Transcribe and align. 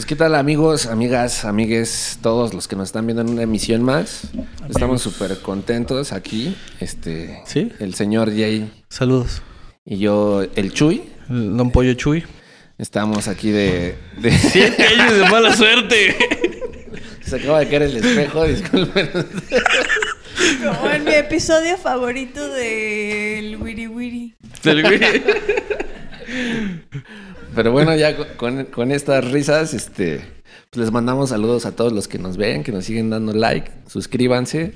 Pues 0.00 0.06
qué 0.06 0.16
tal 0.16 0.34
amigos, 0.34 0.86
amigas, 0.86 1.44
amigues, 1.44 2.18
todos 2.22 2.54
los 2.54 2.66
que 2.68 2.74
nos 2.74 2.88
están 2.88 3.04
viendo 3.06 3.20
en 3.20 3.28
una 3.28 3.42
emisión 3.42 3.82
más. 3.82 4.22
Estamos 4.66 5.02
súper 5.02 5.40
contentos 5.40 6.14
aquí. 6.14 6.56
Este, 6.80 7.42
¿Sí? 7.44 7.70
el 7.80 7.92
señor 7.92 8.30
Jay 8.30 8.72
Saludos. 8.88 9.42
y 9.84 9.98
yo, 9.98 10.42
el 10.56 10.72
Chuy. 10.72 11.02
El 11.28 11.54
Don 11.54 11.70
Pollo 11.70 11.92
Chuy. 11.92 12.24
Estamos 12.78 13.28
aquí 13.28 13.50
de... 13.50 13.94
de- 14.22 14.30
Siete 14.38 14.86
años 14.86 15.18
de 15.18 15.28
mala 15.28 15.54
suerte. 15.54 16.16
Se 17.20 17.36
acaba 17.36 17.58
de 17.60 17.68
caer 17.68 17.82
el 17.82 17.96
espejo, 17.98 18.44
disculpen. 18.46 19.10
Como 20.64 20.90
en 20.92 21.04
mi 21.04 21.12
episodio 21.12 21.76
favorito 21.76 22.48
del 22.48 23.54
Wiri 23.58 23.86
Wiri. 23.86 24.34
Del 24.62 24.80
güey. 24.80 24.98
Pero 27.54 27.72
bueno, 27.72 27.94
ya 27.96 28.16
con- 28.36 28.64
con, 28.66 28.92
estas 28.92 29.30
risas, 29.30 29.74
este, 29.74 30.20
pues 30.70 30.80
les 30.84 30.90
mandamos 30.92 31.30
saludos 31.30 31.66
a 31.66 31.72
todos 31.72 31.92
los 31.92 32.06
que 32.08 32.18
nos 32.18 32.36
ven, 32.36 32.62
que 32.62 32.72
nos 32.72 32.84
siguen 32.84 33.10
dando 33.10 33.32
like, 33.32 33.70
suscríbanse. 33.88 34.72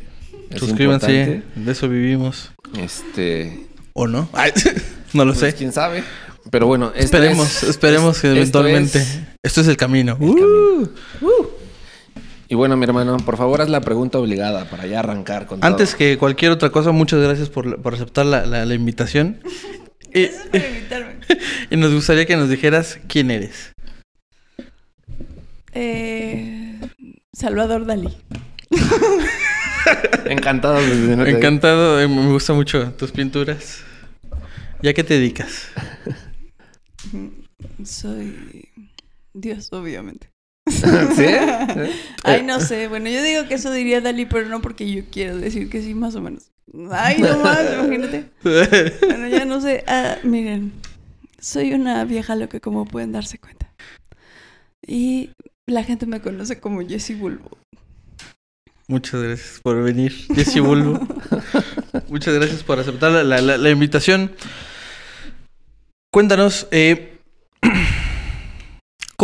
es 0.50 0.60
Suscríbanse. 0.60 1.12
importante. 1.20 1.60
De 1.60 1.72
eso 1.72 1.88
vivimos. 1.88 2.50
Este, 2.78 3.66
¿O 3.92 4.06
no? 4.06 4.28
Ay, 4.32 4.50
no 5.12 5.24
lo 5.24 5.32
pues, 5.32 5.40
sé. 5.52 5.54
quién 5.54 5.72
sabe. 5.72 6.02
Pero 6.50 6.66
bueno, 6.66 6.92
Esperemos, 6.94 7.62
es- 7.62 7.70
esperemos 7.70 8.16
es- 8.16 8.22
que 8.22 8.28
esto 8.28 8.60
eventualmente. 8.60 8.98
es 8.98 9.18
Esto 9.42 9.60
es 9.62 9.68
el 9.68 9.76
camino. 9.76 10.16
el 10.20 10.28
Uh. 10.28 10.34
camino. 10.34 11.48
Y 12.46 12.54
bueno, 12.56 12.76
mi 12.76 12.84
hermano, 12.84 13.16
por 13.18 13.36
favor 13.38 13.62
haz 13.62 13.70
la 13.70 13.80
pregunta 13.80 14.18
obligada 14.18 14.68
para 14.68 14.86
ya 14.86 14.98
arrancar 15.00 15.46
con 15.46 15.64
Antes 15.64 15.90
todo. 15.90 15.98
que 15.98 16.18
cualquier 16.18 16.50
otra 16.52 16.70
cosa, 16.70 16.92
muchas 16.92 17.20
gracias 17.20 17.48
por, 17.48 17.80
por 17.80 17.94
aceptar 17.94 18.26
la, 18.26 18.44
la- 18.44 18.66
la 18.66 18.74
invitación. 18.74 19.38
Y, 20.14 20.26
Gracias 20.26 20.46
por 20.46 20.60
invitarme. 20.60 21.14
y 21.70 21.76
nos 21.76 21.92
gustaría 21.92 22.24
que 22.24 22.36
nos 22.36 22.48
dijeras 22.48 22.98
quién 23.08 23.30
eres. 23.30 23.72
Eh, 25.72 26.78
Salvador 27.32 27.84
Dalí. 27.84 28.16
Encantado. 30.26 30.78
Encantado, 31.26 32.00
eh, 32.00 32.08
me 32.08 32.28
gustan 32.28 32.56
mucho 32.56 32.92
tus 32.92 33.10
pinturas. 33.10 33.82
¿Ya 34.82 34.94
qué 34.94 35.02
te 35.02 35.14
dedicas? 35.14 35.68
Soy 37.84 38.68
Dios, 39.32 39.72
obviamente. 39.72 40.33
¿Sí? 41.16 41.26
Ay, 42.22 42.42
no 42.42 42.58
sé. 42.60 42.88
Bueno, 42.88 43.08
yo 43.10 43.22
digo 43.22 43.46
que 43.46 43.54
eso 43.54 43.70
diría 43.70 44.00
Dalí, 44.00 44.26
pero 44.26 44.48
no 44.48 44.60
porque 44.62 44.90
yo 44.90 45.02
quiero 45.10 45.36
decir 45.36 45.68
que 45.68 45.82
sí, 45.82 45.94
más 45.94 46.14
o 46.14 46.20
menos. 46.20 46.50
Ay, 46.90 47.18
no 47.20 47.38
más, 47.38 47.60
imagínate. 47.78 48.30
Bueno, 48.42 49.28
ya 49.28 49.44
no 49.44 49.60
sé. 49.60 49.84
Ah, 49.86 50.16
miren, 50.22 50.72
soy 51.38 51.74
una 51.74 52.04
vieja 52.04 52.34
loca, 52.34 52.60
como 52.60 52.86
pueden 52.86 53.12
darse 53.12 53.38
cuenta. 53.38 53.70
Y 54.86 55.30
la 55.66 55.84
gente 55.84 56.06
me 56.06 56.20
conoce 56.20 56.60
como 56.60 56.80
Jessie 56.86 57.14
Bulbo. 57.16 57.58
Muchas 58.86 59.22
gracias 59.22 59.60
por 59.62 59.82
venir, 59.82 60.12
Jessy 60.34 60.60
Bulbo. 60.60 61.00
Muchas 62.08 62.34
gracias 62.34 62.62
por 62.62 62.78
aceptar 62.78 63.12
la- 63.12 63.40
la 63.40 63.70
invitación. 63.70 64.32
Cuéntanos, 66.12 66.68
eh, 66.70 67.13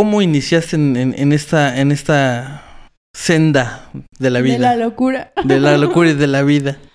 ¿cómo 0.00 0.22
iniciaste 0.22 0.76
en, 0.76 0.96
en- 0.96 1.14
en 1.18 1.32
esta, 1.32 1.78
en 1.78 1.92
esta 1.92 2.88
senda 3.14 3.90
de 4.18 4.30
la 4.30 4.40
De 4.40 4.48
la 4.48 4.56
vida? 4.56 4.76
locura. 4.76 5.30
De 5.44 5.60
la 5.60 5.76
locura 5.76 6.08
y 6.10 6.14
de 6.14 6.26
la 6.26 6.42
vida. 6.42 6.78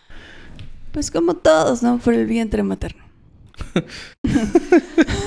Pues 0.92 1.12
como 1.12 1.36
todos, 1.36 1.84
¿no? 1.84 1.98
Por 2.00 2.14
el 2.16 2.26
vientre 2.26 2.64
materno. 2.64 3.04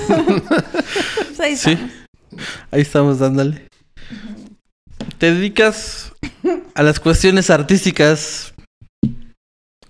Pues 0.07 1.39
ahí 1.39 1.55
Sí. 1.55 1.77
Ahí 2.71 2.81
estamos 2.81 3.19
dándole. 3.19 3.67
Te 5.17 5.33
dedicas 5.33 6.11
a 6.75 6.83
las 6.83 6.99
cuestiones 6.99 7.49
artísticas. 7.49 8.53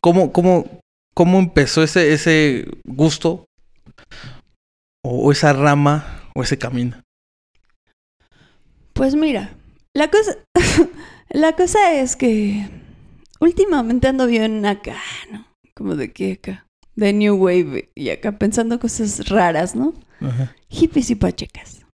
¿Cómo, 0.01 0.31
cómo, 0.31 0.79
cómo 1.15 1.39
empezó 1.39 1.81
ese, 1.83 2.13
ese 2.13 2.67
gusto? 2.85 3.45
O, 5.03 5.27
o 5.27 5.31
esa 5.31 5.53
rama, 5.53 6.23
o 6.35 6.43
ese 6.43 6.57
camino. 6.57 7.01
Pues 8.99 9.15
mira, 9.15 9.55
la 9.93 10.11
cosa, 10.11 10.35
la 11.29 11.55
cosa 11.55 11.93
es 11.93 12.17
que 12.17 12.69
últimamente 13.39 14.09
ando 14.09 14.27
bien 14.27 14.65
acá, 14.65 14.97
¿no? 15.31 15.47
Como 15.73 15.95
de 15.95 16.11
que 16.11 16.33
acá, 16.33 16.67
de 16.97 17.13
New 17.13 17.37
Wave 17.37 17.91
y 17.95 18.09
acá 18.09 18.37
pensando 18.37 18.77
cosas 18.77 19.29
raras, 19.29 19.73
¿no? 19.73 19.93
Ajá. 20.19 20.53
Hippies 20.67 21.11
y 21.11 21.15
pachecas. 21.15 21.85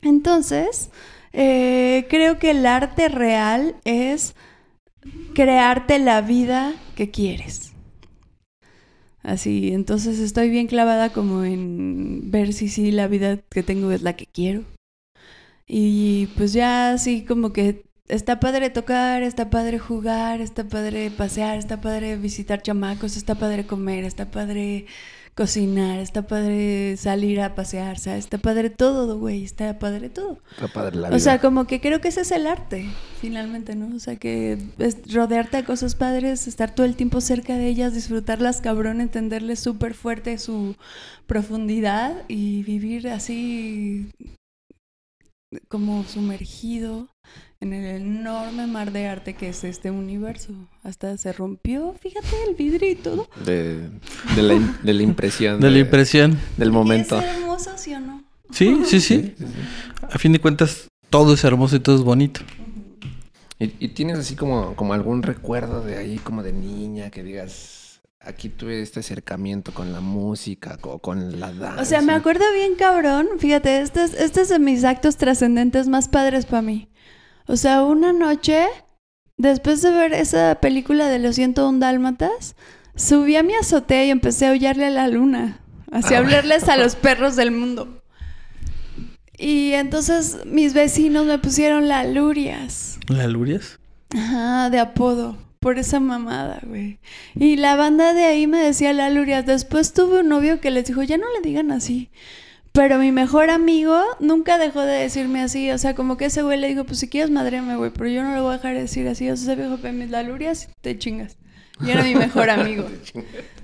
Entonces, 0.00 0.88
eh, 1.34 2.06
creo 2.08 2.38
que 2.38 2.52
el 2.52 2.64
arte 2.64 3.10
real 3.10 3.76
es 3.84 4.34
crearte 5.34 5.98
la 5.98 6.22
vida 6.22 6.72
que 6.94 7.10
quieres. 7.10 7.74
Así, 9.22 9.74
entonces 9.74 10.18
estoy 10.18 10.48
bien 10.48 10.68
clavada 10.68 11.10
como 11.10 11.44
en 11.44 12.30
ver 12.30 12.54
si 12.54 12.70
sí 12.70 12.92
la 12.92 13.08
vida 13.08 13.36
que 13.50 13.62
tengo 13.62 13.90
es 13.90 14.00
la 14.00 14.16
que 14.16 14.24
quiero. 14.24 14.64
Y 15.72 16.26
pues 16.36 16.52
ya 16.52 16.90
así 16.94 17.24
como 17.24 17.52
que 17.52 17.84
está 18.08 18.40
padre 18.40 18.70
tocar, 18.70 19.22
está 19.22 19.50
padre 19.50 19.78
jugar, 19.78 20.40
está 20.40 20.64
padre 20.64 21.12
pasear, 21.12 21.58
está 21.58 21.80
padre 21.80 22.16
visitar 22.16 22.60
chamacos, 22.60 23.16
está 23.16 23.36
padre 23.36 23.64
comer, 23.64 24.02
está 24.02 24.32
padre 24.32 24.86
cocinar, 25.36 26.00
está 26.00 26.26
padre 26.26 26.96
salir 26.96 27.40
a 27.40 27.54
pasear, 27.54 28.00
¿sabes? 28.00 28.24
Está 28.24 28.38
padre 28.38 28.68
todo, 28.68 29.16
güey, 29.20 29.44
está 29.44 29.78
padre 29.78 30.08
todo. 30.08 30.40
Está 30.50 30.66
padre 30.66 30.96
la 30.96 31.10
O 31.10 31.20
sea, 31.20 31.34
vida. 31.34 31.40
como 31.40 31.68
que 31.68 31.80
creo 31.80 32.00
que 32.00 32.08
ese 32.08 32.22
es 32.22 32.32
el 32.32 32.48
arte, 32.48 32.90
finalmente, 33.20 33.76
¿no? 33.76 33.94
O 33.94 34.00
sea, 34.00 34.16
que 34.16 34.58
es 34.78 35.14
rodearte 35.14 35.58
de 35.58 35.64
cosas 35.64 35.94
padres, 35.94 36.48
estar 36.48 36.74
todo 36.74 36.84
el 36.84 36.96
tiempo 36.96 37.20
cerca 37.20 37.56
de 37.56 37.68
ellas, 37.68 37.94
disfrutarlas 37.94 38.60
cabrón, 38.60 39.00
entenderles 39.00 39.60
súper 39.60 39.94
fuerte 39.94 40.36
su 40.38 40.74
profundidad 41.28 42.24
y 42.26 42.64
vivir 42.64 43.06
así 43.06 44.10
como 45.68 46.04
sumergido 46.04 47.08
en 47.60 47.72
el 47.72 48.02
enorme 48.02 48.66
mar 48.66 48.92
de 48.92 49.06
arte 49.08 49.34
que 49.34 49.48
es 49.48 49.64
este 49.64 49.90
universo. 49.90 50.52
Hasta 50.82 51.16
se 51.18 51.32
rompió, 51.32 51.92
fíjate, 52.00 52.28
el 52.48 52.54
vidrio 52.54 52.90
y 52.90 52.94
todo. 52.94 53.28
de, 53.44 53.88
de 54.36 54.42
la, 54.42 54.54
im- 54.54 54.78
de 54.82 54.94
la 54.94 55.02
impresión. 55.02 55.60
De 55.60 55.70
la 55.70 55.78
impresión. 55.78 56.38
Del 56.56 56.72
momento. 56.72 57.18
Es 57.18 57.24
hermoso, 57.36 57.70
¿sí 57.76 57.94
o 57.94 58.00
no? 58.00 58.22
Sí, 58.50 58.82
sí, 58.84 59.00
sí. 59.00 59.34
A 60.10 60.18
fin 60.18 60.32
de 60.32 60.40
cuentas, 60.40 60.88
todo 61.10 61.34
es 61.34 61.44
hermoso 61.44 61.76
y 61.76 61.80
todo 61.80 61.96
es 61.96 62.02
bonito. 62.02 62.40
¿Y, 63.58 63.72
y 63.78 63.88
tienes 63.88 64.18
así 64.18 64.36
como, 64.36 64.74
como 64.74 64.94
algún 64.94 65.22
recuerdo 65.22 65.82
de 65.84 65.98
ahí, 65.98 66.16
como 66.18 66.42
de 66.42 66.52
niña, 66.52 67.10
que 67.10 67.22
digas, 67.22 67.79
aquí 68.20 68.48
tuve 68.48 68.82
este 68.82 69.00
acercamiento 69.00 69.72
con 69.72 69.92
la 69.92 70.00
música, 70.00 70.78
o 70.82 70.98
con 70.98 71.40
la 71.40 71.52
danza? 71.52 71.82
O 71.82 71.84
sea, 71.84 72.00
me 72.02 72.12
acuerdo 72.12 72.44
bien 72.54 72.74
cabrón, 72.74 73.28
fíjate, 73.38 73.80
este 73.80 74.04
es, 74.04 74.14
este 74.14 74.42
es 74.42 74.48
de 74.48 74.58
mis 74.58 74.84
actos 74.84 75.16
trascendentes 75.16 75.88
más 75.88 76.08
padres 76.08 76.46
para 76.46 76.62
mí. 76.62 76.88
O 77.46 77.56
sea, 77.56 77.82
una 77.82 78.12
noche, 78.12 78.66
después 79.36 79.82
de 79.82 79.90
ver 79.90 80.12
esa 80.14 80.56
película 80.60 81.08
de 81.08 81.18
Los 81.18 81.36
101 81.36 81.78
Dálmatas, 81.80 82.54
subí 82.94 83.36
a 83.36 83.42
mi 83.42 83.54
azotea 83.54 84.04
y 84.04 84.10
empecé 84.10 84.46
a 84.46 84.50
aullarle 84.50 84.86
a 84.86 84.90
la 84.90 85.08
luna. 85.08 85.60
Así 85.90 86.14
a 86.14 86.18
Ah. 86.18 86.20
hablarles 86.20 86.68
a 86.68 86.76
los 86.76 86.94
perros 86.94 87.34
del 87.36 87.50
mundo. 87.50 88.02
Y 89.36 89.72
entonces 89.72 90.38
mis 90.44 90.74
vecinos 90.74 91.24
me 91.26 91.38
pusieron 91.38 91.88
la 91.88 92.04
Lurias. 92.04 92.98
¿La 93.08 93.26
Lurias? 93.26 93.80
Ajá, 94.14 94.68
de 94.70 94.78
apodo. 94.78 95.36
Por 95.60 95.78
esa 95.78 96.00
mamada, 96.00 96.60
güey. 96.62 96.98
Y 97.34 97.56
la 97.56 97.76
banda 97.76 98.14
de 98.14 98.24
ahí 98.24 98.46
me 98.46 98.58
decía 98.58 98.94
la 98.94 99.10
Lurias. 99.10 99.44
Después 99.44 99.92
tuve 99.92 100.20
un 100.20 100.28
novio 100.30 100.58
que 100.58 100.70
les 100.70 100.86
dijo, 100.86 101.02
ya 101.02 101.18
no 101.18 101.26
le 101.34 101.46
digan 101.46 101.70
así. 101.70 102.08
Pero 102.72 102.98
mi 102.98 103.12
mejor 103.12 103.50
amigo 103.50 104.00
nunca 104.20 104.56
dejó 104.56 104.80
de 104.80 104.94
decirme 104.94 105.42
así. 105.42 105.70
O 105.70 105.76
sea, 105.76 105.94
como 105.94 106.16
que 106.16 106.26
ese 106.26 106.40
güey 106.40 106.58
le 106.58 106.68
dijo, 106.68 106.84
pues 106.84 106.98
si 107.00 107.10
quieres 107.10 107.30
madréame, 107.30 107.76
güey. 107.76 107.90
Pero 107.90 108.08
yo 108.08 108.22
no 108.22 108.34
le 108.34 108.40
voy 108.40 108.54
a 108.54 108.56
dejar 108.56 108.74
de 108.74 108.80
decir 108.80 109.06
así. 109.06 109.28
O 109.28 109.36
sea, 109.36 109.52
ese 109.52 109.60
viejo 109.60 109.76
mis 109.92 110.08
la 110.08 110.22
Lurias 110.22 110.64
y 110.64 110.72
te 110.80 110.96
chingas. 110.96 111.36
Y 111.84 111.90
era 111.90 112.04
mi 112.04 112.14
mejor 112.14 112.48
amigo. 112.50 112.88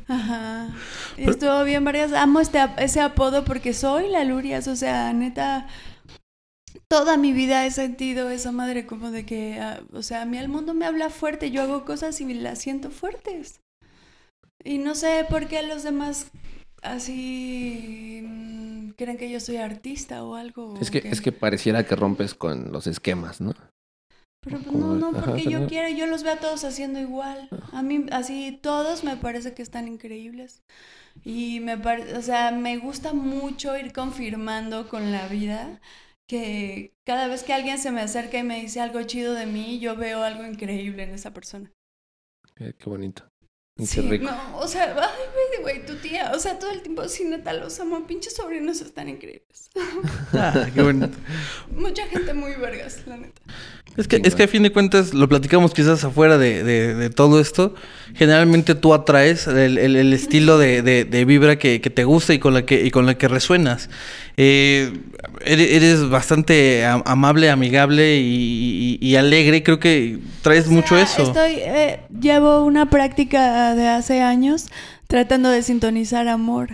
Ajá. 0.06 0.68
Y 1.16 1.30
estuvo 1.30 1.64
bien 1.64 1.82
varias. 1.82 2.12
Amo 2.12 2.40
este, 2.40 2.58
ese 2.76 3.00
apodo 3.00 3.44
porque 3.46 3.72
soy 3.72 4.10
la 4.10 4.22
Lurias. 4.24 4.68
O 4.68 4.76
sea, 4.76 5.14
neta. 5.14 5.66
Toda 6.88 7.16
mi 7.16 7.32
vida 7.32 7.66
he 7.66 7.70
sentido 7.70 8.30
esa 8.30 8.52
madre 8.52 8.86
como 8.86 9.10
de 9.10 9.26
que, 9.26 9.58
ah, 9.58 9.82
o 9.92 10.02
sea, 10.02 10.22
a 10.22 10.24
mí 10.24 10.38
el 10.38 10.48
mundo 10.48 10.72
me 10.72 10.86
habla 10.86 11.10
fuerte, 11.10 11.50
yo 11.50 11.62
hago 11.62 11.84
cosas 11.84 12.20
y 12.20 12.32
las 12.34 12.60
siento 12.60 12.90
fuertes. 12.90 13.60
Y 14.62 14.78
no 14.78 14.94
sé 14.94 15.26
por 15.28 15.48
qué 15.48 15.62
los 15.62 15.82
demás 15.82 16.30
así 16.82 18.22
mm, 18.24 18.90
creen 18.90 19.16
que 19.16 19.30
yo 19.30 19.40
soy 19.40 19.56
artista 19.56 20.22
o 20.22 20.36
algo. 20.36 20.74
Es 20.80 20.88
o 20.88 20.92
que, 20.92 20.98
es 20.98 21.20
que 21.20 21.32
pareciera 21.32 21.84
que 21.84 21.96
rompes 21.96 22.34
con 22.34 22.72
los 22.72 22.86
esquemas, 22.86 23.40
¿no? 23.40 23.52
Pero 24.42 24.60
pues, 24.60 24.76
no, 24.76 24.94
no, 24.94 25.10
porque 25.10 25.42
yo 25.44 25.60
no. 25.60 25.66
quiero, 25.66 25.88
yo 25.88 26.06
los 26.06 26.22
veo 26.22 26.34
a 26.34 26.38
todos 26.38 26.62
haciendo 26.62 27.00
igual. 27.00 27.48
A 27.72 27.82
mí, 27.82 28.06
así, 28.12 28.58
todos 28.62 29.02
me 29.02 29.16
parece 29.16 29.54
que 29.54 29.62
están 29.62 29.88
increíbles. 29.88 30.62
Y 31.24 31.58
me 31.60 31.76
parece, 31.78 32.16
o 32.16 32.22
sea, 32.22 32.52
me 32.52 32.76
gusta 32.78 33.12
mucho 33.12 33.76
ir 33.76 33.92
confirmando 33.92 34.88
con 34.88 35.10
la 35.10 35.26
vida 35.26 35.80
que 36.26 36.92
cada 37.04 37.28
vez 37.28 37.42
que 37.42 37.52
alguien 37.52 37.78
se 37.78 37.90
me 37.90 38.00
acerca 38.00 38.38
y 38.38 38.42
me 38.42 38.60
dice 38.60 38.80
algo 38.80 39.02
chido 39.02 39.34
de 39.34 39.46
mí, 39.46 39.78
yo 39.78 39.96
veo 39.96 40.22
algo 40.22 40.44
increíble 40.44 41.04
en 41.04 41.10
esa 41.10 41.32
persona. 41.32 41.70
Eh, 42.58 42.72
qué 42.78 42.88
bonito. 42.90 43.22
Y 43.78 43.84
Sí, 43.86 44.00
qué 44.00 44.08
rico. 44.08 44.24
no, 44.24 44.56
o 44.58 44.66
sea, 44.66 44.84
ay, 44.98 45.60
güey, 45.60 45.62
güey, 45.80 45.86
tu 45.86 45.96
tía, 45.96 46.32
o 46.34 46.38
sea, 46.38 46.58
todo 46.58 46.70
el 46.70 46.80
tiempo, 46.80 47.06
sí, 47.08 47.24
neta, 47.24 47.52
los 47.52 47.78
amo, 47.78 48.06
pinches 48.06 48.34
sobrinos 48.34 48.80
están 48.80 49.08
increíbles. 49.08 49.70
Ah, 50.32 50.66
qué 50.74 50.82
bonito. 50.82 51.16
Mucha 51.70 52.06
gente 52.06 52.32
muy 52.34 52.54
vergas, 52.54 53.02
la 53.06 53.16
neta. 53.18 53.40
Es 53.96 54.08
que, 54.08 54.20
es 54.22 54.34
que 54.34 54.42
a 54.42 54.48
fin 54.48 54.62
de 54.62 54.72
cuentas, 54.72 55.14
lo 55.14 55.26
platicamos 55.28 55.72
quizás 55.72 56.04
afuera 56.04 56.36
de, 56.36 56.62
de- 56.64 56.94
de 56.94 57.10
todo 57.10 57.40
esto. 57.40 57.74
Generalmente 58.14 58.74
tú 58.74 58.92
atraes 58.92 59.46
el, 59.46 59.78
el- 59.78 59.96
el 59.96 60.12
estilo 60.12 60.58
de, 60.58 60.82
de- 60.82 61.04
de 61.04 61.24
vibra 61.24 61.58
que, 61.58 61.80
que 61.80 61.88
te 61.90 62.04
gusta 62.04 62.34
y 62.34 62.38
con 62.38 62.52
la 62.54 62.66
que, 62.66 62.84
y 62.84 62.90
con 62.90 63.06
la 63.06 63.16
que 63.16 63.28
resuenas. 63.28 63.88
Eh, 64.36 64.92
eres, 65.44 65.70
eres 65.72 66.08
bastante 66.08 66.84
am- 66.84 67.02
amable, 67.06 67.50
amigable 67.50 68.16
y, 68.18 68.98
y- 69.00 69.06
y 69.06 69.16
alegre. 69.16 69.62
Creo 69.62 69.78
que 69.78 70.18
traes 70.42 70.68
mucho 70.68 70.94
O 70.94 70.98
sea, 70.98 71.04
eso. 71.04 71.22
Estoy, 71.22 71.54
eh, 71.58 72.00
llevo 72.20 72.64
una 72.64 72.88
práctica 72.90 73.74
de 73.74 73.88
hace 73.88 74.22
años 74.22 74.66
tratando 75.08 75.48
de 75.50 75.62
sintonizar 75.62 76.28
amor. 76.28 76.70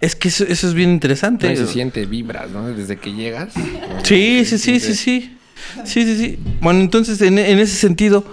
Es 0.00 0.14
que 0.14 0.28
eso, 0.28 0.44
eso 0.44 0.68
es 0.68 0.74
bien 0.74 0.90
interesante. 0.90 1.48
Ahí 1.48 1.56
se 1.56 1.66
siente 1.66 2.06
vibras, 2.06 2.50
¿no? 2.50 2.68
Desde 2.68 2.96
que 2.96 3.12
llegas. 3.12 3.56
¿no? 3.56 3.64
Sí, 4.04 4.44
sí, 4.44 4.58
sí, 4.58 4.80
sí, 4.80 4.94
sí. 4.94 5.36
Sí, 5.84 6.04
sí, 6.04 6.16
sí. 6.16 6.38
Bueno, 6.60 6.80
entonces, 6.80 7.20
en, 7.22 7.38
en 7.38 7.58
ese 7.58 7.74
sentido, 7.76 8.24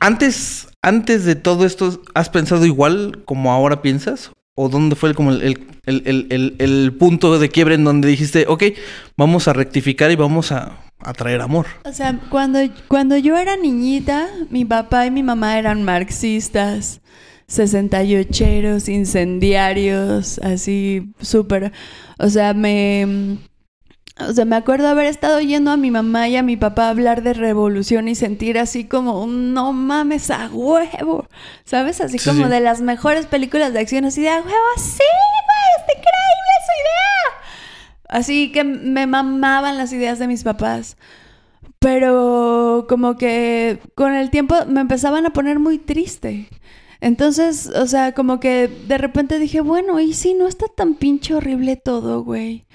antes, 0.00 0.68
antes 0.82 1.24
de 1.24 1.34
todo 1.34 1.64
esto, 1.66 2.02
¿has 2.14 2.28
pensado 2.28 2.64
igual 2.66 3.22
como 3.24 3.52
ahora 3.52 3.82
piensas? 3.82 4.30
¿O 4.60 4.68
dónde 4.68 4.96
fue 4.96 5.10
el, 5.10 5.14
como 5.14 5.30
el, 5.30 5.40
el- 5.86 6.56
el- 6.58 6.92
punto 6.98 7.38
de 7.38 7.48
quiebre 7.48 7.76
en 7.76 7.84
donde 7.84 8.08
dijiste, 8.08 8.44
ok, 8.48 8.64
vamos 9.16 9.46
a 9.46 9.52
rectificar 9.52 10.10
y 10.10 10.16
vamos 10.16 10.50
a, 10.50 10.78
a 10.98 11.12
traer 11.12 11.40
amor? 11.40 11.66
O 11.84 11.92
sea, 11.92 12.18
cuando, 12.28 12.58
cuando 12.88 13.16
yo 13.16 13.36
era 13.38 13.56
niñita, 13.56 14.26
mi 14.50 14.64
papá 14.64 15.06
y 15.06 15.12
mi 15.12 15.22
mamá 15.22 15.58
eran 15.60 15.84
marxistas, 15.84 17.00
68eros, 17.48 18.88
incendiarios, 18.88 20.38
así 20.40 21.12
súper. 21.20 21.72
O 22.18 22.28
sea, 22.28 22.52
me. 22.54 23.38
O 24.20 24.32
sea, 24.32 24.44
me 24.44 24.56
acuerdo 24.56 24.88
haber 24.88 25.06
estado 25.06 25.36
oyendo 25.38 25.70
a 25.70 25.76
mi 25.76 25.90
mamá 25.90 26.28
y 26.28 26.36
a 26.36 26.42
mi 26.42 26.56
papá 26.56 26.88
hablar 26.88 27.22
de 27.22 27.34
revolución 27.34 28.08
y 28.08 28.14
sentir 28.14 28.58
así 28.58 28.84
como 28.84 29.26
no 29.26 29.72
mames 29.72 30.30
a 30.30 30.48
huevo. 30.52 31.26
¿Sabes? 31.64 32.00
Así 32.00 32.18
Sí, 32.18 32.28
como 32.28 32.44
sí. 32.46 32.50
de 32.50 32.60
las 32.60 32.80
mejores 32.80 33.26
películas 33.26 33.72
de 33.72 33.78
acción, 33.80 34.04
así 34.04 34.22
de 34.22 34.30
a 34.30 34.36
huevo, 34.38 34.48
sí, 34.76 34.98
güey, 34.98 35.78
está 35.78 35.92
increíble 35.92 36.54
su 36.66 36.72
idea. 36.82 38.18
Así 38.18 38.52
que 38.52 38.64
me 38.64 39.06
mamaban 39.06 39.78
las 39.78 39.92
ideas 39.92 40.18
de 40.18 40.26
mis 40.26 40.42
papás. 40.42 40.96
Pero 41.78 42.86
como 42.88 43.16
que 43.16 43.78
con 43.94 44.14
el 44.14 44.30
tiempo 44.30 44.56
me 44.66 44.80
empezaban 44.80 45.26
a 45.26 45.30
poner 45.30 45.58
muy 45.60 45.78
triste. 45.78 46.48
Entonces, 47.00 47.68
o 47.68 47.86
sea, 47.86 48.12
como 48.12 48.40
que 48.40 48.66
de 48.88 48.98
repente 48.98 49.38
dije, 49.38 49.60
bueno, 49.60 50.00
y 50.00 50.12
si 50.14 50.34
no 50.34 50.48
está 50.48 50.66
tan 50.66 50.94
pinche 50.94 51.34
horrible 51.34 51.76
todo, 51.76 52.24
güey. 52.24 52.66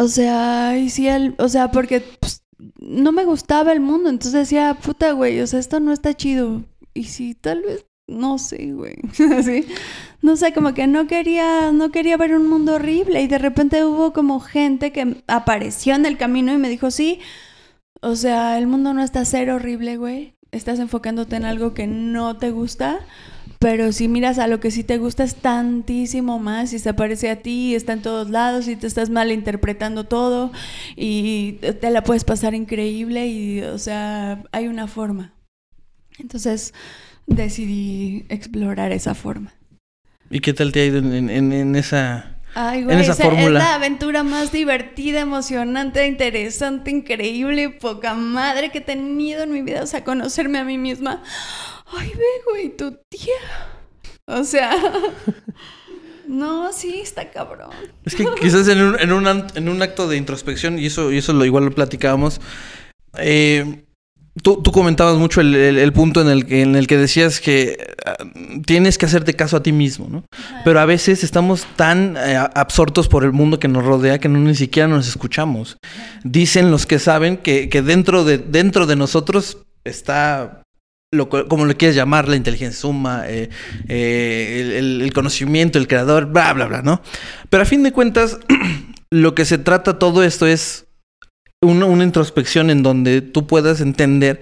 O 0.00 0.08
sea, 0.08 0.78
y 0.78 0.88
si 0.88 1.08
el, 1.08 1.34
o 1.38 1.50
sea, 1.50 1.70
porque 1.70 2.00
pues, 2.00 2.42
no 2.78 3.12
me 3.12 3.26
gustaba 3.26 3.70
el 3.72 3.80
mundo, 3.80 4.08
entonces 4.08 4.32
decía, 4.32 4.78
puta, 4.82 5.12
güey, 5.12 5.38
o 5.42 5.46
sea, 5.46 5.60
esto 5.60 5.78
no 5.78 5.92
está 5.92 6.14
chido. 6.14 6.62
Y 6.94 7.04
si 7.04 7.34
tal 7.34 7.60
vez, 7.60 7.84
no 8.06 8.38
sé, 8.38 8.72
güey, 8.72 8.96
así, 9.36 9.66
no 10.22 10.36
sé, 10.36 10.54
como 10.54 10.72
que 10.72 10.86
no 10.86 11.06
quería, 11.06 11.70
no 11.72 11.90
quería 11.90 12.16
ver 12.16 12.34
un 12.34 12.48
mundo 12.48 12.76
horrible 12.76 13.20
y 13.20 13.26
de 13.26 13.36
repente 13.36 13.84
hubo 13.84 14.14
como 14.14 14.40
gente 14.40 14.90
que 14.90 15.22
apareció 15.26 15.94
en 15.96 16.06
el 16.06 16.16
camino 16.16 16.54
y 16.54 16.56
me 16.56 16.70
dijo, 16.70 16.90
sí, 16.90 17.20
o 18.00 18.16
sea, 18.16 18.56
el 18.56 18.66
mundo 18.66 18.94
no 18.94 19.02
está 19.02 19.22
ser 19.26 19.50
horrible, 19.50 19.98
güey. 19.98 20.34
Estás 20.50 20.78
enfocándote 20.78 21.36
en 21.36 21.44
algo 21.44 21.74
que 21.74 21.86
no 21.86 22.38
te 22.38 22.50
gusta, 22.52 23.00
pero 23.60 23.92
si 23.92 24.08
miras 24.08 24.38
a 24.38 24.46
lo 24.48 24.58
que 24.58 24.70
sí 24.70 24.82
te 24.84 24.96
gusta 24.98 25.22
es 25.22 25.34
tantísimo 25.36 26.38
más 26.38 26.72
y 26.72 26.78
se 26.78 26.94
parece 26.94 27.28
a 27.30 27.36
ti, 27.36 27.74
está 27.74 27.92
en 27.92 28.00
todos 28.02 28.30
lados 28.30 28.66
y 28.68 28.74
te 28.74 28.86
estás 28.86 29.10
malinterpretando 29.10 30.04
todo 30.04 30.50
y 30.96 31.52
te 31.80 31.90
la 31.90 32.02
puedes 32.02 32.24
pasar 32.24 32.54
increíble 32.54 33.26
y, 33.28 33.60
o 33.60 33.76
sea, 33.78 34.42
hay 34.50 34.66
una 34.66 34.86
forma. 34.88 35.34
Entonces 36.18 36.72
decidí 37.26 38.24
explorar 38.30 38.92
esa 38.92 39.14
forma. 39.14 39.52
¿Y 40.30 40.40
qué 40.40 40.54
tal 40.54 40.72
te 40.72 40.80
ha 40.80 40.86
ido 40.86 40.98
en, 40.98 41.12
en- 41.12 41.30
en- 41.30 41.52
en 41.52 41.76
esa... 41.76 42.36
Ay, 42.54 42.78
En 42.80 42.84
güey, 42.86 43.00
esa 43.00 43.12
esa 43.12 43.22
es 43.28 43.50
la 43.50 43.74
aventura 43.74 44.22
más 44.24 44.50
divertida, 44.52 45.20
emocionante, 45.20 46.06
interesante, 46.06 46.90
increíble, 46.90 47.70
poca 47.70 48.14
madre 48.14 48.70
que 48.70 48.78
he 48.78 48.80
tenido 48.80 49.44
en 49.44 49.52
mi 49.52 49.62
vida. 49.62 49.82
O 49.84 49.86
sea, 49.86 50.02
conocerme 50.02 50.58
a 50.58 50.64
mí 50.64 50.76
misma. 50.76 51.22
Ay, 51.92 52.12
ve, 52.16 52.24
güey, 52.50 52.76
tu 52.76 52.92
tía. 53.08 53.68
O 54.26 54.44
sea, 54.44 54.76
no, 56.28 56.72
sí, 56.72 57.00
está 57.02 57.30
cabrón. 57.30 57.70
Es 58.04 58.14
que 58.14 58.26
quizás 58.40 58.68
en 58.68 58.80
un, 58.82 59.00
en 59.00 59.12
un, 59.12 59.26
en 59.54 59.68
un 59.68 59.82
acto 59.82 60.08
de 60.08 60.16
introspección, 60.16 60.78
y 60.78 60.86
eso, 60.86 61.10
y 61.10 61.18
eso 61.18 61.32
lo 61.32 61.44
igual 61.44 61.64
lo 61.64 61.70
platicábamos, 61.72 62.40
eh, 63.18 63.82
tú, 64.42 64.62
tú 64.62 64.70
comentabas 64.70 65.16
mucho 65.16 65.40
el, 65.40 65.54
el- 65.56 65.78
el 65.78 65.92
punto 65.92 66.20
en 66.20 66.28
el, 66.28 66.46
que, 66.46 66.62
en 66.62 66.76
el 66.76 66.86
que 66.86 66.96
decías 66.96 67.40
que 67.40 67.76
ah, 68.06 68.16
tienes 68.64 68.96
que 68.96 69.06
hacerte 69.06 69.34
caso 69.34 69.56
a 69.56 69.62
ti 69.64 69.72
mismo, 69.72 70.06
¿no? 70.08 70.24
Pero 70.64 70.78
a 70.78 70.84
veces 70.86 71.24
estamos 71.24 71.66
tan 71.74 72.16
eh, 72.16 72.36
absortos 72.54 73.08
por 73.08 73.24
el 73.24 73.32
mundo 73.32 73.58
que 73.58 73.66
nos 73.66 73.84
rodea 73.84 74.20
que 74.20 74.28
no 74.28 74.38
ni 74.38 74.54
siquiera 74.54 74.86
nos 74.88 75.08
escuchamos. 75.08 75.78
Dicen 76.22 76.70
los 76.70 76.86
que 76.86 77.00
saben 77.00 77.36
que, 77.38 77.68
que 77.68 77.82
dentro, 77.82 78.22
de, 78.24 78.38
dentro 78.38 78.86
de 78.86 78.94
nosotros 78.94 79.58
está 79.82 80.62
lo, 81.12 81.28
co- 81.28 81.48
como 81.48 81.66
le 81.66 81.76
quieras 81.76 81.96
llamar, 81.96 82.28
la 82.28 82.36
inteligencia 82.36 82.80
suma, 82.80 83.24
eh, 83.26 83.50
eh, 83.88 84.76
el, 84.78 85.12
conocimiento, 85.12 85.78
el 85.78 85.88
creador, 85.88 86.26
bla, 86.26 86.52
bla, 86.52 86.66
bla, 86.66 86.82
¿no? 86.82 87.02
Pero 87.48 87.62
a 87.62 87.66
fin 87.66 87.82
de 87.82 87.92
cuentas, 87.92 88.38
lo 89.10 89.34
que 89.34 89.44
se 89.44 89.58
trata 89.58 89.98
todo 89.98 90.22
esto 90.22 90.46
es 90.46 90.86
una, 91.62 92.04
introspección 92.04 92.70
en 92.70 92.82
donde 92.82 93.22
tú 93.22 93.46
puedas 93.46 93.80
entender 93.80 94.40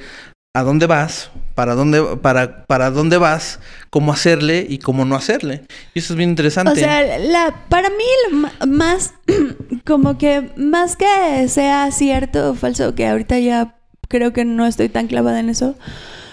a 0.55 0.63
dónde 0.63 0.87
vas, 0.87 1.31
para 1.55 1.75
dónde, 1.75 2.03
para, 2.21 2.65
para 2.67 2.91
dónde 2.91 3.17
vas, 3.17 3.61
cómo 3.91 4.13
hacerle 4.13 4.67
y 4.69 4.79
cómo 4.79 5.05
no 5.05 5.17
hacerle. 5.17 5.63
Y 5.95 6.01
eso 6.01 6.13
es 6.13 6.17
bien 6.17 6.31
interesante. 6.31 6.73
O 6.73 6.75
sea, 6.75 7.19
la, 7.19 7.65
para 7.69 7.89
mí 7.89 8.05
lo 8.31 8.67
más, 8.67 9.15
como 9.87 10.19
que 10.19 10.51
más 10.57 10.97
que 10.97 11.49
sea 11.49 11.91
cierto 11.93 12.51
o 12.51 12.55
falso, 12.55 12.95
que 12.95 13.07
ahorita 13.07 13.39
ya 13.39 13.77
creo 14.09 14.33
que 14.33 14.45
no 14.45 14.67
estoy 14.67 14.89
tan 14.89 15.07
clavada 15.07 15.41
en 15.41 15.51
eso, 15.51 15.77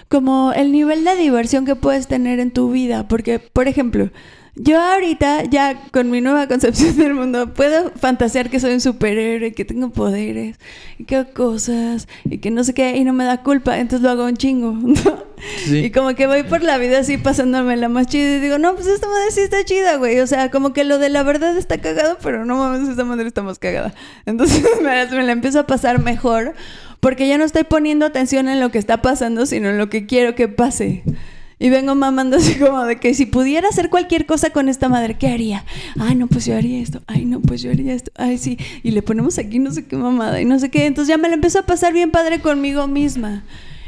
como 0.09 0.53
el 0.53 0.71
nivel 0.71 1.03
de 1.03 1.15
diversión 1.15 1.65
que 1.65 1.75
puedes 1.75 2.07
tener 2.07 2.39
en 2.39 2.51
tu 2.51 2.71
vida. 2.71 3.07
Porque, 3.07 3.39
por 3.39 3.67
ejemplo, 3.67 4.09
yo 4.57 4.79
ahorita 4.79 5.43
ya 5.43 5.81
con 5.91 6.09
mi 6.09 6.21
nueva 6.21 6.47
concepción 6.47 6.95
del 6.95 7.13
mundo 7.13 7.53
puedo 7.53 7.91
fantasear 7.91 8.49
que 8.49 8.61
soy 8.61 8.73
un 8.73 8.79
superhéroe, 8.79 9.53
que 9.53 9.65
tengo 9.65 9.89
poderes, 9.89 10.57
y 10.97 11.03
que 11.03 11.17
hago 11.17 11.33
cosas, 11.33 12.07
y 12.23 12.37
que 12.37 12.51
no 12.51 12.63
sé 12.63 12.73
qué, 12.73 12.95
y 12.95 13.03
no 13.03 13.11
me 13.11 13.25
da 13.25 13.43
culpa, 13.43 13.77
entonces 13.77 14.01
lo 14.01 14.11
hago 14.11 14.25
un 14.25 14.37
chingo. 14.37 14.71
¿no? 14.81 14.95
Sí. 15.65 15.79
Y 15.79 15.91
como 15.91 16.15
que 16.15 16.25
voy 16.25 16.43
por 16.43 16.63
la 16.63 16.77
vida 16.77 16.99
así 16.99 17.17
pasándome 17.17 17.75
la 17.75 17.89
más 17.89 18.07
chida 18.07 18.37
y 18.37 18.39
digo, 18.39 18.57
no, 18.57 18.75
pues 18.75 18.87
esta 18.87 19.07
madre 19.07 19.29
sí 19.31 19.41
está 19.41 19.65
chida, 19.65 19.97
güey. 19.97 20.21
O 20.21 20.27
sea, 20.27 20.49
como 20.49 20.71
que 20.71 20.85
lo 20.85 20.99
de 20.99 21.09
la 21.09 21.23
verdad 21.23 21.57
está 21.57 21.79
cagado, 21.79 22.17
pero 22.23 22.45
no 22.45 22.55
mames, 22.55 22.87
esta 22.87 23.03
madre 23.03 23.27
está 23.27 23.43
más 23.43 23.59
cagada. 23.59 23.93
Entonces 24.25 24.63
me, 24.81 25.05
me 25.11 25.23
la 25.23 25.31
empiezo 25.33 25.59
a 25.59 25.67
pasar 25.67 26.01
mejor 26.01 26.55
porque 27.05 27.27
ya 27.27 27.37
no 27.37 27.43
estoy 27.43 27.65
poniendo 27.65 28.03
atención 28.03 28.49
en 28.49 28.59
lo 28.59 28.71
que 28.71 28.79
está 28.79 29.03
pasando, 29.03 29.45
sino 29.45 29.69
en 29.69 29.77
lo 29.77 29.91
que 29.91 30.07
quiero 30.07 30.33
que 30.33 30.47
pase. 30.47 31.03
Y 31.59 31.69
vengo 31.69 31.93
mamando 31.93 32.37
así 32.37 32.55
como 32.55 32.83
de 32.83 32.95
que 32.95 33.13
si 33.13 33.27
pudiera 33.27 33.69
hacer 33.69 33.91
cualquier 33.91 34.25
cosa 34.25 34.49
con 34.49 34.69
esta 34.69 34.89
madre, 34.89 35.15
¿qué 35.15 35.27
haría? 35.27 35.65
Ay, 35.99 36.15
no, 36.15 36.25
pues 36.25 36.47
yo 36.47 36.57
haría 36.57 36.81
esto. 36.81 37.03
Ay, 37.05 37.25
no, 37.25 37.41
pues 37.41 37.61
yo 37.61 37.69
haría 37.69 37.93
esto. 37.93 38.09
Ay, 38.15 38.39
sí. 38.39 38.57
Y 38.81 38.89
le 38.89 39.03
ponemos 39.03 39.37
aquí 39.37 39.59
no 39.59 39.71
sé 39.71 39.85
qué 39.85 39.95
mamada 39.97 40.41
y 40.41 40.45
no 40.45 40.57
sé 40.57 40.71
qué. 40.71 40.87
Entonces 40.87 41.09
ya 41.09 41.19
me 41.19 41.27
la 41.27 41.35
empiezo 41.35 41.59
a 41.59 41.67
pasar 41.67 41.93
bien 41.93 42.09
padre 42.09 42.39
conmigo 42.39 42.87
misma. 42.87 43.43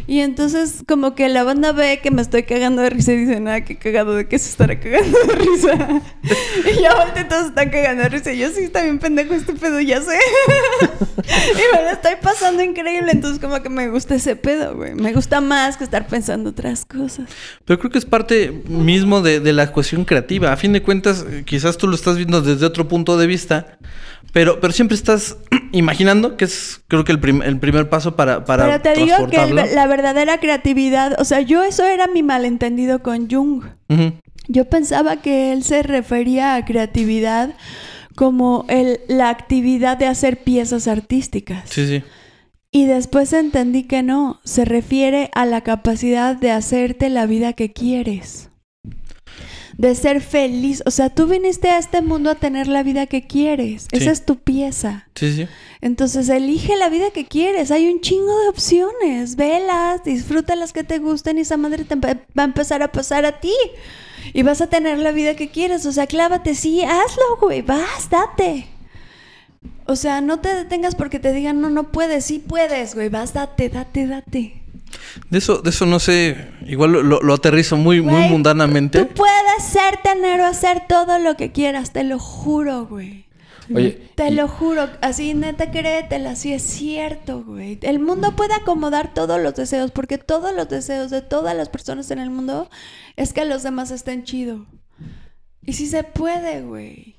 Y 0.07 0.21
entonces 0.21 0.83
como 0.87 1.15
que 1.15 1.27
la 1.27 1.43
banda 1.43 1.73
ve 1.73 1.99
que 2.01 2.11
me 2.11 2.21
estoy 2.21 2.43
cagando 2.43 2.81
de 2.81 2.89
risa 2.89 3.11
y 3.11 3.17
dice, 3.25 3.39
nada, 3.41 3.65
qué 3.65 3.75
cagado 3.77 4.15
de 4.15 4.27
que 4.27 4.39
se 4.39 4.49
estará 4.49 4.79
cagando 4.79 5.19
de 5.19 5.35
risa. 5.35 6.01
y 6.77 6.81
ya 6.81 6.95
volteé, 6.95 7.25
todos 7.25 7.47
están 7.47 7.69
cagando 7.69 8.03
de 8.03 8.09
risa. 8.09 8.31
Y 8.31 8.39
yo 8.39 8.49
sí, 8.51 8.61
está 8.63 8.81
bien 8.83 8.99
pendejo 8.99 9.33
este 9.33 9.53
pedo, 9.53 9.81
ya 9.81 10.01
sé. 10.01 10.17
y 11.53 11.75
me 11.75 11.83
la 11.83 11.91
estoy 11.91 12.13
pasando 12.21 12.63
increíble. 12.63 13.11
Entonces 13.11 13.39
como 13.39 13.61
que 13.61 13.69
me 13.69 13.89
gusta 13.89 14.15
ese 14.15 14.35
pedo, 14.37 14.75
güey. 14.75 14.95
Me 14.95 15.11
gusta 15.13 15.41
más 15.41 15.77
que 15.77 15.83
estar 15.83 16.07
pensando 16.07 16.51
otras 16.51 16.85
cosas. 16.85 17.29
Pero 17.65 17.77
creo 17.79 17.91
que 17.91 17.97
es 17.97 18.05
parte 18.05 18.51
mismo 18.69 19.21
de, 19.21 19.39
de 19.41 19.53
la 19.53 19.71
cuestión 19.71 20.05
creativa. 20.05 20.53
A 20.53 20.57
fin 20.57 20.71
de 20.73 20.81
cuentas, 20.81 21.25
eh, 21.29 21.43
quizás 21.45 21.77
tú 21.77 21.87
lo 21.87 21.95
estás 21.95 22.15
viendo 22.15 22.41
desde 22.41 22.65
otro 22.65 22.87
punto 22.87 23.17
de 23.17 23.27
vista, 23.27 23.77
pero, 24.33 24.59
pero 24.59 24.71
siempre 24.73 24.95
estás 24.95 25.37
imaginando 25.71 26.37
que 26.37 26.45
es, 26.45 26.81
creo 26.87 27.03
que 27.03 27.11
el, 27.11 27.19
prim- 27.19 27.41
el 27.41 27.59
primer 27.59 27.89
paso 27.89 28.15
para, 28.15 28.45
para 28.45 28.65
Pero 28.65 28.81
te 28.81 28.93
digo 29.01 29.27
que 29.27 29.41
el- 29.43 29.55
la 29.55 29.87
verdadera 29.97 30.39
creatividad, 30.39 31.19
o 31.19 31.25
sea, 31.25 31.41
yo 31.41 31.63
eso 31.63 31.83
era 31.83 32.07
mi 32.07 32.23
malentendido 32.23 33.01
con 33.03 33.29
Jung. 33.29 33.63
Yo 34.47 34.65
pensaba 34.65 35.17
que 35.17 35.51
él 35.51 35.63
se 35.63 35.83
refería 35.83 36.55
a 36.55 36.63
creatividad 36.63 37.55
como 38.15 38.65
el, 38.69 38.99
la 39.07 39.29
actividad 39.29 39.97
de 39.97 40.07
hacer 40.07 40.43
piezas 40.43 40.87
artísticas. 40.87 41.69
Sí, 41.69 41.85
sí. 41.87 42.03
Y 42.71 42.85
después 42.85 43.33
entendí 43.33 43.83
que 43.83 44.03
no, 44.03 44.39
se 44.43 44.63
refiere 44.63 45.31
a 45.33 45.45
la 45.45 45.61
capacidad 45.61 46.35
de 46.35 46.51
hacerte 46.51 47.09
la 47.09 47.25
vida 47.25 47.53
que 47.53 47.73
quieres. 47.73 48.49
De 49.77 49.93
ser 49.93 50.21
feliz. 50.21 50.81
O 50.85 50.91
sea, 50.91 51.09
tú 51.09 51.27
viniste 51.27 51.69
a 51.69 51.77
este 51.77 52.01
mundo 52.01 52.31
a 52.31 52.35
tener 52.35 52.67
la 52.67 52.83
vida 52.83 53.05
que 53.05 53.27
quieres. 53.27 53.87
Esa 53.91 54.11
es 54.11 54.25
tu 54.25 54.37
pieza. 54.37 55.07
Sí, 55.15 55.33
sí. 55.33 55.47
Entonces 55.81 56.29
elige 56.29 56.75
la 56.75 56.89
vida 56.89 57.11
que 57.11 57.25
quieres. 57.25 57.69
Hay 57.69 57.87
un 57.87 58.01
chingo 58.01 58.39
de 58.41 58.49
opciones. 58.49 59.35
Velas, 59.35 60.03
disfruta 60.03 60.55
las 60.55 60.73
que 60.73 60.83
te 60.83 60.97
gusten 60.97 61.37
y 61.37 61.41
esa 61.41 61.57
madre 61.57 61.83
te 61.83 61.95
va 61.95 62.17
a 62.37 62.43
empezar 62.43 62.81
a 62.81 62.91
pasar 62.91 63.25
a 63.25 63.39
ti. 63.39 63.53
Y 64.33 64.41
vas 64.43 64.61
a 64.61 64.67
tener 64.67 64.97
la 64.97 65.11
vida 65.11 65.35
que 65.35 65.49
quieres. 65.49 65.85
O 65.85 65.91
sea, 65.91 66.07
clávate, 66.07 66.55
sí, 66.55 66.81
hazlo, 66.83 67.37
güey. 67.39 67.61
Vas, 67.61 68.09
date. 68.09 68.67
O 69.85 69.95
sea, 69.95 70.21
no 70.21 70.39
te 70.39 70.53
detengas 70.53 70.95
porque 70.95 71.19
te 71.19 71.31
digan, 71.31 71.61
no, 71.61 71.69
no 71.69 71.91
puedes. 71.91 72.25
Sí 72.25 72.39
puedes, 72.39 72.95
güey. 72.95 73.09
Vas, 73.09 73.33
date, 73.33 73.69
date, 73.69 74.07
date. 74.07 74.63
De 75.29 75.37
eso, 75.39 75.57
de 75.61 75.69
eso 75.69 75.85
no 75.85 75.99
sé. 75.99 76.47
Igual 76.65 76.91
lo, 76.91 77.03
lo- 77.03 77.21
lo 77.21 77.33
aterrizo 77.33 77.75
muy, 77.77 78.01
muy 78.01 78.29
mundanamente. 78.29 78.99
Tú 79.03 79.07
puedes 79.13 79.63
ser, 79.63 79.97
tener 80.03 80.41
o 80.41 80.45
hacer 80.45 80.83
todo 80.87 81.19
lo 81.19 81.35
que 81.35 81.51
quieras. 81.51 81.91
Te 81.91 82.03
lo 82.03 82.19
juro, 82.19 82.85
güey. 82.85 83.25
Oye, 83.75 84.01
Te 84.15 84.29
y- 84.29 84.31
lo 84.33 84.47
juro, 84.47 84.87
así 85.01 85.33
neta 85.33 85.71
créetela, 85.71 86.31
así 86.31 86.53
es 86.53 86.63
cierto, 86.63 87.43
güey. 87.43 87.77
El 87.81 87.99
mundo 87.99 88.33
puede 88.37 88.53
acomodar 88.53 89.13
todos 89.13 89.41
los 89.41 89.55
deseos, 89.55 89.91
porque 89.91 90.17
todos 90.17 90.55
los 90.55 90.69
deseos 90.69 91.11
de 91.11 91.21
todas 91.21 91.53
las 91.53 91.67
personas 91.67 92.09
en 92.11 92.19
el 92.19 92.29
mundo 92.29 92.69
es 93.17 93.33
que 93.33 93.43
los 93.43 93.63
demás 93.63 93.91
estén 93.91 94.23
chido. 94.23 94.65
Y 95.65 95.73
sí 95.73 95.87
se 95.87 96.03
puede, 96.05 96.61
güey. 96.61 97.16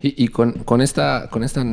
Y, 0.00 0.24
y 0.24 0.28
con, 0.28 0.52
con 0.64 0.80
esta 0.80 1.28
con 1.30 1.44
esta 1.44 1.64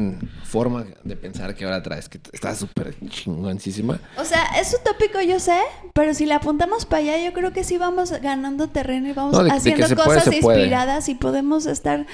forma 0.43 0.85
de 1.03 1.15
pensar 1.15 1.55
que 1.55 1.65
ahora 1.65 1.81
traes, 1.81 2.07
que 2.07 2.19
está 2.31 2.55
súper 2.55 2.95
chingoncísima. 3.09 3.99
O 4.17 4.23
sea, 4.25 4.43
es 4.59 4.75
utópico, 4.79 5.21
yo 5.21 5.39
sé, 5.39 5.57
pero 5.93 6.13
si 6.13 6.25
le 6.25 6.33
apuntamos 6.33 6.85
para 6.85 7.01
allá, 7.03 7.23
yo 7.25 7.33
creo 7.33 7.51
que 7.53 7.63
sí 7.63 7.77
vamos 7.77 8.11
ganando 8.21 8.67
terreno 8.69 9.09
y 9.09 9.13
vamos 9.13 9.33
No, 9.33 9.43
de- 9.43 9.51
haciendo 9.51 9.87
cosas 9.95 10.25
puede. 10.41 10.59
inspiradas 10.59 11.09
y 11.09 11.15
podemos 11.15 11.65
estar 11.65 12.05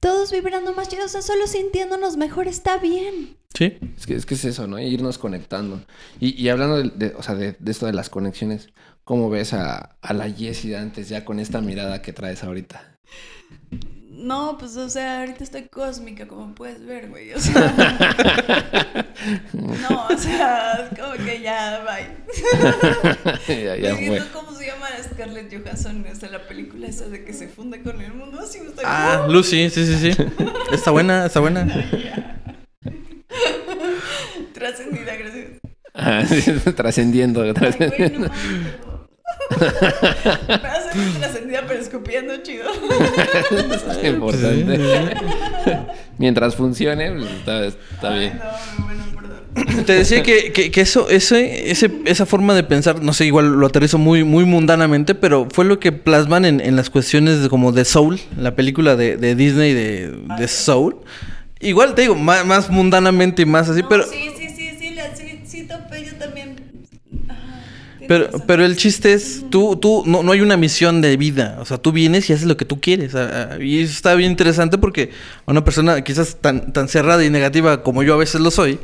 todos 0.00 0.30
vibrando 0.32 0.72
más 0.74 0.88
chido. 0.88 1.04
O 1.04 1.08
sea, 1.08 1.22
solo 1.22 1.46
sintiéndonos 1.46 2.16
mejor 2.16 2.46
está 2.48 2.78
bien. 2.78 3.36
Sí. 3.54 3.78
Es 3.96 4.06
que, 4.06 4.14
es 4.14 4.26
que 4.26 4.34
es 4.34 4.44
eso, 4.44 4.66
¿no? 4.66 4.78
Irnos 4.78 5.18
conectando. 5.18 5.82
Y, 6.20 6.40
y 6.40 6.48
hablando 6.50 6.82
de, 6.82 6.90
de- 7.08 7.14
o 7.16 7.22
sea, 7.22 7.34
de, 7.34 7.56
de 7.58 7.70
esto 7.72 7.86
de 7.86 7.92
las 7.94 8.08
conexiones, 8.10 8.68
¿cómo 9.04 9.28
ves 9.30 9.52
a, 9.54 9.96
a 10.00 10.12
la 10.12 10.30
Jessie 10.30 10.70
de 10.70 10.76
antes 10.78 11.08
ya 11.08 11.24
con 11.24 11.40
esta 11.40 11.60
mirada 11.60 12.00
que 12.02 12.12
traes 12.12 12.44
ahorita? 12.44 12.96
No, 14.18 14.58
pues, 14.58 14.76
o 14.76 14.90
sea, 14.90 15.20
ahorita 15.20 15.44
estoy 15.44 15.68
cósmica, 15.68 16.26
como 16.26 16.52
puedes 16.52 16.84
ver, 16.84 17.08
güey. 17.08 17.32
O 17.34 17.38
sea. 17.38 17.72
no, 19.52 20.06
o 20.08 20.18
sea, 20.18 20.90
como 20.98 21.12
que 21.24 21.40
ya, 21.40 21.84
bye. 21.86 22.08
ya, 23.64 23.76
ya 23.76 24.26
¿Cómo 24.32 24.52
se 24.56 24.66
llama 24.66 24.88
Scarlett 25.04 25.54
Johansson 25.54 26.04
en 26.04 26.32
la 26.32 26.48
película 26.48 26.88
esa 26.88 27.08
de 27.08 27.24
que 27.24 27.32
se 27.32 27.46
funde 27.46 27.80
con 27.80 28.00
el 28.00 28.12
mundo? 28.12 28.40
Así 28.40 28.58
me 28.58 28.70
estoy. 28.70 28.84
Ah, 28.84 29.24
Lucy, 29.28 29.70
sí, 29.70 29.86
sí, 29.86 30.12
sí. 30.12 30.22
Está 30.72 30.90
buena, 30.90 31.26
está 31.26 31.38
buena. 31.38 31.64
Trascendida, 34.52 35.14
gracias. 35.14 35.46
Ah, 35.94 36.24
sí, 36.26 36.72
trascendiendo. 36.74 37.42
Ay, 37.42 37.54
trascendiendo. 37.54 38.28
no 38.28 38.32
mames, 38.32 38.87
Me 39.60 39.66
hace 40.68 40.98
muy 40.98 41.12
trascendida, 41.18 41.64
pero 41.66 41.80
escupiendo 41.80 42.36
chido. 42.42 42.66
Es 42.70 44.04
importante. 44.08 44.80
Mientras 46.18 46.54
funcione, 46.56 47.12
pues 47.12 47.30
está, 47.30 47.66
está 47.66 48.12
Ay, 48.12 48.18
bien. 48.20 48.38
no, 48.38 48.84
bueno, 48.84 49.04
perdón. 49.14 49.84
Te 49.86 49.92
decía 49.94 50.22
que, 50.22 50.52
que, 50.52 50.70
que 50.70 50.80
eso, 50.80 51.08
ese, 51.08 51.70
ese, 51.70 51.90
esa 52.04 52.26
forma 52.26 52.54
de 52.54 52.62
pensar, 52.64 53.02
no 53.02 53.12
sé, 53.12 53.26
igual 53.26 53.52
lo 53.58 53.66
aterrizo 53.66 53.98
muy, 53.98 54.22
muy 54.24 54.44
mundanamente, 54.44 55.14
pero 55.14 55.48
fue 55.52 55.64
lo 55.64 55.80
que 55.80 55.90
plasman 55.92 56.44
en, 56.44 56.60
en 56.60 56.76
las 56.76 56.90
cuestiones 56.90 57.42
de, 57.42 57.48
como 57.48 57.72
de 57.72 57.84
Soul, 57.84 58.20
la 58.36 58.54
película 58.54 58.94
de, 58.96 59.16
de 59.16 59.34
Disney 59.34 59.72
de, 59.74 60.10
de 60.38 60.48
Soul. 60.48 60.96
Igual 61.60 61.94
te 61.94 62.02
digo, 62.02 62.14
más, 62.14 62.44
más 62.46 62.70
mundanamente 62.70 63.42
y 63.42 63.46
más 63.46 63.68
así, 63.68 63.82
No, 63.82 63.88
pero, 63.88 64.04
Sí, 64.04 64.30
sí, 64.38 64.48
sí, 64.56 64.70
sí, 64.78 64.90
la, 64.90 65.14
sí, 65.16 65.40
sí 65.44 65.64
topé 65.66 66.04
yo 66.04 66.14
también. 66.14 66.56
Ajá, 67.28 67.64
tienes 67.97 67.97
pero, 68.08 68.30
pero 68.46 68.64
el 68.64 68.76
chiste 68.76 69.12
es, 69.12 69.44
tú, 69.50 69.76
tú, 69.76 70.02
no, 70.06 70.22
no 70.22 70.32
hay 70.32 70.40
una 70.40 70.56
misión 70.56 71.02
de 71.02 71.18
vida, 71.18 71.58
o 71.60 71.66
sea, 71.66 71.76
tú 71.76 71.92
vienes 71.92 72.30
y 72.30 72.32
haces 72.32 72.46
lo 72.46 72.56
que 72.56 72.64
tú 72.64 72.80
quieres. 72.80 73.12
Y 73.60 73.82
eso 73.82 73.92
está 73.92 74.14
bien 74.14 74.30
interesante 74.30 74.78
porque 74.78 75.10
a 75.44 75.50
una 75.50 75.62
persona 75.62 76.02
quizás 76.02 76.38
tan, 76.40 76.72
tan 76.72 76.88
cerrada 76.88 77.22
y 77.22 77.28
negativa 77.28 77.82
como 77.82 78.02
yo 78.02 78.14
a 78.14 78.16
veces 78.16 78.40
lo 78.40 78.50
soy, 78.50 78.78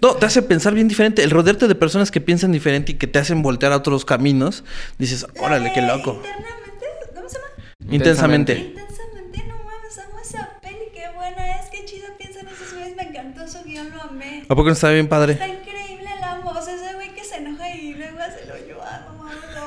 no, 0.00 0.14
te 0.14 0.26
hace 0.26 0.42
pensar 0.42 0.72
bien 0.72 0.86
diferente. 0.86 1.24
El 1.24 1.30
rodearte 1.30 1.66
de 1.66 1.74
personas 1.74 2.12
que 2.12 2.20
piensan 2.20 2.52
diferente 2.52 2.92
y 2.92 2.94
que 2.94 3.08
te 3.08 3.18
hacen 3.18 3.42
voltear 3.42 3.72
a 3.72 3.76
otros 3.78 4.04
caminos, 4.04 4.62
dices, 4.98 5.26
órale, 5.40 5.72
qué 5.72 5.82
loco. 5.82 6.22
Internamente, 6.22 6.86
¿cómo 7.12 7.28
se 7.28 7.38
llama? 7.38 7.92
Intensamente. 7.92 8.52
Intensamente, 8.52 9.44
no 9.48 9.54
mames, 9.56 9.98
amo 9.98 10.20
esa 10.22 10.60
peli, 10.62 10.76
qué 10.94 11.06
buena 11.16 11.58
es, 11.58 11.70
qué 11.70 11.84
chido 11.84 12.06
piensan 12.16 12.46
esos 12.46 12.72
güeyes, 12.72 12.94
me 12.94 13.02
encantó 13.02 13.48
su 13.48 13.64
guion, 13.64 13.90
lo 13.90 14.00
amé. 14.00 14.44
¿A 14.48 14.54
poco 14.54 14.66
no 14.66 14.72
está 14.72 14.90
bien 14.90 15.08
padre? 15.08 15.32
Está 15.32 15.46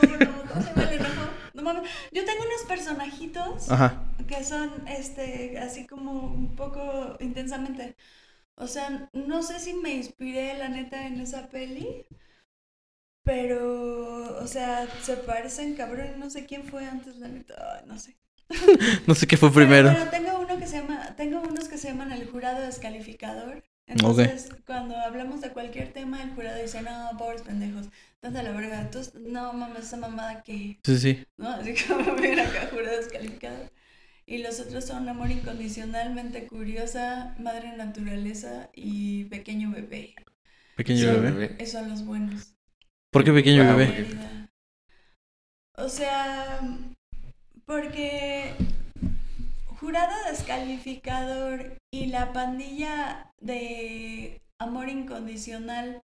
no 0.04 0.18
mames, 0.18 0.22
lo 0.22 0.30
amo, 0.30 0.44
lo 0.44 0.54
amo, 0.56 0.66
¿cómo 0.74 0.86
se 0.88 0.96
enojo? 0.96 1.40
No 1.54 1.62
mames, 1.64 1.84
yo 2.12 2.26
tengo 2.26 2.44
unos 2.44 2.64
personajitos 2.68 3.76
que 4.28 4.44
son, 4.44 4.88
este, 4.88 5.58
así 5.60 5.86
como 5.88 6.12
un 6.34 6.56
poco 6.56 7.18
intensamente. 7.20 7.96
O 8.56 8.68
sea, 8.68 9.10
no 9.14 9.44
sé 9.44 9.60
si 9.60 9.74
me 9.76 9.94
inspiré, 9.96 10.58
la 10.58 10.70
neta, 10.70 11.08
en 11.08 11.20
esa 11.22 11.50
peli. 11.50 12.06
Pero, 13.24 14.40
o 14.44 14.48
sea, 14.48 14.88
se 15.02 15.18
parecen 15.18 15.76
cabrón. 15.76 16.20
No 16.20 16.30
sé 16.30 16.46
quién 16.46 16.64
fue 16.66 16.86
antes, 16.86 17.18
la 17.18 17.28
neta. 17.28 17.84
No 17.88 17.98
sé. 18.00 18.18
No 19.08 19.16
sé 19.16 19.28
qué 19.28 19.38
fue 19.38 19.52
Pero, 19.56 19.68
primero. 19.68 19.90
bueno, 19.90 20.10
tengo 20.12 20.40
uno 20.40 20.58
que 20.60 20.68
se 20.68 20.78
llama, 20.80 21.16
tengo 21.16 21.42
unos 21.42 21.68
que 21.68 21.78
se 21.78 21.90
llaman 21.90 22.12
el 22.12 22.30
jurado 22.30 22.62
descalificador. 22.62 23.64
Entonces, 23.94 24.50
cuando 24.66 24.96
hablamos 24.98 25.42
de 25.42 25.50
cualquier 25.52 25.94
tema, 25.94 26.22
el 26.22 26.32
jurado 26.32 26.62
dice, 26.62 26.82
no, 26.82 27.12
pobres 27.18 27.42
pendejos, 27.44 27.90
tanta 28.20 28.44
la 28.44 28.52
verga, 28.52 28.82
entonces, 28.82 29.16
no 29.16 29.54
mames, 29.54 29.86
esa 29.86 29.98
mamada 29.98 30.44
que, 30.44 30.80
Sí, 30.84 30.98
sí. 30.98 31.24
¿no? 31.38 31.50
Así 31.50 31.74
como 31.88 32.16
ven 32.16 32.40
acá, 32.40 32.68
jurado 32.72 32.98
descalificado. 32.98 33.70
Y 34.26 34.38
los 34.40 34.60
otros 34.60 34.86
son 34.86 35.08
amor 35.10 35.32
incondicionalmente 35.32 36.48
curiosa, 36.48 37.36
madre 37.40 37.76
naturaleza 37.76 38.70
y 38.74 39.26
pequeño 39.26 39.72
bebé. 39.72 40.16
Pequeño 40.76 41.00
Sí. 41.00 41.20
bebé. 41.20 41.56
Esos 41.60 41.82
son 41.82 41.90
los 41.90 42.06
buenos. 42.06 42.56
¿Por 43.12 43.24
qué 43.24 43.32
pequeño 43.32 43.64
Wow. 43.66 43.78
bebé? 43.78 43.94
Querida. 43.94 44.50
O 45.76 45.90
sea, 45.90 46.60
porque 47.66 48.54
jurado 49.84 50.14
descalificador 50.30 51.78
y 51.92 52.06
la 52.06 52.32
pandilla 52.32 53.34
de 53.42 54.42
amor 54.58 54.88
incondicional 54.88 56.02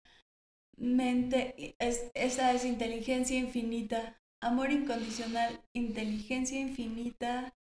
mente 0.77 1.77
es, 1.79 2.11
esa 2.15 2.53
es 2.53 2.65
inteligencia 2.65 3.39
infinita. 3.39 4.21
Amor 4.43 4.73
incondicional 4.73 5.63
inteligencia 5.75 6.59
infinita 6.59 7.55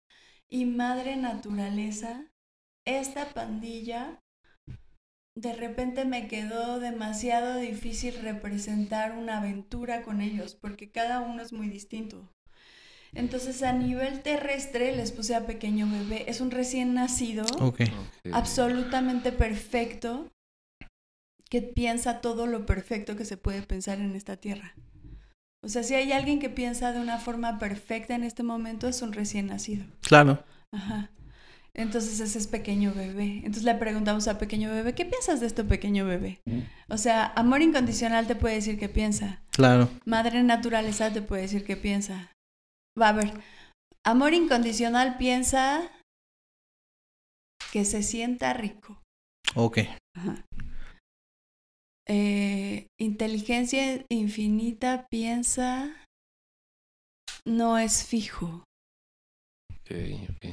y 0.49 0.65
madre 0.65 1.17
naturaleza. 1.17 2.31
Esta 2.83 3.31
pandilla 3.35 4.19
de 5.35 5.53
repente 5.53 6.03
me 6.05 6.27
quedó 6.27 6.79
demasiado 6.79 7.57
difícil 7.57 8.23
representar 8.23 9.11
una 9.11 9.37
aventura 9.37 10.01
con 10.01 10.21
ellos 10.21 10.55
porque 10.55 10.89
cada 10.89 11.19
uno 11.19 11.43
es 11.43 11.53
muy 11.53 11.69
distinto 11.69 12.27
entonces 13.13 13.63
a 13.63 13.73
nivel 13.73 14.21
terrestre 14.21 14.95
les 14.95 15.11
puse 15.11 15.35
a 15.35 15.45
pequeño 15.45 15.87
bebé 15.89 16.25
es 16.27 16.41
un 16.41 16.51
recién 16.51 16.93
nacido 16.93 17.45
Ok. 17.59 17.81
absolutamente 18.31 19.31
perfecto 19.31 20.29
que 21.49 21.61
piensa 21.61 22.21
todo 22.21 22.47
lo 22.47 22.65
perfecto 22.65 23.15
que 23.15 23.25
se 23.25 23.37
puede 23.37 23.61
pensar 23.61 23.99
en 23.99 24.15
esta 24.15 24.35
tierra. 24.35 24.75
O 25.63 25.69
sea, 25.69 25.83
si 25.83 25.95
hay 25.95 26.11
alguien 26.11 26.39
que 26.39 26.49
piensa 26.49 26.91
de 26.91 26.99
una 26.99 27.17
forma 27.19 27.57
perfecta 27.57 28.15
en 28.15 28.23
este 28.23 28.43
momento, 28.43 28.87
es 28.87 29.01
un 29.01 29.13
recién 29.13 29.47
nacido. 29.47 29.85
Claro. 30.01 30.43
Ajá. 30.71 31.09
Entonces 31.73 32.19
ese 32.19 32.39
es 32.39 32.47
pequeño 32.47 32.93
bebé. 32.93 33.37
Entonces 33.37 33.63
le 33.63 33.75
preguntamos 33.75 34.27
a 34.27 34.39
pequeño 34.39 34.69
bebé, 34.71 34.93
¿qué 34.93 35.05
piensas 35.05 35.39
de 35.39 35.45
esto 35.45 35.67
pequeño 35.67 36.05
bebé? 36.05 36.41
O 36.89 36.97
sea, 36.97 37.31
amor 37.35 37.61
incondicional 37.61 38.25
te 38.27 38.35
puede 38.35 38.55
decir 38.55 38.79
qué 38.79 38.89
piensa. 38.89 39.41
Claro. 39.51 39.89
Madre 40.03 40.41
naturaleza 40.43 41.11
te 41.11 41.21
puede 41.21 41.43
decir 41.43 41.63
qué 41.63 41.77
piensa. 41.77 42.31
Va 42.99 43.09
a 43.09 43.13
ver. 43.13 43.33
Amor 44.03 44.33
incondicional 44.33 45.17
piensa 45.17 45.91
que 47.71 47.85
se 47.85 48.01
sienta 48.03 48.53
rico. 48.53 49.01
Ok. 49.55 49.79
Ajá. 50.15 50.43
Eh, 52.07 52.87
inteligencia 52.99 54.05
infinita 54.09 55.07
piensa 55.09 55.93
no 57.45 57.77
es 57.77 58.05
fijo. 58.05 58.63
Ok, 59.71 59.91
ok. 60.31 60.45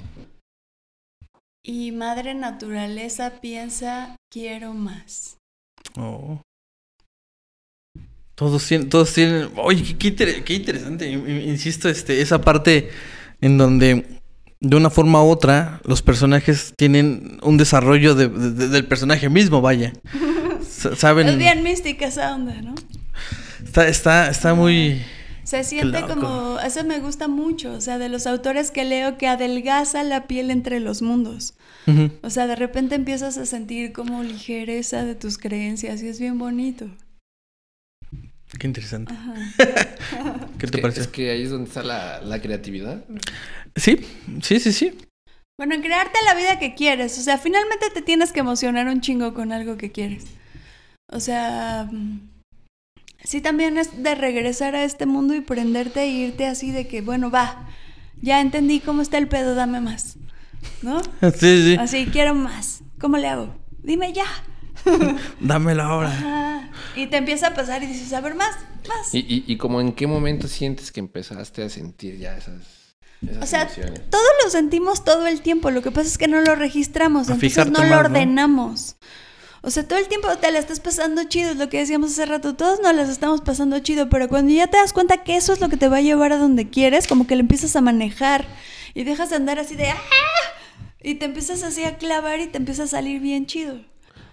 y 1.67 1.93
madre 1.93 2.35
naturaleza 2.35 3.41
piensa, 3.41 4.17
quiero 4.31 4.75
más. 4.75 5.39
Oh. 5.97 6.43
Todos 8.35 8.67
tienen, 8.67 8.89
todos 8.89 9.13
tienen. 9.13 9.49
Oye, 9.57 9.83
qué, 9.83 9.97
qué 9.97 10.09
inter- 10.09 10.45
qué 10.45 10.55
interesante. 10.55 11.09
Insisto, 11.11 11.89
este, 11.89 12.21
esa 12.21 12.41
parte 12.41 12.89
en 13.41 13.59
donde 13.59 14.05
de 14.61 14.77
una 14.77 14.91
forma 14.91 15.23
u 15.23 15.29
otra 15.29 15.81
los 15.85 16.03
personajes 16.03 16.73
tienen 16.77 17.39
un 17.43 17.57
desarrollo 17.59 18.15
de- 18.15 18.29
de- 18.29 18.69
del 18.69 18.87
personaje 18.87 19.29
mismo, 19.29 19.61
vaya. 19.61 19.93
Saben. 20.97 21.29
Es 21.29 21.39
bien 21.39 21.63
mística 21.63 22.07
esa 22.07 22.35
onda, 22.35 22.61
¿no? 22.61 22.75
Está, 23.65 23.89
está, 23.89 24.29
está 24.31 24.55
muy. 24.55 25.01
Se 25.45 25.63
siente 25.63 26.01
loco. 26.01 26.15
como, 26.15 26.59
eso 26.61 26.83
me 26.85 27.01
gusta 27.01 27.29
mucho, 27.29 27.73
o 27.75 27.81
sea, 27.81 27.99
de 27.99 28.09
los 28.09 28.27
autores 28.27 28.71
que 28.71 28.85
leo 28.85 29.19
que 29.19 29.27
adelgaza 29.29 30.03
la 30.03 30.27
piel 30.27 30.51
entre 30.51 30.81
los 30.81 31.03
mundos. 31.03 31.55
O 32.23 32.31
sea, 32.31 32.47
de 32.47 32.57
repente 32.57 32.95
empiezas 32.95 33.37
a 33.37 33.45
sentir 33.45 33.93
como 33.93 34.23
ligereza 34.23 35.05
de 35.05 35.15
tus 35.15 35.37
creencias 35.37 36.03
y 36.03 36.09
es 36.09 36.19
bien 36.19 36.39
bonito. 36.39 36.87
Qué 38.59 38.67
interesante. 38.67 39.13
¿Qué 40.59 40.67
Es 40.67 40.71
te 40.71 40.77
que- 40.79 40.83
parece? 40.83 41.01
Es 41.03 41.09
que 41.09 41.31
ahí 41.31 41.43
es 41.43 41.51
donde 41.51 41.69
está 41.69 41.83
la, 41.83 42.21
la 42.21 42.41
creatividad. 42.41 43.05
Sí, 43.77 43.99
sí, 44.43 44.61
sí, 44.61 44.73
sí. 44.73 44.99
Bueno, 45.59 45.75
en 45.75 45.83
crearte 45.83 46.19
la 46.25 46.35
vida 46.35 46.59
que 46.59 46.75
quieres. 46.75 47.19
O 47.19 47.23
sea, 47.23 47.39
finalmente 47.39 47.91
te 47.93 48.03
tienes 48.03 48.33
que 48.33 48.41
emocionar 48.41 48.89
un 48.89 49.01
chingo 49.01 49.35
con 49.35 49.53
algo 49.53 49.77
que 49.77 49.93
quieres. 49.93 50.25
O 51.13 51.21
sea, 51.21 51.89
mm, 51.91 52.21
sí 53.23 53.41
también 53.41 53.79
es 53.79 54.03
de 54.03 54.15
regresar 54.15 54.75
a 54.75 54.85
este 54.85 55.07
mundo 55.07 55.35
y 55.35 55.41
prenderte 55.41 56.03
e 56.03 56.09
irte 56.09 56.47
así 56.47 56.71
de 56.73 56.87
que, 56.89 57.03
bueno, 57.03 57.31
va, 57.31 57.69
ya 58.21 58.41
entendí 58.41 58.81
cómo 58.81 59.03
está 59.03 59.19
el 59.19 59.29
pedo, 59.29 59.55
dame 59.55 59.81
más. 59.81 60.17
¿No? 60.83 61.01
Sí, 61.39 61.63
sí. 61.63 61.77
Así, 61.79 62.07
quiero 62.07 62.35
más. 62.35 62.83
¿Cómo 62.99 63.17
le 63.19 63.29
hago? 63.29 63.55
Dime 63.83 64.13
ya. 64.13 64.25
Dámelo 65.41 65.83
ahora. 65.83 66.09
Ajá. 66.09 66.71
Y 66.97 67.07
te 67.07 67.17
empieza 67.17 67.49
a 67.49 67.55
pasar 67.55 67.83
y 67.83 67.87
dices, 67.87 68.13
a 68.13 68.21
ver, 68.21 68.35
más, 68.35 68.57
más. 68.89 69.15
Y, 69.15 69.19
y, 69.19 69.45
y 69.47 69.57
como 69.57 69.81
en 69.81 69.93
qué 69.93 70.07
momento 70.07 70.49
sientes 70.49 70.93
que 70.93 71.01
empezaste 71.01 71.63
a 71.65 71.69
sentir 71.69 72.19
ya 72.19 72.37
esas, 72.37 72.97
esas 73.23 73.43
O 73.43 73.47
sea, 73.47 73.63
emociones. 73.63 74.11
Todos 74.11 74.31
lo 74.45 74.51
sentimos 74.51 75.05
todo 75.05 75.27
el 75.27 75.41
tiempo, 75.41 75.71
lo 75.71 75.83
que 75.83 75.91
pasa 75.91 76.09
es 76.09 76.19
que 76.19 76.29
no 76.29 76.41
lo 76.41 76.55
registramos, 76.55 77.31
A 77.31 77.35
entonces 77.35 77.71
no 77.71 77.85
lo 77.85 77.99
ordenamos. 77.99 78.97
O 79.63 79.71
sea, 79.71 79.89
todo 79.89 79.99
el 79.99 80.09
tiempo 80.09 80.29
te 80.37 80.53
la 80.53 80.59
estás 80.59 80.79
pasando 80.81 81.25
chido, 81.25 81.53
es 81.53 81.57
lo 81.57 81.71
que 81.71 81.79
decíamos 81.79 82.13
hace 82.13 82.27
rato, 82.27 82.55
todos 82.55 82.81
nos 82.81 82.95
las 82.95 83.09
estamos 83.09 83.41
pasando 83.41 83.79
chido, 83.79 84.11
pero 84.11 84.29
cuando 84.29 84.53
ya 84.53 84.67
te 84.67 84.77
das 84.77 84.93
cuenta 84.93 85.25
que 85.25 85.37
eso 85.37 85.55
es 85.55 85.61
lo 85.61 85.71
que 85.71 85.79
te 85.79 85.89
va 85.89 85.97
a 85.97 86.03
llevar 86.03 86.33
a 86.33 86.37
donde 86.37 86.69
quieres, 86.69 87.07
como 87.07 87.27
que 87.27 87.35
lo 87.35 87.41
empiezas 87.41 87.75
a 87.75 87.81
manejar 87.81 88.45
y 88.93 89.05
dejas 89.05 89.31
de 89.31 89.37
andar 89.37 89.59
así 89.59 89.75
de 89.75 89.89
¡ah! 89.89 89.97
Y 91.03 91.15
te 91.15 91.25
empiezas 91.25 91.63
así 91.63 91.83
a 91.85 91.97
clavar 91.97 92.41
y 92.41 92.47
te 92.47 92.59
empieza 92.59 92.83
a 92.83 92.87
salir 92.87 93.21
bien 93.21 93.47
chido. 93.47 93.81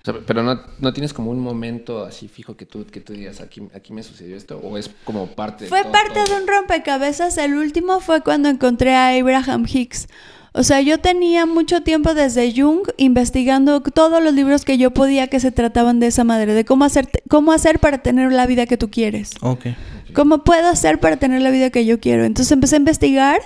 O 0.01 0.05
sea, 0.05 0.15
pero 0.25 0.41
no, 0.41 0.59
no 0.79 0.93
tienes 0.93 1.13
como 1.13 1.29
un 1.29 1.39
momento 1.39 2.03
así 2.03 2.27
fijo 2.27 2.57
que 2.57 2.65
tú, 2.65 2.85
que 2.87 3.01
tú 3.01 3.13
digas, 3.13 3.39
aquí, 3.39 3.61
aquí 3.75 3.93
me 3.93 4.01
sucedió 4.01 4.35
esto, 4.35 4.57
o 4.57 4.77
es 4.77 4.89
como 5.05 5.27
parte 5.27 5.65
de 5.65 5.69
Fue 5.69 5.83
todo, 5.83 5.91
parte 5.91 6.13
todo? 6.15 6.35
de 6.35 6.41
un 6.41 6.47
rompecabezas. 6.47 7.37
El 7.37 7.55
último 7.55 7.99
fue 7.99 8.21
cuando 8.21 8.49
encontré 8.49 8.95
a 8.95 9.09
Abraham 9.09 9.65
Hicks. 9.71 10.07
O 10.53 10.63
sea, 10.63 10.81
yo 10.81 10.97
tenía 10.97 11.45
mucho 11.45 11.81
tiempo 11.81 12.13
desde 12.13 12.51
Jung 12.53 12.81
investigando 12.97 13.79
todos 13.81 14.21
los 14.21 14.33
libros 14.33 14.65
que 14.65 14.77
yo 14.77 14.91
podía 14.91 15.27
que 15.27 15.39
se 15.39 15.51
trataban 15.51 15.99
de 16.01 16.07
esa 16.07 16.25
madre, 16.25 16.53
de 16.53 16.65
cómo 16.65 16.83
hacer, 16.83 17.07
cómo 17.29 17.53
hacer 17.53 17.79
para 17.79 17.99
tener 17.99 18.33
la 18.33 18.45
vida 18.47 18.65
que 18.65 18.75
tú 18.75 18.89
quieres. 18.89 19.31
Ok. 19.41 19.67
¿Cómo 20.13 20.43
puedo 20.43 20.67
hacer 20.67 20.99
para 20.99 21.15
tener 21.17 21.41
la 21.41 21.51
vida 21.51 21.69
que 21.69 21.85
yo 21.85 22.01
quiero? 22.01 22.25
Entonces 22.25 22.51
empecé 22.51 22.75
a 22.75 22.79
investigar 22.79 23.39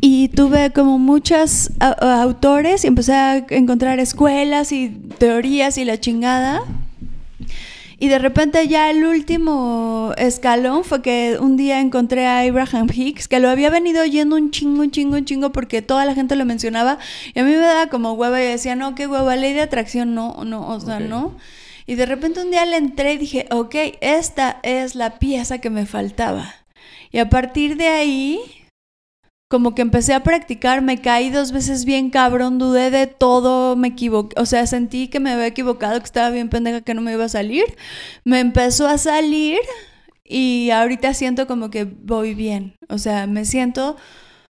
y 0.00 0.28
tuve 0.28 0.70
como 0.72 0.98
muchos 0.98 1.70
autores 1.78 2.84
y 2.84 2.86
empecé 2.86 3.12
a 3.14 3.36
encontrar 3.50 3.98
escuelas 3.98 4.72
y 4.72 4.88
teorías 5.18 5.76
y 5.78 5.84
la 5.84 5.98
chingada. 5.98 6.62
Y 8.02 8.08
de 8.08 8.18
repente 8.18 8.66
ya 8.66 8.90
el 8.90 9.04
último 9.04 10.14
escalón 10.16 10.84
fue 10.84 11.02
que 11.02 11.36
un 11.38 11.58
día 11.58 11.80
encontré 11.80 12.26
a 12.26 12.40
Abraham 12.40 12.88
Hicks, 12.90 13.28
que 13.28 13.40
lo 13.40 13.50
había 13.50 13.68
venido 13.68 14.02
oyendo 14.02 14.36
un 14.36 14.50
chingo, 14.50 14.80
un 14.80 14.90
chingo, 14.90 15.16
un 15.16 15.26
chingo, 15.26 15.52
porque 15.52 15.82
toda 15.82 16.06
la 16.06 16.14
gente 16.14 16.34
lo 16.34 16.46
mencionaba. 16.46 16.98
Y 17.34 17.38
a 17.40 17.44
mí 17.44 17.50
me 17.50 17.58
daba 17.58 17.88
como 17.88 18.14
hueva 18.14 18.40
y 18.40 18.46
decía, 18.46 18.74
no, 18.74 18.94
qué 18.94 19.06
hueva, 19.06 19.36
ley 19.36 19.52
de 19.52 19.60
atracción, 19.60 20.14
no, 20.14 20.44
no, 20.44 20.66
o 20.66 20.80
sea, 20.80 20.96
Ok. 20.96 21.02
no. 21.02 21.36
Y 21.86 21.96
de 21.96 22.06
repente 22.06 22.40
un 22.40 22.50
día 22.50 22.64
le 22.64 22.78
entré 22.78 23.12
y 23.14 23.18
dije, 23.18 23.46
ok, 23.50 23.74
esta 24.00 24.60
es 24.62 24.94
la 24.94 25.18
pieza 25.18 25.58
que 25.58 25.68
me 25.68 25.84
faltaba. 25.84 26.54
Y 27.12 27.18
a 27.18 27.28
partir 27.28 27.76
de 27.76 27.88
ahí, 27.88 28.40
como 29.50 29.74
que 29.74 29.82
empecé 29.82 30.14
a 30.14 30.22
practicar, 30.22 30.80
me 30.80 31.00
caí 31.00 31.28
dos 31.28 31.50
veces 31.50 31.84
bien 31.84 32.10
cabrón, 32.10 32.58
dudé 32.60 32.92
de 32.92 33.08
todo, 33.08 33.74
me 33.74 33.88
equivoqué, 33.88 34.40
o 34.40 34.46
sea, 34.46 34.64
sentí 34.66 35.08
que 35.08 35.18
me 35.18 35.30
había 35.32 35.48
equivocado, 35.48 35.98
que 35.98 36.04
estaba 36.04 36.30
bien 36.30 36.48
pendeja, 36.48 36.82
que 36.82 36.94
no 36.94 37.00
me 37.02 37.12
iba 37.12 37.24
a 37.24 37.28
salir. 37.28 37.64
Me 38.24 38.38
empezó 38.38 38.86
a 38.86 38.96
salir 38.96 39.58
y 40.24 40.70
ahorita 40.70 41.14
siento 41.14 41.48
como 41.48 41.68
que 41.68 41.82
voy 41.84 42.34
bien, 42.34 42.76
o 42.88 42.98
sea, 42.98 43.26
me 43.26 43.44
siento 43.44 43.96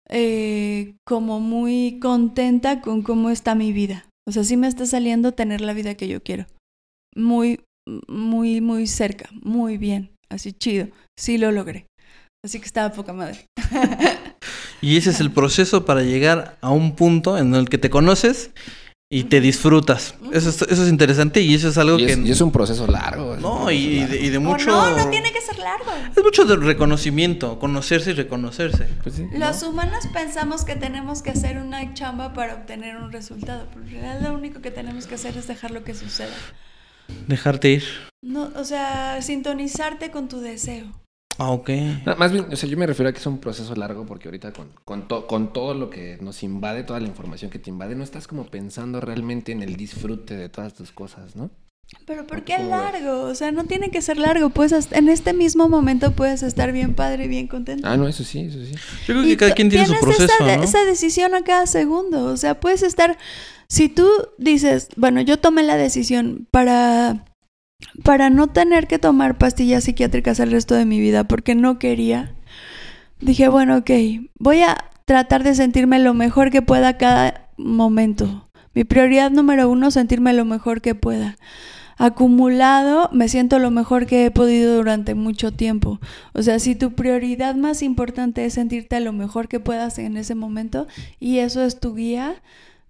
eh, 0.10 0.96
como 1.06 1.40
muy 1.40 1.98
contenta 2.02 2.82
con 2.82 3.02
cómo 3.02 3.30
está 3.30 3.56
mi 3.56 3.72
vida. 3.72 4.06
O 4.28 4.34
sea, 4.34 4.44
sí 4.44 4.58
me 4.58 4.68
está 4.68 4.86
saliendo 4.86 5.32
tener 5.32 5.62
la 5.62 5.72
vida 5.72 5.96
que 5.96 6.10
yo 6.10 6.22
quiero. 6.22 6.48
Muy, 7.16 7.62
muy, 8.10 8.60
muy 8.60 8.88
cerca, 8.88 9.30
muy 9.42 9.78
bien, 9.78 10.12
así 10.30 10.52
chido. 10.52 10.90
Sí 11.18 11.38
lo 11.38 11.54
logré. 11.54 11.88
Así 12.44 12.60
que 12.60 12.66
estaba 12.66 12.92
poca 12.92 13.14
madre. 13.14 13.46
Y 14.82 14.98
ese 14.98 15.12
es 15.12 15.20
el 15.20 15.32
proceso 15.32 15.86
para 15.86 16.02
llegar 16.02 16.58
a 16.62 16.72
un 16.72 16.96
punto 16.96 17.38
en 17.38 17.54
el 17.56 17.70
que 17.70 17.78
te 17.78 17.90
conoces 17.90 18.52
y 19.14 19.26
te 19.26 19.42
disfrutas. 19.42 20.16
Eso 20.32 20.50
es, 20.50 20.62
eso 20.62 20.84
es 20.84 20.90
interesante 20.90 21.42
y 21.42 21.54
eso 21.54 21.68
es 21.68 21.78
algo 21.78 22.00
Y 22.00 22.06
que... 22.06 22.14
es, 22.14 22.20
y 22.20 22.32
es 22.32 22.40
un 22.42 22.52
proceso 22.52 22.88
largo. 22.88 23.36
No, 23.38 23.66
proceso 23.66 23.72
y 23.72 24.00
largo. 24.00 24.14
de, 24.14 24.22
y 24.22 24.30
de 24.30 24.38
O 24.38 24.42
mucho... 24.42 24.66
no, 24.68 24.98
no 24.98 25.10
tiene 25.10 25.32
que 25.34 25.42
ser 25.42 25.60
largo. 25.60 25.92
Es 26.16 26.24
mucho 26.24 26.46
de 26.46 26.56
reconocimiento, 26.56 27.60
conocerse 27.60 28.12
y 28.12 28.14
reconocerse. 28.14 28.88
Pues 29.04 29.16
sí. 29.16 29.28
Los 29.34 29.64
humanos 29.64 30.08
pensamos 30.14 30.64
que 30.64 30.76
tenemos 30.78 31.22
que 31.22 31.32
hacer 31.32 31.58
una 31.58 31.94
chamba 31.94 32.34
para 32.34 32.56
obtener 32.56 32.96
un 32.96 33.12
resultado, 33.12 33.68
pero 33.74 33.86
en 33.86 33.92
realidad 33.92 34.22
lo 34.22 34.34
único 34.34 34.62
que 34.62 34.72
tenemos 34.72 35.08
que 35.08 35.16
hacer 35.16 35.38
es 35.38 35.46
dejar 35.48 35.72
lo 35.72 35.84
que 35.84 35.94
suceda. 35.94 36.34
Dejarte 37.28 37.70
ir. 37.70 37.84
No, 38.22 38.50
o 38.56 38.64
sea, 38.64 39.22
sintonizarte 39.22 40.10
con 40.10 40.30
tu 40.30 40.40
deseo. 40.40 40.86
Ah, 41.42 41.52
ok. 41.52 41.70
No, 42.06 42.16
más 42.18 42.32
bien, 42.32 42.46
o 42.52 42.56
sea, 42.56 42.70
yo 42.70 42.78
me 42.78 42.86
refiero 42.86 43.10
a 43.10 43.14
que 43.14 43.20
es 43.20 43.26
un 43.26 43.40
proceso 43.40 43.74
largo 43.76 44.06
porque 44.06 44.28
ahorita 44.28 44.54
con, 44.54 44.70
con, 44.86 45.08
to- 45.08 45.26
con 45.26 45.54
todo 45.54 45.74
lo 45.74 45.90
que 45.90 46.18
nos 46.22 46.44
invade, 46.44 46.84
toda 46.84 47.00
la 47.00 47.08
información 47.08 47.50
que 47.50 47.58
te 47.60 47.70
invade, 47.72 47.96
no 47.96 48.04
estás 48.04 48.28
como 48.28 48.46
pensando 48.46 49.02
realmente 49.02 49.52
en 49.52 49.64
el 49.64 49.76
disfrute 49.76 50.36
de 50.36 50.50
todas 50.50 50.74
tus 50.76 50.92
cosas, 50.92 51.36
¿no? 51.36 51.50
Pero 52.06 52.26
¿por 52.28 52.40
¿O 52.40 52.46
qué 52.46 52.58
largo? 52.60 53.24
O 53.24 53.36
sea, 53.36 53.52
no 53.52 53.66
tiene 53.66 53.90
que 53.90 54.02
ser 54.02 54.18
largo. 54.18 54.50
Puedes, 54.52 54.72
hasta- 54.72 54.98
en 54.98 55.10
este 55.10 55.34
mismo 55.34 55.68
momento 55.68 56.12
puedes 56.12 56.42
estar 56.44 56.72
bien 56.72 56.94
padre 56.94 57.26
y 57.26 57.28
bien 57.28 57.48
contento. 57.48 57.86
Ah, 57.88 57.98
no, 57.98 58.08
eso 58.08 58.24
sí, 58.24 58.42
eso 58.42 58.60
sí. 58.64 58.74
Yo 59.08 59.14
creo 59.16 59.24
Y 59.26 59.30
que 59.30 59.38
cada 59.38 59.54
quien 59.56 59.70
tiene 59.70 59.88
su 59.88 59.96
proceso, 60.00 60.26
esa, 60.32 60.46
de- 60.46 60.58
¿no? 60.58 60.64
esa 60.64 60.86
decisión 60.86 61.34
a 61.34 61.44
cada 61.44 61.66
segundo. 61.66 62.26
O 62.26 62.38
sea, 62.38 62.60
puedes 62.60 62.84
estar. 62.84 63.18
Si 63.68 63.90
tú 63.90 64.08
dices, 64.38 64.90
bueno, 64.96 65.22
yo 65.22 65.40
tomé 65.40 65.64
la 65.64 65.76
decisión 65.76 66.48
para. 66.52 67.26
Para 68.04 68.30
no 68.30 68.48
tener 68.48 68.88
que 68.88 69.00
tomar 69.00 69.38
pastillas 69.38 69.84
psiquiátricas 69.84 70.40
el 70.40 70.52
resto 70.52 70.76
de 70.76 70.86
mi 70.86 71.00
vida 71.00 71.24
porque 71.26 71.56
no 71.56 71.80
quería. 71.80 72.36
Dije, 73.20 73.48
bueno, 73.48 73.78
ok, 73.78 73.92
voy 74.40 74.62
a 74.62 74.78
tratar 75.06 75.44
de 75.44 75.56
sentirme 75.56 76.00
lo 76.00 76.14
mejor 76.14 76.52
que 76.52 76.62
pueda 76.62 76.98
cada 76.98 77.50
momento. 77.58 78.48
Mi 78.74 78.84
prioridad 78.84 79.32
número 79.32 79.70
uno, 79.70 79.92
sentirme 79.92 80.34
lo 80.34 80.46
mejor 80.46 80.82
que 80.82 80.96
pueda. 80.96 81.38
Acumulado, 81.98 83.10
me 83.12 83.30
siento 83.30 83.60
lo 83.60 83.70
mejor 83.70 84.08
que 84.08 84.26
he 84.26 84.32
podido 84.32 84.78
durante 84.78 85.14
mucho 85.14 85.52
tiempo. 85.52 86.00
O 86.34 86.42
sea, 86.42 86.58
si 86.58 86.74
tu 86.74 86.94
prioridad 86.94 87.56
más 87.56 87.84
importante 87.84 88.46
es 88.46 88.54
sentirte 88.54 89.00
lo 89.02 89.14
mejor 89.14 89.48
que 89.48 89.60
puedas 89.60 90.00
en 90.00 90.18
ese 90.18 90.34
momento 90.34 90.88
y 91.20 91.40
eso 91.40 91.64
es 91.64 91.80
tu 91.80 91.94
guía, 91.94 92.42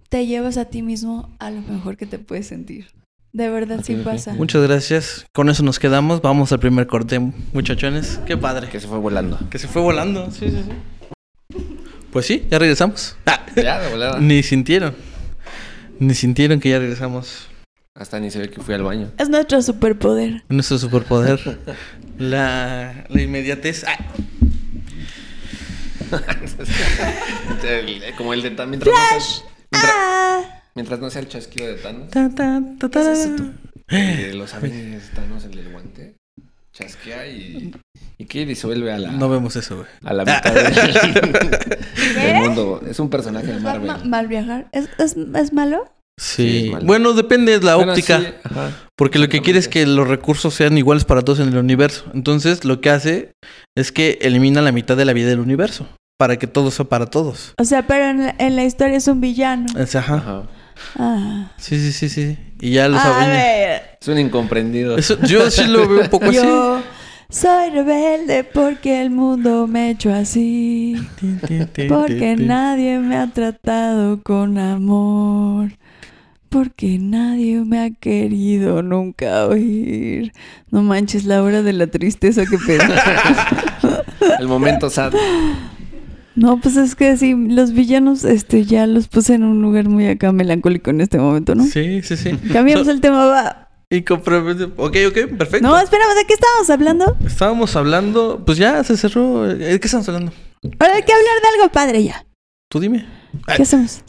te 0.10 0.28
llevas 0.28 0.58
a 0.58 0.66
ti 0.66 0.82
mismo 0.82 1.30
a 1.40 1.52
lo 1.52 1.62
mejor 1.62 1.98
que 1.98 2.06
te 2.06 2.20
puedes 2.20 2.48
sentir. 2.48 2.88
De 3.34 3.50
verdad 3.50 3.82
sí 3.84 3.94
Ok, 3.94 4.00
ok. 4.02 4.06
pasa. 4.06 4.34
Muchas 4.34 4.62
gracias. 4.64 5.26
Con 5.34 5.50
eso 5.50 5.64
nos 5.64 5.80
quedamos. 5.80 6.22
Vamos 6.22 6.52
al 6.52 6.60
primer 6.60 6.88
corte, 6.88 7.20
muchachones. 7.54 8.20
Qué 8.26 8.38
padre. 8.38 8.68
Que 8.70 8.80
se 8.80 8.88
fue 8.88 8.98
volando. 8.98 9.40
Que 9.50 9.58
se 9.58 9.68
fue 9.68 9.82
volando. 9.82 10.30
Sí, 10.32 10.50
sí, 10.50 10.64
sí. 10.66 11.62
Pues 12.12 12.26
sí, 12.26 12.46
ya 12.50 12.60
regresamos. 12.60 13.16
Ah, 13.26 13.46
Ya, 13.56 13.80
de 13.80 13.90
volada. 13.90 14.20
ni 14.20 14.44
sintieron. 14.44 14.94
Ni 16.00 16.14
sintieron 16.14 16.60
que 16.60 16.70
ya 16.70 16.80
regresamos. 16.80 17.48
Hasta 17.96 18.20
ni 18.20 18.32
se 18.32 18.40
ve 18.40 18.50
que 18.50 18.62
fui 18.62 18.74
al 18.74 18.84
baño. 18.84 19.12
Es 19.18 19.30
nuestro 19.30 19.62
superpoder. 19.62 20.44
Nuestro 20.50 20.78
superpoder. 20.78 21.60
la, 22.18 23.06
la 23.08 23.22
inmediatez. 23.22 23.86
Ah, 23.86 23.98
como 28.18 28.34
el 28.34 28.42
de 28.42 28.56
sea, 28.56 28.66
mientras, 28.66 29.46
Ah, 29.74 30.61
mientras 30.76 31.00
no 31.00 31.10
sea 31.10 31.22
el 31.22 31.28
chasquido 31.30 31.68
de 31.68 31.76
Thanos. 31.76 32.10
ta, 32.10 32.30
ta, 32.30 32.62
ta, 32.80 32.90
ta. 32.90 33.02
¿Qué 33.04 33.12
es 33.12 33.20
eso 33.20 34.38
los 34.38 34.54
Avengers 34.54 35.10
Thanos, 35.12 35.44
el 35.46 35.52
del 35.56 35.70
guante. 35.72 36.16
Chasquea 36.74 37.28
y, 37.28 37.76
y 38.18 38.26
que 38.26 38.46
disuelve 38.46 38.94
a 38.94 38.98
la, 38.98 39.12
No 39.12 39.28
vemos 39.28 39.56
eso, 39.58 39.76
güey. 39.78 39.88
a 40.06 40.14
la 40.14 40.24
mitad 40.24 40.54
del, 40.54 40.74
del 42.16 42.36
mundo. 42.36 42.82
Es 42.88 43.00
un 43.00 43.10
personaje 43.10 43.48
de 43.48 43.58
¿Es 43.58 43.62
mal, 43.62 43.82
Marvel. 43.82 44.10
mal 44.10 44.28
viajar? 44.28 44.68
¿Es, 44.72 44.88
es, 44.98 45.18
es 45.36 45.52
malo? 45.54 45.92
Sí, 46.20 46.72
es 46.78 46.86
bueno, 46.86 47.14
depende 47.14 47.60
de 47.60 47.66
la 47.66 47.76
Bueno, 47.76 47.92
óptica. 47.92 48.20
sí, 48.22 48.28
ajá. 48.44 48.72
Porque 48.98 49.20
lo 49.20 49.28
que 49.28 49.42
quiere 49.42 49.60
es 49.60 49.68
que 49.68 49.86
los 49.86 50.08
recursos 50.08 50.54
sean 50.54 50.78
iguales 50.78 51.04
para 51.04 51.24
todos 51.24 51.40
en 51.40 51.50
el 51.50 51.58
universo. 51.58 52.06
Entonces, 52.14 52.64
lo 52.64 52.80
que 52.80 52.90
hace 52.90 53.32
es 53.76 53.92
que 53.92 54.20
elimina 54.22 54.62
la 54.62 54.72
mitad 54.72 54.96
de 54.96 55.04
la 55.06 55.14
vida 55.14 55.28
del 55.30 55.40
universo. 55.40 55.88
Para 56.18 56.38
que 56.38 56.46
todo 56.48 56.70
sea 56.72 56.86
para 56.86 57.08
todos. 57.08 57.54
O 57.60 57.66
sea, 57.66 57.88
pero 57.88 58.06
en 58.06 58.24
la, 58.24 58.36
en 58.38 58.56
la 58.56 58.64
historia 58.64 58.96
es 58.98 59.08
un 59.08 59.20
villano. 59.20 59.66
O 59.78 59.86
sea, 59.88 60.02
ajá. 60.02 60.16
Ajá. 60.18 60.44
Ah. 60.98 61.52
Sí, 61.58 61.80
sí, 61.80 61.92
sí, 61.92 62.10
sí. 62.10 62.38
Y 62.60 62.72
ya 62.72 62.88
los 62.88 63.00
A 63.00 63.10
Avengers- 63.22 63.32
ver, 63.32 63.82
Es 64.02 64.08
un 64.08 64.20
incomprendido. 64.20 64.98
Eso, 64.98 65.18
yo 65.22 65.50
sí 65.52 65.66
lo 65.66 65.88
veo 65.88 66.02
un 66.02 66.10
poco 66.10 66.26
así. 66.26 66.36
yo 66.36 66.82
soy 67.30 67.70
rebelde 67.70 68.44
porque 68.44 69.02
el 69.02 69.10
mundo 69.10 69.68
me 69.68 69.92
echó 69.92 70.14
así. 70.14 70.96
Porque 71.88 72.36
nadie 72.38 73.00
me 73.00 73.18
ha 73.18 73.28
tratado 73.28 74.22
con 74.22 74.58
amor. 74.58 75.72
Porque 76.50 76.98
nadie 77.00 77.62
me 77.64 77.80
ha 77.80 77.90
querido 77.92 78.82
nunca 78.84 79.46
oír. 79.48 80.34
No 80.70 80.82
manches, 80.84 81.24
la 81.24 81.42
hora 81.42 81.62
de 81.64 81.72
la 81.72 81.88
tristeza 81.88 82.44
que 82.46 82.58
pedo. 82.58 82.84
El 84.40 84.48
momento 84.50 84.90
sad. 84.90 85.14
No, 86.36 86.60
pues 86.62 86.78
es 86.78 86.96
que 86.96 87.18
sí, 87.18 87.36
los 87.36 87.74
villanos 87.74 88.24
este, 88.24 88.64
ya 88.64 88.88
los 88.88 89.08
puse 89.08 89.34
en 89.34 89.44
un 89.44 89.62
lugar 89.62 89.90
muy 89.90 90.08
acá 90.08 90.32
melancólico 90.32 90.90
en 90.90 91.02
este 91.02 91.18
momento, 91.18 91.56
¿no? 91.56 91.66
Sí, 91.66 92.02
sí, 92.04 92.16
sí. 92.16 92.32
Cambiamos 92.54 92.88
el 92.88 93.02
tema, 93.02 93.26
va. 93.26 93.68
Y 93.90 94.04
compromete- 94.04 94.72
Ok, 94.78 94.96
ok, 95.10 95.38
perfecto. 95.38 95.68
No, 95.68 95.78
espérame, 95.78 96.16
¿de 96.16 96.26
qué 96.26 96.34
estábamos 96.34 96.70
hablando? 96.70 97.18
Estábamos 97.26 97.76
hablando, 97.76 98.44
pues 98.46 98.58
ya 98.58 98.82
se 98.86 98.96
cerró. 98.96 99.44
¿De 99.48 99.78
qué 99.80 99.86
estamos 99.88 100.08
hablando? 100.08 100.32
Ahora 100.80 100.96
hay 100.96 101.04
que 101.04 101.12
hablar 101.12 101.36
de 101.42 101.48
algo 101.60 101.72
padre 101.74 102.04
ya. 102.06 102.26
Tú 102.70 102.80
dime. 102.80 103.06
¿Qué 103.54 103.64
hacemos? 103.64 104.02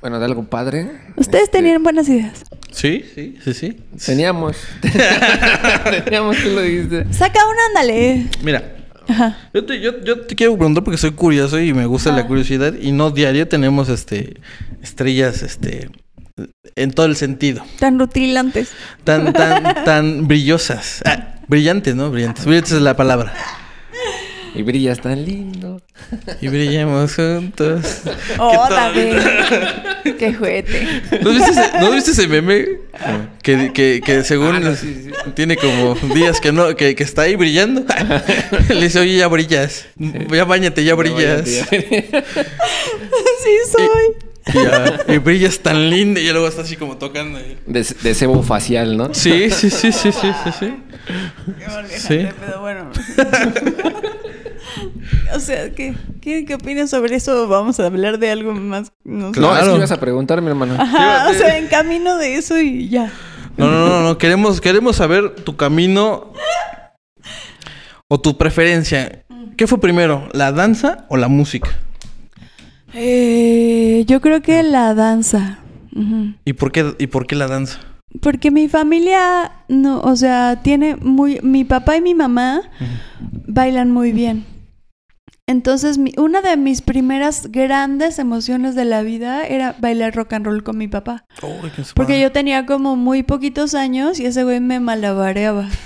Bueno, 0.00 0.18
de 0.18 0.24
algo 0.24 0.44
padre. 0.44 0.90
Ustedes 1.16 1.44
Este, 1.44 1.58
tenían 1.58 1.82
buenas 1.84 2.08
ideas. 2.08 2.42
Sí, 2.72 3.04
sí, 3.14 3.38
sí, 3.44 3.54
sí. 3.54 3.80
Teníamos. 4.04 4.56
Teníamos, 6.04 6.36
tú 6.42 6.48
lo 6.50 6.60
dijiste. 6.62 7.06
Saca 7.12 7.38
una, 7.46 7.60
ándale. 7.68 8.26
Mira, 8.42 8.76
Ajá. 9.08 9.50
yo 9.52 9.64
te, 9.64 9.80
yo, 9.80 10.00
yo 10.02 10.20
te 10.22 10.34
quiero 10.34 10.56
preguntar 10.56 10.84
porque 10.84 10.98
soy 10.98 11.12
curioso 11.12 11.60
y 11.60 11.72
me 11.72 11.86
gusta 11.86 12.12
la 12.12 12.26
curiosidad. 12.26 12.74
Y 12.74 12.92
no 12.92 13.10
diario 13.10 13.48
tenemos 13.48 13.88
este 13.88 14.40
estrellas, 14.82 15.42
este. 15.42 15.90
En 16.74 16.90
todo 16.90 17.06
el 17.06 17.14
sentido. 17.14 17.64
Tan 17.78 17.98
rutilantes. 17.98 18.72
Tan, 19.04 19.32
tan, 19.32 19.62
tan 19.84 20.26
brillosas. 20.26 21.00
Ah, 21.04 21.36
brillantes, 21.46 21.94
¿no? 21.94 22.10
Brillantes. 22.10 22.44
Brillantes 22.44 22.72
es 22.72 22.82
la 22.82 22.96
palabra. 22.96 23.32
Y 24.54 24.62
brillas 24.62 25.00
tan 25.00 25.24
lindo. 25.24 25.80
Y 26.40 26.48
brillemos 26.48 27.14
juntos. 27.16 28.02
Oh? 28.38 28.66
David. 28.70 29.16
Qué 30.18 30.32
juguete. 30.34 30.86
¿No 31.22 31.30
viste 31.30 31.50
ese, 31.50 31.78
¿no 31.80 31.90
viste 31.90 32.10
ese 32.12 32.28
meme? 32.28 32.66
Que, 33.42 33.72
que, 33.72 34.00
que 34.04 34.22
según 34.22 34.54
Ah, 34.54 34.60
no, 34.60 34.74
sí, 34.76 35.06
sí. 35.06 35.10
tiene 35.34 35.56
como 35.56 35.94
días 36.14 36.40
que 36.40 36.52
no, 36.52 36.76
que, 36.76 36.94
que 36.94 37.02
está 37.02 37.22
ahí 37.22 37.34
brillando. 37.36 37.84
Le 38.68 38.80
dice, 38.82 39.00
oye, 39.00 39.16
ya 39.16 39.26
brillas. 39.26 39.86
Ya 39.98 40.44
bañate, 40.44 40.84
ya 40.84 40.94
brillas. 40.94 41.48
Sí 43.42 43.50
soy. 43.70 44.16
Y, 44.46 44.64
ya- 44.64 45.14
y 45.14 45.18
brillas 45.18 45.58
tan 45.58 45.90
linda. 45.90 46.20
Y 46.20 46.30
luego 46.30 46.46
está 46.48 46.62
así 46.62 46.76
como 46.76 46.96
tocando. 46.98 47.38
ahí. 47.38 47.56
De, 47.66 47.82
de 48.02 48.14
cebo 48.14 48.42
facial, 48.42 48.96
¿no? 48.96 49.12
Sí, 49.14 49.50
sí, 49.50 49.70
sí, 49.70 49.90
sí, 49.92 50.12
sí, 50.12 50.30
sí, 50.44 50.50
sí. 50.60 50.74
Sí. 51.98 52.26
Pero 52.40 52.60
bueno. 52.60 52.90
O 55.34 55.40
sea, 55.40 55.70
¿qué, 55.72 55.94
qué, 56.20 56.44
qué 56.44 56.54
opinas 56.54 56.90
sobre 56.90 57.16
eso? 57.16 57.48
Vamos 57.48 57.80
a 57.80 57.86
hablar 57.86 58.18
de 58.18 58.30
algo 58.30 58.52
más. 58.54 58.92
No, 59.04 59.32
sé. 59.34 59.40
No, 59.40 59.52
es 59.52 59.58
Claro. 59.58 59.70
que 59.72 59.76
ibas 59.78 59.92
a 59.92 60.00
preguntar, 60.00 60.40
mi 60.42 60.48
hermano. 60.48 60.74
Ajá, 60.78 61.28
o 61.30 61.34
sea, 61.34 61.58
en 61.58 61.66
camino 61.68 62.16
de 62.16 62.36
eso 62.36 62.60
y 62.60 62.88
ya. 62.88 63.10
No, 63.56 63.70
no, 63.70 63.86
no, 63.88 64.02
no. 64.02 64.18
Queremos, 64.18 64.60
queremos 64.60 64.96
saber 64.96 65.34
tu 65.36 65.56
camino 65.56 66.32
o 68.08 68.20
tu 68.20 68.36
preferencia. 68.36 69.24
¿Qué 69.56 69.66
fue 69.66 69.80
primero, 69.80 70.28
la 70.32 70.50
danza 70.52 71.04
o 71.08 71.16
la 71.16 71.28
música? 71.28 71.70
Eh, 72.92 74.04
yo 74.06 74.20
creo 74.20 74.40
que 74.42 74.62
la 74.62 74.94
danza. 74.94 75.58
¿Y 76.44 76.54
por 76.54 76.72
qué, 76.72 76.94
y 76.98 77.06
por 77.06 77.26
qué 77.26 77.36
la 77.36 77.46
danza? 77.46 77.78
Porque 78.20 78.50
mi 78.50 78.68
familia, 78.68 79.52
no, 79.68 80.00
o 80.00 80.14
sea, 80.16 80.60
tiene 80.62 80.96
muy... 80.96 81.40
Mi 81.42 81.64
papá 81.64 81.96
y 81.96 82.00
mi 82.00 82.14
mamá 82.14 82.62
bailan 83.46 83.90
muy 83.90 84.12
bien. 84.12 84.44
Entonces, 85.54 85.98
mi- 85.98 86.14
una 86.16 86.40
de 86.40 86.56
mis 86.56 86.80
primeras 86.80 87.48
grandes 87.52 88.18
emociones 88.18 88.74
de 88.74 88.86
la 88.86 89.02
vida 89.02 89.46
era 89.46 89.76
bailar 89.78 90.14
rock 90.16 90.32
and 90.32 90.46
roll 90.46 90.62
con 90.62 90.78
mi 90.78 90.88
papá. 90.88 91.26
Porque 91.94 92.18
yo 92.18 92.32
tenía 92.32 92.64
como 92.64 92.96
muy 92.96 93.22
poquitos 93.22 93.74
años 93.74 94.18
y 94.20 94.24
ese 94.24 94.42
güey 94.42 94.60
me 94.60 94.80
malabareaba. 94.80 95.68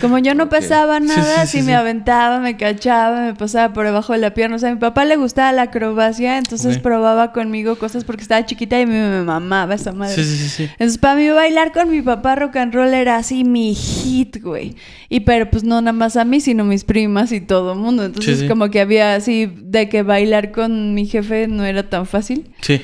Como 0.00 0.18
yo 0.18 0.32
no 0.34 0.44
Ok. 0.44 0.50
pesaba 0.50 1.00
nada, 1.00 1.44
sí, 1.44 1.50
sí, 1.52 1.58
sí, 1.58 1.64
me 1.64 1.74
aventaba, 1.74 2.38
me 2.38 2.56
cachaba, 2.56 3.20
me 3.22 3.34
pasaba 3.34 3.72
por 3.74 3.84
debajo 3.84 4.12
de 4.12 4.20
la 4.20 4.32
pierna. 4.32 4.54
O 4.54 4.58
sea, 4.60 4.68
a 4.70 4.74
mi 4.74 4.78
papá 4.78 5.04
le 5.04 5.16
gustaba 5.16 5.50
la 5.50 5.62
acrobacia, 5.62 6.38
entonces 6.38 6.78
probaba 6.78 7.32
conmigo 7.32 7.76
cosas 7.76 8.04
porque 8.04 8.22
estaba 8.22 8.46
chiquita 8.46 8.78
y 8.78 8.82
a 8.82 8.86
mí 8.86 8.92
me 8.92 9.22
mamaba 9.24 9.74
esa 9.74 9.90
madre. 9.92 10.14
Sí, 10.14 10.22
sí, 10.22 10.36
sí, 10.36 10.48
sí. 10.48 10.62
Entonces, 10.72 10.98
para 10.98 11.16
mí 11.16 11.28
bailar 11.30 11.72
con 11.72 11.90
mi 11.90 12.00
papá 12.00 12.36
rock 12.36 12.56
and 12.56 12.72
roll 12.74 12.94
era 12.94 13.16
así 13.16 13.42
mi 13.42 13.74
hit, 13.74 14.40
güey. 14.40 14.76
Y 15.08 15.20
pero 15.20 15.50
pues 15.50 15.64
no 15.64 15.80
nada 15.80 15.92
más 15.92 16.16
a 16.16 16.24
mí, 16.24 16.40
sino 16.40 16.64
mis 16.64 16.84
primas 16.84 17.32
y 17.32 17.40
todo 17.40 17.72
el 17.72 17.78
mundo. 17.80 18.04
Entonces, 18.04 18.44
como 18.44 18.70
que 18.70 18.77
había 18.80 19.14
así 19.14 19.50
de 19.62 19.88
que 19.88 20.02
bailar 20.02 20.52
con 20.52 20.94
mi 20.94 21.06
jefe 21.06 21.46
no 21.48 21.64
era 21.64 21.88
tan 21.88 22.06
fácil. 22.06 22.50
Sí. 22.60 22.80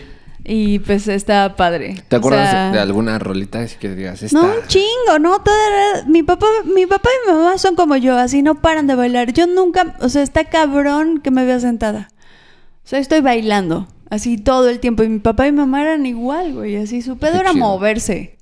Y 0.46 0.78
pues 0.80 1.08
estaba 1.08 1.56
padre. 1.56 1.94
¿Te 2.08 2.16
O 2.16 2.18
acuerdas 2.18 2.50
sea, 2.50 2.70
de 2.70 2.78
alguna 2.78 3.18
rolita 3.18 3.60
así 3.60 3.76
que 3.78 3.94
digas 3.94 4.22
esta? 4.22 4.38
No, 4.38 4.44
un 4.44 4.66
chingo, 4.66 5.18
¿no? 5.18 5.40
Todo 5.40 5.54
era- 5.54 6.06
Mi 6.06 6.22
papá, 6.22 6.46
mi 6.66 6.84
papá 6.86 7.08
y 7.26 7.30
mi 7.30 7.36
mamá 7.38 7.56
son 7.56 7.74
como 7.76 7.96
yo, 7.96 8.16
así 8.18 8.42
no 8.42 8.60
paran 8.60 8.86
de 8.86 8.94
bailar. 8.94 9.32
Yo 9.32 9.46
nunca, 9.46 9.96
o 10.00 10.08
sea, 10.10 10.22
está 10.22 10.44
cabrón 10.44 11.20
que 11.22 11.30
me 11.30 11.46
vea 11.46 11.60
sentada. 11.60 12.08
O 12.84 12.86
sea, 12.86 12.98
estoy 12.98 13.22
bailando, 13.22 13.88
así 14.10 14.36
todo 14.36 14.68
el 14.68 14.80
tiempo. 14.80 15.02
Y 15.02 15.08
mi 15.08 15.18
papá 15.18 15.46
y 15.48 15.52
mi 15.52 15.56
mamá 15.58 15.80
eran 15.80 16.04
igual, 16.04 16.52
güey, 16.52 16.76
así 16.76 17.00
su 17.00 17.16
pedo 17.16 17.32
Qué 17.32 17.38
era 17.38 17.52
chido. 17.52 17.64
moverse. 17.64 18.36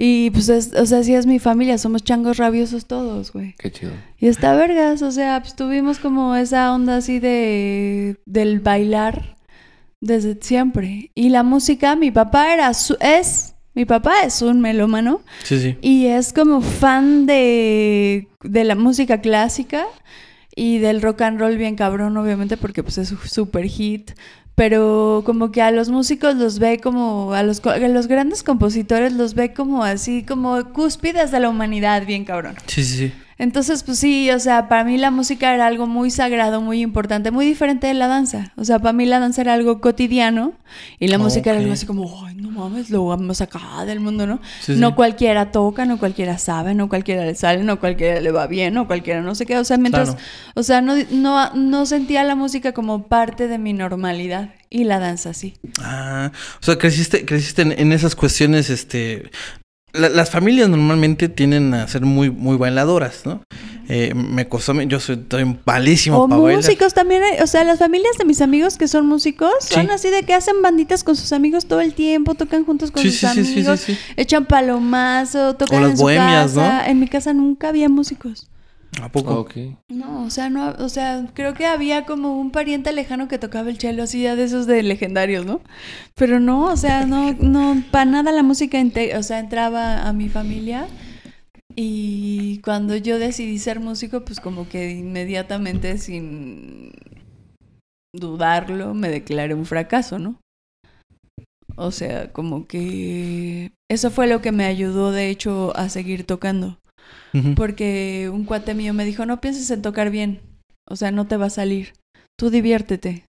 Y 0.00 0.30
pues, 0.30 0.48
es- 0.48 0.72
o 0.74 0.86
sea, 0.86 0.98
así 1.00 1.12
es 1.14 1.26
mi 1.26 1.40
familia, 1.40 1.76
somos 1.76 2.04
changos 2.04 2.36
rabiosos 2.36 2.86
todos, 2.86 3.32
güey. 3.32 3.54
Qué 3.58 3.72
chido. 3.72 3.90
Y 4.16 4.28
está 4.28 4.54
vergas, 4.54 5.02
o 5.02 5.10
sea, 5.10 5.40
pues 5.42 5.56
tuvimos 5.56 5.98
como 5.98 6.36
esa 6.36 6.72
onda 6.72 6.98
así 6.98 7.18
de 7.18 8.16
del 8.24 8.60
bailar 8.60 9.36
desde 10.00 10.38
siempre. 10.40 11.10
Y 11.16 11.30
la 11.30 11.42
música, 11.42 11.96
mi 11.96 12.12
papá 12.12 12.54
era 12.54 12.72
su- 12.74 12.96
es 13.00 13.54
mi 13.74 13.84
papá 13.84 14.22
es 14.24 14.40
un 14.42 14.60
melómano 14.60 15.20
Sí, 15.44 15.58
sí. 15.60 15.76
y 15.82 16.06
es 16.06 16.32
como 16.32 16.60
fan 16.62 17.26
de, 17.26 18.26
de 18.42 18.64
la 18.64 18.74
música 18.74 19.20
clásica 19.20 19.84
y 20.56 20.78
del 20.78 21.00
rock 21.02 21.22
and 21.22 21.38
roll 21.40 21.56
bien 21.56 21.76
cabrón, 21.76 22.16
obviamente, 22.16 22.56
porque 22.56 22.82
pues 22.82 22.98
es 22.98 23.08
su 23.08 23.16
super 23.18 23.64
hit. 23.66 24.12
Pero 24.58 25.22
como 25.24 25.52
que 25.52 25.62
a 25.62 25.70
los 25.70 25.88
músicos 25.88 26.34
los 26.34 26.58
ve 26.58 26.80
como, 26.80 27.32
a 27.32 27.44
los, 27.44 27.64
a 27.64 27.78
los 27.78 28.08
grandes 28.08 28.42
compositores 28.42 29.12
los 29.12 29.34
ve 29.34 29.54
como 29.54 29.84
así, 29.84 30.24
como 30.24 30.72
cúspides 30.72 31.30
de 31.30 31.38
la 31.38 31.48
humanidad, 31.48 32.04
bien 32.04 32.24
cabrón. 32.24 32.56
Sí, 32.66 32.82
sí, 32.82 32.96
sí. 32.96 33.12
Entonces, 33.38 33.84
pues 33.84 34.00
sí, 34.00 34.30
o 34.32 34.40
sea, 34.40 34.68
para 34.68 34.82
mí 34.82 34.98
la 34.98 35.12
música 35.12 35.54
era 35.54 35.66
algo 35.68 35.86
muy 35.86 36.10
sagrado, 36.10 36.60
muy 36.60 36.80
importante, 36.80 37.30
muy 37.30 37.46
diferente 37.46 37.86
de 37.86 37.94
la 37.94 38.08
danza. 38.08 38.52
O 38.56 38.64
sea, 38.64 38.80
para 38.80 38.92
mí 38.92 39.06
la 39.06 39.20
danza 39.20 39.42
era 39.42 39.54
algo 39.54 39.80
cotidiano 39.80 40.54
y 40.98 41.06
la 41.06 41.18
música 41.18 41.50
era 41.50 41.60
algo 41.60 41.72
así 41.72 41.86
como, 41.86 42.26
ay, 42.26 42.34
no 42.34 42.50
mames, 42.50 42.90
lo 42.90 43.06
vamos 43.06 43.40
acá 43.40 43.84
del 43.86 44.00
mundo, 44.00 44.26
¿no? 44.26 44.40
Sí, 44.60 44.74
sí. 44.74 44.80
no 44.80 44.96
cualquiera 44.96 45.52
toca, 45.52 45.84
no 45.84 45.98
cualquiera 45.98 46.36
sabe, 46.36 46.74
no 46.74 46.88
cualquiera 46.88 47.24
le 47.24 47.36
sale, 47.36 47.62
no 47.62 47.78
cualquiera 47.78 48.20
le 48.20 48.32
va 48.32 48.48
bien, 48.48 48.74
no 48.74 48.88
cualquiera 48.88 49.22
no 49.22 49.36
sé 49.36 49.46
qué. 49.46 49.56
O 49.56 49.64
sea, 49.64 49.76
mientras, 49.76 50.10
Claro. 50.10 50.24
o 50.54 50.62
sea, 50.64 50.80
no, 50.80 50.94
no, 51.12 51.54
no 51.54 51.86
sentía 51.86 52.24
la 52.24 52.34
música 52.34 52.72
como 52.72 53.06
parte 53.06 53.46
de 53.46 53.58
mi 53.58 53.72
normalidad 53.72 54.50
y 54.68 54.82
la 54.82 54.98
danza 54.98 55.32
sí. 55.32 55.54
Ah, 55.80 56.32
o 56.60 56.64
sea, 56.64 56.76
creciste, 56.76 57.24
creciste 57.24 57.62
en, 57.62 57.72
en 57.72 57.92
esas 57.92 58.16
cuestiones, 58.16 58.68
este... 58.68 59.30
la- 59.92 60.08
las 60.08 60.30
familias 60.30 60.68
normalmente 60.68 61.28
tienden 61.28 61.74
a 61.74 61.88
ser 61.88 62.02
muy, 62.02 62.30
muy 62.30 62.56
bailadoras, 62.56 63.22
¿no? 63.24 63.42
Eh, 63.90 64.12
me 64.14 64.46
costó, 64.48 64.78
yo 64.82 65.00
soy, 65.00 65.14
estoy 65.16 65.56
malísimo 65.64 66.18
O 66.18 66.28
para 66.28 66.40
bailar. 66.42 66.62
músicos 66.62 66.92
también, 66.92 67.22
hay- 67.22 67.40
o 67.42 67.46
sea, 67.46 67.64
las 67.64 67.78
familias 67.78 68.18
de 68.18 68.26
mis 68.26 68.42
amigos 68.42 68.76
que 68.76 68.86
son 68.86 69.06
músicos 69.06 69.50
son 69.60 69.86
Sí. 69.86 69.90
así 69.90 70.10
de 70.10 70.24
que 70.24 70.34
hacen 70.34 70.60
banditas 70.62 71.02
con 71.04 71.16
sus 71.16 71.32
amigos 71.32 71.64
todo 71.66 71.80
el 71.80 71.94
tiempo, 71.94 72.34
tocan 72.34 72.66
juntos 72.66 72.90
con 72.90 73.02
Sí, 73.02 73.10
sus 73.10 73.20
sí, 73.20 73.26
amigos, 73.26 73.86
echan 74.16 74.44
palomazo, 74.44 75.54
tocan 75.56 75.82
las 75.82 75.90
en 75.92 75.96
su 75.96 76.04
casa. 76.06 76.86
En 76.86 77.00
mi 77.00 77.08
casa 77.08 77.32
nunca 77.32 77.68
había 77.70 77.88
músicos. 77.88 78.46
¿A 78.96 79.10
poco? 79.12 79.46
No, 79.88 80.24
o 80.24 80.30
sea, 80.30 80.50
no, 80.50 80.70
o 80.70 80.88
sea, 80.88 81.30
creo 81.34 81.54
que 81.54 81.66
había 81.66 82.04
como 82.04 82.38
un 82.40 82.50
pariente 82.50 82.92
lejano 82.92 83.28
que 83.28 83.38
tocaba 83.38 83.70
el 83.70 83.78
cello 83.78 84.02
así 84.02 84.22
ya 84.22 84.34
de 84.34 84.44
esos 84.44 84.66
de 84.66 84.82
legendarios, 84.82 85.46
¿no? 85.46 85.62
Pero 86.14 86.40
no, 86.40 86.64
o 86.64 86.76
sea, 86.76 87.06
no, 87.06 87.32
no, 87.34 87.84
para 87.90 88.06
nada 88.06 88.32
la 88.32 88.42
música, 88.42 88.78
o 89.16 89.22
sea, 89.22 89.38
entraba 89.40 90.08
a 90.08 90.12
mi 90.12 90.28
familia 90.28 90.88
Y 91.76 92.60
cuando 92.64 92.96
yo 92.96 93.18
decidí 93.18 93.58
ser 93.58 93.80
músico, 93.80 94.24
pues 94.24 94.40
como 94.40 94.68
que 94.68 94.90
inmediatamente, 94.92 95.98
sin 95.98 96.92
dudarlo, 98.14 98.94
me 98.94 99.08
declaré 99.08 99.54
un 99.54 99.64
fracaso, 99.66 100.18
¿no? 100.18 100.40
O 101.76 101.90
sea, 101.92 102.32
como 102.32 102.66
que 102.66 103.72
eso 103.88 104.10
fue 104.10 104.26
lo 104.26 104.40
que 104.42 104.52
me 104.52 104.64
ayudó, 104.64 105.12
de 105.12 105.30
hecho, 105.30 105.74
a 105.76 105.88
seguir 105.88 106.24
tocando. 106.24 106.78
Porque 107.56 108.30
un 108.32 108.44
cuate 108.44 108.74
mío 108.74 108.94
me 108.94 109.04
dijo, 109.04 109.26
no 109.26 109.40
pienses 109.40 109.70
en 109.70 109.82
tocar 109.82 110.10
bien. 110.10 110.40
O 110.88 110.96
sea, 110.96 111.10
no 111.10 111.26
te 111.26 111.36
va 111.36 111.46
a 111.46 111.50
salir. 111.50 111.92
Tú 112.38 112.50
diviértete. 112.50 113.24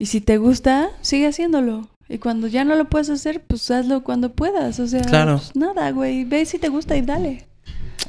Y 0.00 0.06
si 0.06 0.20
te 0.20 0.38
gusta, 0.38 0.88
sigue 1.02 1.26
haciéndolo. 1.26 1.88
Y 2.08 2.18
cuando 2.18 2.46
ya 2.46 2.64
no 2.64 2.74
lo 2.74 2.88
puedes 2.88 3.10
hacer, 3.10 3.42
pues 3.46 3.70
hazlo 3.70 4.02
cuando 4.02 4.32
puedas. 4.32 4.80
O 4.80 4.86
sea, 4.86 5.02
Claro. 5.02 5.36
pues 5.36 5.54
nada, 5.54 5.90
güey. 5.92 6.24
Ve 6.24 6.44
si 6.46 6.58
te 6.58 6.68
gusta 6.68 6.96
y 6.96 7.02
dale. 7.02 7.46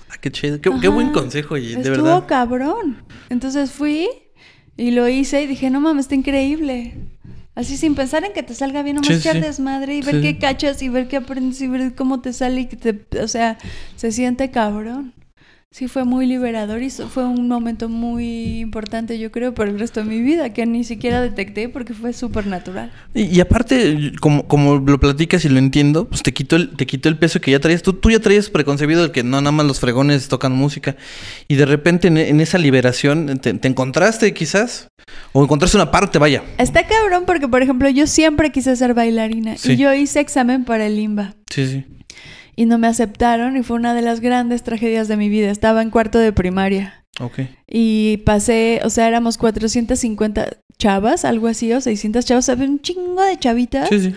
Ah, 0.10 0.16
qué 0.20 0.32
chido. 0.32 0.60
Qué, 0.62 0.72
qué 0.82 0.88
buen 0.88 1.12
consejo, 1.12 1.56
oye, 1.56 1.76
de 1.76 1.82
Estuvo 1.82 2.04
verdad. 2.06 2.26
cabrón. 2.28 3.04
Entonces 3.30 3.72
fui 3.72 4.08
y 4.78 4.92
lo 4.92 5.08
hice 5.10 5.44
y 5.44 5.48
dije, 5.48 5.70
no 5.70 5.82
mames, 5.82 6.06
está 6.06 6.16
increíble. 6.16 6.96
Así 7.54 7.76
sin 7.76 7.96
pensar 7.96 8.24
en 8.24 8.32
que 8.32 8.44
te 8.44 8.54
salga 8.56 8.82
bien, 8.82 9.04
Sí, 9.04 9.14
echar 9.14 9.36
sí. 9.36 9.42
desmadre 9.42 9.96
y 9.96 10.02
ver 10.02 10.16
Sí. 10.16 10.22
qué 10.22 10.38
cachas 10.38 10.82
y 10.82 10.90
ver 10.90 11.08
qué 11.10 11.18
aprendes 11.18 11.60
y 11.62 11.68
ver 11.68 11.96
cómo 11.96 12.22
te 12.22 12.32
sale 12.32 12.62
y 12.62 12.66
que 12.68 12.78
te, 12.78 13.20
o 13.20 13.28
sea, 13.28 13.58
se 13.98 14.12
siente 14.14 14.52
cabrón. 14.52 15.14
Sí, 15.74 15.88
fue 15.88 16.04
muy 16.04 16.26
liberador 16.26 16.84
y 16.84 16.90
fue 16.90 17.26
un 17.26 17.48
momento 17.48 17.88
muy 17.88 18.60
importante, 18.60 19.18
yo 19.18 19.32
creo, 19.32 19.54
por 19.54 19.70
el 19.70 19.80
resto 19.80 20.02
de 20.02 20.06
mi 20.06 20.22
vida, 20.22 20.52
que 20.52 20.66
ni 20.66 20.84
siquiera 20.84 21.22
detecté 21.22 21.70
porque 21.70 21.94
fue 21.94 22.12
súper 22.12 22.46
natural. 22.46 22.92
Y, 23.14 23.24
y 23.24 23.40
aparte, 23.40 24.12
como, 24.20 24.46
como 24.50 24.80
lo 24.80 25.00
platicas 25.00 25.46
y 25.46 25.50
lo 25.50 25.60
entiendo, 25.60 26.10
pues 26.10 26.24
te 26.24 26.34
quitó 26.34 26.58
el, 26.58 26.76
te 26.76 26.86
quitó 26.86 27.08
el 27.08 27.18
peso 27.18 27.40
que 27.40 27.52
ya 27.52 27.60
traías. 27.62 27.84
Tú, 27.84 27.94
tú 27.94 28.12
ya 28.12 28.20
traías 28.20 28.50
preconcebido 28.50 29.06
el 29.06 29.12
que 29.12 29.24
no 29.24 29.40
nada 29.40 29.54
más 29.54 29.66
los 29.66 29.80
fregones 29.80 30.28
tocan 30.28 30.52
música. 30.52 30.98
Y 31.48 31.56
de 31.56 31.66
repente 31.66 32.10
en, 32.10 32.18
en 32.18 32.42
esa 32.42 32.58
liberación 32.58 33.40
te, 33.40 33.54
te 33.54 33.68
encontraste 33.70 34.34
quizás. 34.34 34.90
O 35.32 35.42
encontraste 35.42 35.78
una 35.78 35.90
parte, 35.90 36.20
vaya. 36.20 36.44
Está 36.58 36.86
cabrón 36.86 37.24
porque, 37.26 37.48
por 37.48 37.62
ejemplo, 37.62 37.88
yo 37.90 38.08
siempre 38.08 38.52
quise 38.52 38.76
ser 38.76 38.94
bailarina 38.94 39.56
Sí. 39.56 39.72
y 39.74 39.78
yo 39.78 39.94
hice 39.94 40.20
examen 40.20 40.66
para 40.66 40.86
el 40.88 40.98
limba. 40.98 41.34
Sí, 41.50 41.66
sí. 41.66 41.86
Y 42.56 42.66
no 42.66 42.78
me 42.78 42.88
aceptaron 42.88 43.58
y 43.58 43.64
fue 43.64 43.78
una 43.78 43.94
de 43.94 44.02
las 44.02 44.20
grandes 44.20 44.64
tragedias 44.64 45.08
de 45.08 45.18
mi 45.18 45.30
vida. 45.30 45.50
Estaba 45.52 45.82
en 45.82 45.90
cuarto 45.90 46.20
de 46.20 46.32
primaria 46.34 47.06
Ok. 47.20 47.40
y 47.68 48.18
pasé, 48.26 48.82
o 48.84 48.90
sea, 48.90 49.08
éramos 49.08 49.38
450 49.38 50.58
chavas, 50.78 51.26
algo 51.26 51.48
así, 51.48 51.72
o 51.74 51.82
600 51.82 52.26
chavas, 52.26 52.50
había 52.50 52.68
un 52.68 52.82
chingo 52.82 53.22
de 53.22 53.38
chavitas 53.38 53.90
Sí, 53.90 54.00
sí. 54.02 54.16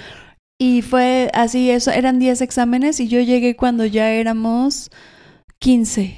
y 0.59 0.83
fue 0.83 1.31
así, 1.35 1.71
eso, 1.71 1.91
eran 1.91 2.19
10 2.19 2.41
exámenes 2.41 3.01
y 3.01 3.09
yo 3.09 3.21
llegué 3.21 3.55
cuando 3.57 3.85
ya 3.85 4.11
éramos 4.11 4.91
15. 5.59 6.17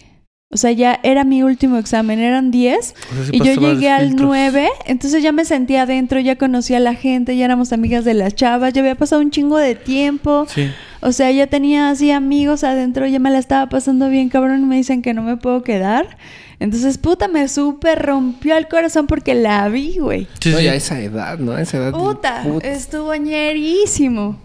O 0.52 0.58
sea, 0.58 0.70
ya 0.70 1.00
era 1.02 1.24
mi 1.24 1.42
último 1.42 1.76
examen, 1.76 2.20
eran 2.20 2.52
10 2.52 2.94
O 3.10 3.14
sea, 3.14 3.24
sí 3.24 3.30
y 3.32 3.38
yo 3.40 3.54
llegué 3.54 3.90
al 3.90 4.08
filtros. 4.10 4.28
9, 4.28 4.68
entonces 4.86 5.22
ya 5.22 5.32
me 5.32 5.44
sentía 5.44 5.82
adentro, 5.82 6.20
ya 6.20 6.36
conocía 6.36 6.76
a 6.76 6.80
la 6.80 6.94
gente, 6.94 7.36
ya 7.36 7.44
éramos 7.46 7.72
amigas 7.72 8.04
de 8.04 8.14
las 8.14 8.34
chavas, 8.36 8.72
ya 8.72 8.80
había 8.80 8.94
pasado 8.94 9.20
un 9.22 9.30
chingo 9.32 9.58
de 9.58 9.74
tiempo. 9.74 10.46
Sí. 10.48 10.68
O 11.00 11.12
sea, 11.12 11.30
ya 11.30 11.46
tenía 11.46 11.90
así 11.90 12.10
amigos 12.10 12.64
adentro, 12.64 13.06
ya 13.06 13.18
me 13.18 13.30
la 13.30 13.38
estaba 13.38 13.68
pasando 13.68 14.08
bien, 14.08 14.28
cabrón, 14.28 14.62
y 14.62 14.66
me 14.66 14.76
dicen 14.76 15.02
que 15.02 15.14
no 15.14 15.22
me 15.22 15.36
puedo 15.36 15.62
quedar. 15.62 16.16
Entonces, 16.58 16.98
puta, 16.98 17.28
me 17.28 17.48
súper 17.48 18.02
rompió 18.02 18.56
el 18.56 18.68
corazón 18.68 19.06
porque 19.06 19.34
la 19.34 19.68
vi, 19.68 19.98
güey. 19.98 20.26
Sí, 20.40 20.52
sí. 20.52 20.68
a 20.68 20.74
esa 20.74 21.00
edad, 21.00 21.38
¿no? 21.38 21.52
A 21.52 21.60
esa 21.60 21.76
edad. 21.78 21.92
Puta, 21.92 22.42
puta. 22.44 22.66
estuvo 22.66 23.14
ñerísimo. 23.14 24.40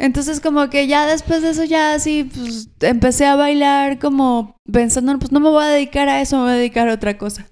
Entonces, 0.00 0.40
como 0.40 0.70
que 0.70 0.86
ya 0.86 1.06
después 1.06 1.42
de 1.42 1.50
eso, 1.50 1.64
ya 1.64 1.92
así, 1.92 2.30
pues, 2.32 2.68
empecé 2.80 3.26
a 3.26 3.36
bailar 3.36 3.98
como 3.98 4.56
pensando, 4.72 5.18
pues 5.18 5.32
no 5.32 5.40
me 5.40 5.50
voy 5.50 5.64
a 5.64 5.68
dedicar 5.68 6.08
a 6.08 6.20
eso, 6.20 6.36
me 6.36 6.42
voy 6.44 6.52
a 6.52 6.56
dedicar 6.56 6.88
a 6.88 6.94
otra 6.94 7.18
cosa. 7.18 7.46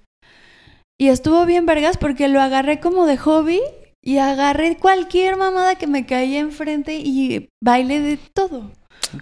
Y 0.99 1.09
estuvo 1.09 1.45
bien 1.45 1.65
vergas 1.65 1.97
porque 1.97 2.27
lo 2.27 2.41
agarré 2.41 2.79
como 2.79 3.05
de 3.05 3.17
hobby 3.17 3.59
y 4.07 4.19
agarré 4.19 4.77
cualquier 4.77 5.35
mamada 5.35 5.75
que 5.75 5.85
me 5.85 6.05
caía 6.05 6.39
enfrente 6.39 6.95
y 6.95 7.49
bailé 7.59 7.99
de 7.99 8.15
todo. 8.15 8.71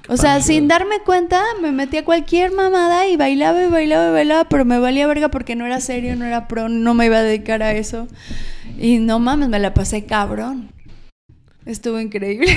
O 0.09 0.15
sea, 0.15 0.41
sin 0.41 0.67
darme 0.67 0.99
cuenta, 1.03 1.41
me 1.59 1.71
metí 1.71 1.97
a 1.97 2.05
cualquier 2.05 2.51
mamada 2.51 3.07
y 3.07 3.17
bailaba 3.17 3.63
y 3.63 3.67
bailaba 3.67 4.09
y 4.09 4.11
bailaba, 4.11 4.47
pero 4.47 4.63
me 4.63 4.77
valía 4.77 5.07
verga 5.07 5.29
porque 5.29 5.55
no 5.55 5.65
era 5.65 5.81
serio, 5.81 6.15
no 6.15 6.23
era 6.23 6.47
pro, 6.47 6.69
no 6.69 6.93
me 6.93 7.07
iba 7.07 7.17
a 7.17 7.23
dedicar 7.23 7.63
a 7.63 7.71
eso. 7.71 8.07
Y 8.77 8.99
no 8.99 9.17
mames, 9.17 9.49
me 9.49 9.57
la 9.57 9.73
pasé 9.73 10.05
cabrón. 10.05 10.69
Estuvo 11.65 11.99
increíble. 11.99 12.55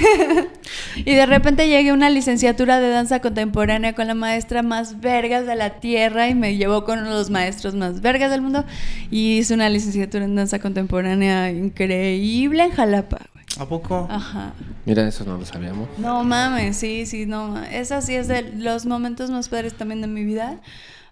y 0.96 1.14
de 1.14 1.24
repente 1.24 1.66
llegué 1.66 1.90
a 1.90 1.94
una 1.94 2.10
licenciatura 2.10 2.78
de 2.78 2.90
danza 2.90 3.20
contemporánea 3.20 3.94
con 3.94 4.06
la 4.06 4.14
maestra 4.14 4.62
más 4.62 5.00
vergas 5.00 5.46
de 5.46 5.54
la 5.54 5.80
tierra 5.80 6.28
y 6.28 6.34
me 6.34 6.56
llevó 6.56 6.84
con 6.84 6.98
uno 6.98 7.08
de 7.08 7.14
los 7.14 7.30
maestros 7.30 7.74
más 7.74 8.02
vergas 8.02 8.30
del 8.30 8.42
mundo 8.42 8.64
y 9.10 9.38
hice 9.38 9.54
una 9.54 9.70
licenciatura 9.70 10.26
en 10.26 10.34
danza 10.36 10.58
contemporánea 10.58 11.50
increíble 11.50 12.64
en 12.64 12.70
Jalapa. 12.70 13.18
güey. 13.32 13.44
¿A 13.58 13.66
poco? 13.66 14.06
Ajá. 14.10 14.52
Mira, 14.84 15.08
eso 15.08 15.24
no 15.24 15.38
lo 15.38 15.46
sabíamos. 15.46 15.88
No 15.98 16.22
mames, 16.22 16.76
sí, 16.76 17.06
sí, 17.06 17.24
no. 17.24 17.62
Esa 17.64 18.02
sí 18.02 18.14
es 18.14 18.28
de 18.28 18.42
los 18.42 18.84
momentos 18.84 19.30
más 19.30 19.48
padres 19.48 19.72
también 19.72 20.02
de 20.02 20.06
mi 20.06 20.24
vida. 20.24 20.60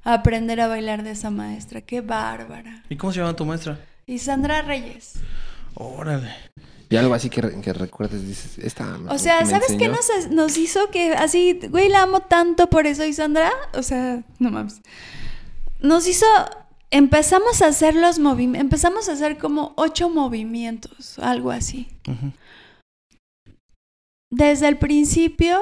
Aprender 0.05 0.61
a 0.61 0.69
bailar 0.69 1.03
de 1.03 1.13
esa 1.13 1.31
maestra. 1.31 1.81
Qué 1.81 2.03
bárbara. 2.03 2.85
¿Y 2.91 2.97
cómo 2.97 3.13
se 3.13 3.21
llama 3.21 3.35
tu 3.35 3.47
maestra? 3.47 3.79
Y 4.07 4.19
Sandra 4.19 4.63
Reyes. 4.63 5.15
Órale. 5.75 6.31
Y 6.89 6.97
algo 6.97 7.15
así 7.15 7.31
que, 7.31 7.61
que 7.61 7.73
recuerdes, 7.73 8.27
dices, 8.27 8.59
esta. 8.59 8.99
O 9.09 9.19
sea, 9.19 9.41
me 9.41 9.47
¿sabes 9.47 9.73
qué 9.77 9.89
nos, 9.89 10.09
nos 10.31 10.57
hizo 10.57 10.91
que 10.91 11.15
así, 11.15 11.59
güey, 11.71 11.89
la 11.89 12.03
amo 12.03 12.21
tanto 12.21 12.69
por 12.69 12.87
eso 12.87 13.05
y 13.05 13.13
Sandra? 13.13 13.53
O 13.75 13.83
sea, 13.83 14.23
no 14.39 14.51
mames. 14.51 14.81
Nos 15.81 16.07
hizo, 16.07 16.27
empezamos 16.91 17.61
a 17.63 17.67
hacer 17.67 17.97
los 17.97 18.19
movimientos, 18.19 18.61
empezamos 18.61 19.09
a 19.09 19.13
hacer 19.13 19.37
como 19.37 19.73
ocho 19.77 20.09
movimientos, 20.11 21.19
algo 21.19 21.51
así. 21.51 21.89
Desde 24.31 24.69
el 24.69 24.79
principio 24.79 25.61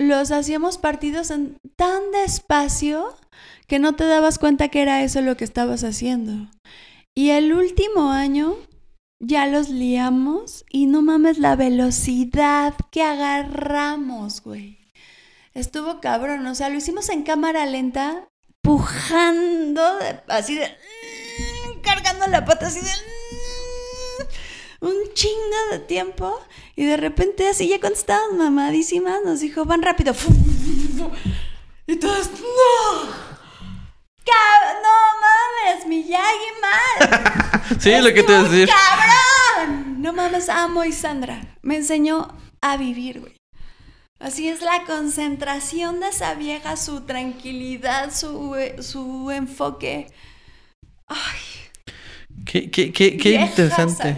los 0.00 0.32
hacíamos 0.32 0.78
partidos 0.78 1.30
en 1.30 1.56
tan 1.76 2.10
despacio 2.10 3.14
que 3.68 3.78
no 3.78 3.94
te 3.94 4.06
dabas 4.06 4.38
cuenta 4.38 4.68
que 4.68 4.82
era 4.82 5.02
eso 5.04 5.20
lo 5.20 5.36
que 5.36 5.44
estabas 5.44 5.84
haciendo. 5.84 6.48
Y 7.14 7.30
el 7.30 7.52
último 7.52 8.10
año 8.10 8.56
ya 9.22 9.46
los 9.46 9.68
liamos 9.68 10.64
y 10.68 10.86
no 10.86 11.00
mames 11.00 11.38
la 11.38 11.54
velocidad 11.54 12.74
que 12.90 13.04
agarramos, 13.04 14.42
güey. 14.42 14.78
Estuvo 15.54 16.00
cabrón, 16.00 16.44
o 16.46 16.54
sea, 16.56 16.68
lo 16.68 16.76
hicimos 16.76 17.08
en 17.08 17.22
cámara 17.22 17.64
lenta, 17.64 18.28
pujando, 18.62 19.82
así 20.26 20.56
de... 20.56 20.76
cargando 21.82 22.26
la 22.26 22.44
pata 22.44 22.66
así 22.66 22.80
de... 22.80 22.90
un 24.80 25.14
chingo 25.14 25.56
de 25.70 25.78
tiempo 25.78 26.40
y 26.74 26.84
de 26.84 26.96
repente 26.96 27.48
así 27.48 27.68
ya 27.68 27.78
cuando 27.78 27.98
estábamos 27.98 28.36
mamadísimas 28.36 29.20
nos 29.24 29.38
dijo, 29.38 29.64
van 29.64 29.82
rápido. 29.82 30.14
Y 31.86 31.96
todos, 31.96 32.30
no. 32.30 33.32
No 34.82 34.90
mames, 35.20 35.86
Miyagi 35.86 36.50
mal. 36.60 37.51
Sí, 37.78 37.90
lo 38.00 38.12
que 38.14 38.22
te 38.22 38.32
iba 38.32 38.40
a 38.40 38.48
decir. 38.48 38.68
¡Cabrón! 38.68 40.02
No 40.02 40.12
mames, 40.12 40.48
amo 40.48 40.80
a 40.82 40.86
Isandra. 40.86 41.56
Me 41.62 41.76
enseñó 41.76 42.28
a 42.60 42.76
vivir, 42.76 43.20
güey. 43.20 43.36
Así 44.18 44.48
es 44.48 44.62
la 44.62 44.84
concentración 44.86 45.98
de 46.00 46.08
esa 46.08 46.34
vieja, 46.34 46.76
su 46.76 47.00
tranquilidad, 47.02 48.14
su, 48.14 48.54
su 48.80 49.30
enfoque. 49.30 50.06
Ay, 51.08 51.18
Qué, 52.46 52.70
qué, 52.70 52.92
qué, 52.92 53.16
qué 53.16 53.34
interesante. 53.34 54.16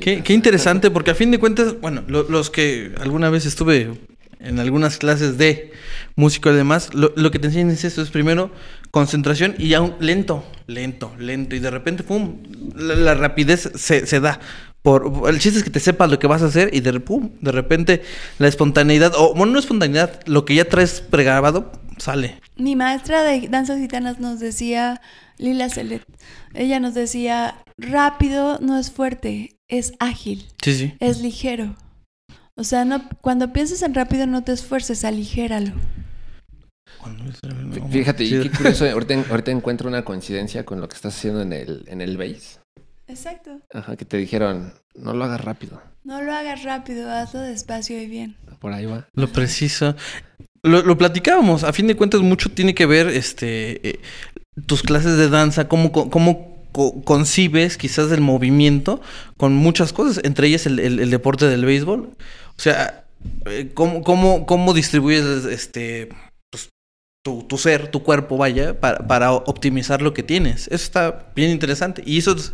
Qué, 0.00 0.22
qué 0.22 0.32
interesante, 0.32 0.90
porque 0.90 1.10
a 1.10 1.14
fin 1.14 1.30
de 1.30 1.38
cuentas, 1.38 1.80
bueno, 1.80 2.04
lo- 2.06 2.22
los 2.24 2.50
que 2.50 2.92
alguna 3.00 3.28
vez 3.30 3.44
estuve 3.46 3.92
en 4.40 4.58
algunas 4.60 4.98
clases 4.98 5.36
de 5.38 5.72
músico 6.16 6.50
y 6.50 6.54
demás, 6.54 6.94
lo, 6.94 7.12
lo 7.16 7.30
que 7.30 7.38
te 7.38 7.46
enseñan 7.48 7.70
es 7.70 7.84
eso, 7.84 8.02
es 8.02 8.10
primero 8.10 8.50
concentración 8.94 9.56
y 9.58 9.68
ya 9.68 9.80
un- 9.82 9.96
lento, 9.98 10.44
lento, 10.68 11.12
lento, 11.18 11.56
y 11.56 11.58
de 11.58 11.70
repente, 11.70 12.04
pum, 12.04 12.38
la, 12.76 12.94
la 12.94 13.14
rapidez 13.14 13.70
se, 13.74 14.06
se 14.06 14.20
da. 14.20 14.38
Por, 14.82 15.28
el 15.28 15.38
chiste 15.40 15.58
es 15.58 15.64
que 15.64 15.70
te 15.70 15.80
sepas 15.80 16.08
lo 16.10 16.18
que 16.18 16.26
vas 16.28 16.42
a 16.42 16.46
hacer 16.46 16.70
y 16.72 16.80
de, 16.80 17.00
pum, 17.00 17.30
de 17.40 17.50
repente 17.52 18.02
la 18.38 18.46
espontaneidad, 18.48 19.12
o 19.16 19.34
bueno, 19.34 19.52
no 19.54 19.58
espontaneidad, 19.58 20.20
lo 20.26 20.44
que 20.44 20.54
ya 20.54 20.66
traes 20.66 21.00
pregrabado, 21.00 21.72
sale. 21.98 22.38
Mi 22.56 22.76
maestra 22.76 23.22
de 23.24 23.48
danzas 23.48 23.78
gitanas 23.80 24.20
nos 24.20 24.38
decía, 24.40 25.00
Lila 25.38 25.68
Celet, 25.70 26.04
ella 26.54 26.78
nos 26.80 26.94
decía, 26.94 27.56
rápido 27.78 28.58
no 28.60 28.78
es 28.78 28.90
fuerte, 28.92 29.56
es 29.68 29.94
ágil, 29.98 30.46
Sí, 30.62 30.74
sí. 30.74 30.94
es 31.00 31.20
ligero. 31.20 31.74
O 32.56 32.62
sea, 32.62 32.84
no, 32.84 33.08
cuando 33.20 33.52
pienses 33.52 33.82
en 33.82 33.94
rápido 33.94 34.26
no 34.28 34.44
te 34.44 34.52
esfuerces, 34.52 35.04
aligéralo. 35.04 35.72
Fí- 37.04 37.90
Fíjate, 37.90 38.26
Sí. 38.26 38.36
y 38.36 38.42
qué 38.42 38.50
curioso, 38.50 38.88
ahorita, 38.88 39.14
ahorita 39.30 39.50
encuentro 39.50 39.88
una 39.88 40.04
coincidencia 40.04 40.64
con 40.64 40.80
lo 40.80 40.88
que 40.88 40.96
estás 40.96 41.16
haciendo 41.16 41.42
en 41.42 41.52
el, 41.52 41.84
en 41.88 42.00
el 42.00 42.16
bass. 42.16 42.60
Exacto. 43.06 43.60
Ajá, 43.72 43.96
que 43.96 44.04
te 44.04 44.16
dijeron, 44.16 44.72
no 44.94 45.12
lo 45.12 45.24
hagas 45.24 45.40
rápido. 45.42 45.82
No 46.04 46.22
lo 46.22 46.32
hagas 46.32 46.62
rápido, 46.62 47.10
hazlo 47.10 47.40
despacio 47.40 48.00
y 48.00 48.06
bien. 48.06 48.36
Por 48.60 48.72
ahí 48.72 48.86
va. 48.86 49.06
Lo 49.14 49.28
preciso. 49.28 49.94
lo, 50.62 50.82
lo 50.82 50.96
platicábamos, 50.96 51.64
a 51.64 51.72
fin 51.72 51.86
de 51.86 51.96
cuentas 51.96 52.20
mucho 52.22 52.50
tiene 52.50 52.74
que 52.74 52.86
ver 52.86 53.08
este 53.08 53.86
eh, 53.88 54.00
tus 54.66 54.82
clases 54.82 55.16
de 55.18 55.28
danza, 55.28 55.68
cómo, 55.68 55.92
cómo 55.92 56.62
co- 56.72 57.02
concibes 57.02 57.76
quizás 57.76 58.10
el 58.12 58.20
movimiento 58.22 59.02
con 59.36 59.54
muchas 59.54 59.92
cosas, 59.92 60.22
entre 60.24 60.46
ellas 60.48 60.64
el, 60.66 60.78
el- 60.78 61.00
el 61.00 61.10
deporte 61.10 61.46
del 61.46 61.64
béisbol. 61.66 62.10
O 62.56 62.60
sea, 62.60 63.04
eh, 63.46 63.70
cómo, 63.74 64.02
cómo, 64.02 64.46
cómo 64.46 64.72
distribuyes 64.72 65.24
este 65.46 66.08
tu, 67.24 67.42
tu 67.42 67.56
ser, 67.56 67.90
tu 67.90 68.02
cuerpo, 68.02 68.36
vaya, 68.36 68.78
para, 68.78 68.98
para 69.06 69.32
optimizar 69.32 70.02
lo 70.02 70.12
que 70.12 70.22
tienes. 70.22 70.66
Eso 70.66 70.74
está 70.84 71.32
bien 71.34 71.50
interesante. 71.50 72.02
Y 72.06 72.18
eso 72.18 72.32
es 72.36 72.52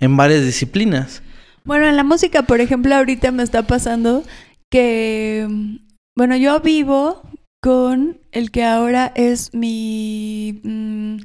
en 0.00 0.16
varias 0.16 0.44
disciplinas. 0.44 1.22
Bueno, 1.64 1.88
en 1.88 1.96
la 1.96 2.04
música, 2.04 2.44
por 2.44 2.60
ejemplo, 2.60 2.94
ahorita 2.94 3.32
me 3.32 3.42
está 3.42 3.66
pasando 3.66 4.22
que, 4.70 5.48
bueno, 6.16 6.36
yo 6.36 6.60
vivo 6.60 7.22
con 7.60 8.20
el 8.30 8.50
que 8.52 8.64
ahora 8.64 9.12
es 9.16 9.52
mi, 9.54 10.60
mm, 10.62 11.16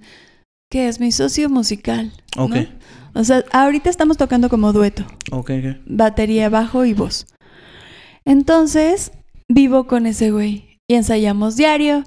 ¿qué 0.72 0.88
es? 0.88 1.00
Mi 1.00 1.12
socio 1.12 1.50
musical. 1.50 2.12
¿no? 2.36 2.46
Ok. 2.46 2.56
O 3.14 3.24
sea, 3.24 3.44
ahorita 3.52 3.90
estamos 3.90 4.18
tocando 4.18 4.50
como 4.50 4.74
dueto, 4.74 5.04
Ok, 5.32 5.52
ok. 5.52 5.78
batería, 5.86 6.50
bajo 6.50 6.86
y 6.86 6.94
voz. 6.94 7.26
Entonces, 8.26 9.12
vivo 9.50 9.86
con 9.88 10.06
ese 10.06 10.32
güey 10.32 10.80
y 10.88 10.96
ensayamos 10.96 11.56
diario. 11.56 12.04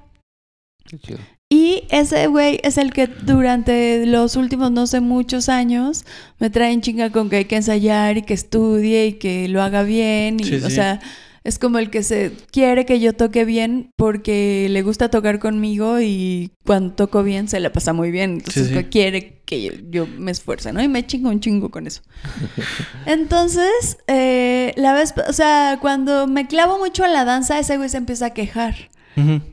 Qué 0.91 0.99
chido. 0.99 1.19
Y 1.49 1.85
ese 1.91 2.27
güey 2.27 2.61
es 2.63 2.79
el 2.79 2.93
que 2.93 3.07
durante 3.07 4.07
los 4.07 4.37
últimos, 4.37 4.71
no 4.73 4.87
sé, 4.87 5.01
muchos 5.01 5.49
años 5.49 6.05
me 6.39 6.51
trae 6.51 6.73
en 6.73 6.81
chinga 6.81 7.11
con 7.11 7.29
que 7.31 7.37
hay 7.37 7.45
que 7.47 7.57
ensayar 7.57 8.17
y 8.19 8.23
que 8.23 8.35
estudie 8.35 9.07
y 9.07 9.13
que 9.15 9.49
lo 9.49 9.63
haga 9.63 9.83
bien. 9.83 10.39
Y, 10.41 10.45
Sí, 10.45 10.55
O 10.57 10.69
sí. 10.69 10.75
sea, 10.77 11.01
es 11.43 11.59
como 11.59 11.79
el 11.79 11.91
que 11.91 12.03
se 12.03 12.33
quiere 12.53 12.85
que 12.87 13.01
yo 13.01 13.15
toque 13.15 13.45
bien 13.45 13.91
porque 13.97 14.67
le 14.71 14.83
gusta 14.83 15.09
tocar 15.11 15.39
conmigo 15.39 16.01
y 16.01 16.53
cuando 16.67 16.93
toco 16.95 17.23
bien 17.23 17.49
se 17.49 17.59
la 17.61 17.73
pasa 17.73 17.93
muy 17.93 18.11
bien. 18.11 18.33
Entonces 18.33 18.69
sí. 18.69 18.85
quiere 18.85 19.41
que 19.47 19.63
yo, 19.63 19.73
yo 19.91 20.07
me 20.07 20.31
esfuerce, 20.33 20.73
¿no? 20.73 20.83
Y 20.83 20.89
me 20.89 21.07
chingo 21.07 21.31
un 21.31 21.41
chingo 21.41 21.71
con 21.71 21.87
eso. 21.87 22.03
Entonces, 23.07 23.99
eh, 24.07 24.73
la 24.77 24.93
vez, 24.93 25.15
o 25.29 25.33
sea, 25.33 25.79
cuando 25.81 26.27
me 26.27 26.47
clavo 26.47 26.79
mucho 26.79 27.05
en 27.05 27.13
la 27.13 27.25
danza, 27.25 27.59
ese 27.59 27.77
güey 27.77 27.89
se 27.89 27.97
empieza 27.97 28.27
a 28.27 28.31
quejar. 28.35 28.91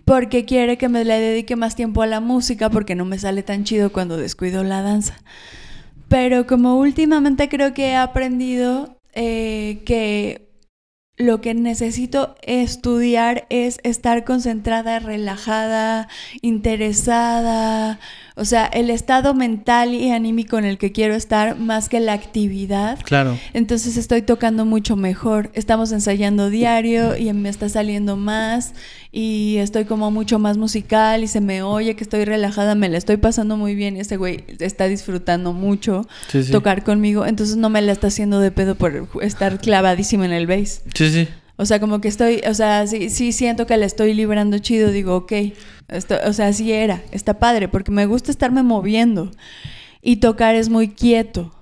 Porque 0.06 0.46
quiere 0.46 0.78
que 0.78 0.88
me 0.88 1.04
le 1.04 1.20
dedique 1.20 1.56
más 1.56 1.76
tiempo 1.76 2.02
a 2.02 2.08
la 2.08 2.20
música 2.20 2.70
porque 2.70 2.96
no 2.96 3.04
me 3.04 3.20
sale 3.20 3.44
tan 3.44 3.64
chido 3.64 3.92
cuando 3.92 4.16
descuido 4.16 4.64
la 4.64 4.82
danza. 4.82 5.18
Pero 6.08 6.48
como 6.48 6.78
últimamente 6.78 7.50
creo 7.50 7.74
que 7.74 7.90
he 7.90 7.96
aprendido 7.96 8.98
eh, 9.14 9.82
que 9.86 10.48
lo 11.18 11.42
que 11.42 11.54
necesito 11.56 12.36
estudiar 12.44 13.48
es 13.50 13.80
estar 13.84 14.24
concentrada, 14.24 15.00
relajada, 15.00 16.08
interesada. 16.42 18.00
O 18.38 18.46
sea, 18.46 18.66
el 18.68 18.90
estado 18.90 19.34
mental 19.34 19.94
y 19.94 20.12
anímico 20.12 20.58
en 20.58 20.66
el 20.66 20.78
que 20.78 20.92
quiero 20.92 21.16
estar 21.16 21.58
más 21.60 21.90
que 21.90 22.00
la 22.00 22.14
actividad. 22.14 23.00
Claro. 23.04 23.38
Entonces 23.54 23.98
estoy 23.98 24.22
tocando 24.22 24.64
mucho 24.66 24.96
mejor. 24.96 25.50
Estamos 25.54 25.92
ensayando 25.92 26.50
diario 26.50 27.18
y 27.18 27.32
me 27.34 27.50
está 27.50 27.68
saliendo 27.68 28.16
más 28.16 28.74
y 29.12 29.58
estoy 29.58 29.86
como 29.86 30.12
mucho 30.12 30.38
más 30.38 30.58
musical 30.58 31.24
y 31.24 31.28
se 31.28 31.42
me 31.42 31.64
oye 31.64 31.96
que 31.96 32.04
estoy 32.04 32.26
relajada, 32.26 32.76
me 32.76 32.90
la 32.90 32.98
estoy 32.98 33.18
pasando 33.18 33.58
muy 33.58 33.74
bien 33.74 33.98
y 33.98 34.02
este 34.02 34.18
güey 34.18 34.44
está 34.60 34.86
disfrutando 34.88 35.54
mucho 35.54 36.08
Sí, 36.28 36.44
sí. 36.44 36.52
tocar 36.52 36.84
conmigo, 36.84 37.26
entonces 37.26 37.56
no 37.58 37.70
me 37.70 37.82
la 37.82 37.92
está 37.94 38.08
haciendo 38.08 38.40
de 38.40 38.52
pedo 38.52 38.76
por 38.76 39.08
estar 39.22 39.60
clavadísima 39.60 40.26
en 40.26 40.34
el 40.34 40.46
bass. 40.46 40.82
Sí, 40.94 41.10
sí. 41.10 41.28
O 41.58 41.66
sea, 41.66 41.80
como 41.80 42.00
que 42.02 42.08
estoy, 42.08 42.42
o 42.48 42.54
sea, 42.54 42.86
sí, 42.88 43.10
sí 43.10 43.32
siento 43.32 43.66
que 43.66 43.76
la 43.78 43.86
estoy 43.86 44.14
librando 44.14 44.60
chido, 44.60 44.92
digo, 44.92 45.16
ok, 45.16 45.34
esto, 45.88 46.16
o 46.26 46.34
sea, 46.34 46.48
así 46.48 46.72
era, 46.72 47.02
está 47.12 47.40
padre, 47.40 47.68
porque 47.68 47.92
me 47.92 48.06
gusta 48.06 48.30
estarme 48.32 48.62
moviendo 48.64 49.32
y 50.02 50.18
tocar 50.18 50.56
es 50.56 50.70
muy 50.70 50.90
quieto. 50.90 51.54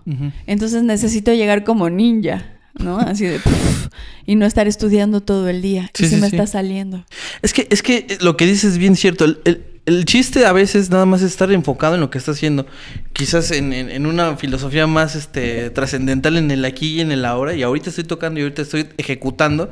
Entonces 0.48 0.84
necesito 0.84 1.34
llegar 1.34 1.64
como 1.64 1.90
ninja, 1.90 2.46
¿no? 2.78 3.00
Así 3.12 3.26
de... 3.26 3.40
puf, 3.40 3.88
y 4.26 4.36
no 4.36 4.46
estar 4.46 4.68
estudiando 4.68 5.22
todo 5.22 5.48
el 5.50 5.62
día. 5.62 5.90
Sí, 5.94 6.06
y 6.06 6.10
sí, 6.10 6.16
me 6.18 6.28
está 6.28 6.46
saliendo. 6.46 7.06
Es 7.42 7.54
que, 7.54 7.68
es 7.72 7.82
que 7.82 8.18
lo 8.22 8.36
que 8.38 8.46
dices 8.46 8.74
es 8.74 8.78
bien 8.78 8.96
cierto. 8.96 9.26
El, 9.26 9.40
el- 9.46 9.64
el 9.86 10.06
chiste 10.06 10.46
a 10.46 10.52
veces 10.54 10.90
nada 10.90 11.06
más 11.06 11.22
es 11.22 11.32
estar 11.32 11.52
enfocado 11.52 11.96
en 11.96 12.02
lo 12.02 12.10
que 12.10 12.18
estás 12.18 12.38
haciendo. 12.38 12.66
Quizás 13.14 13.52
en, 13.52 13.72
en- 13.74 13.90
en 13.90 14.06
una 14.06 14.36
filosofía 14.38 14.88
más 14.88 15.16
este, 15.16 15.70
trascendental 15.70 16.38
en 16.38 16.50
el 16.52 16.66
aquí 16.66 16.96
y 16.96 17.02
en 17.02 17.12
el 17.12 17.26
ahora. 17.26 17.54
Y 17.54 17.64
ahorita 17.64 17.90
estoy 17.90 18.04
tocando 18.06 18.40
y 18.40 18.44
ahorita 18.44 18.62
estoy 18.64 18.88
ejecutando. 18.98 19.70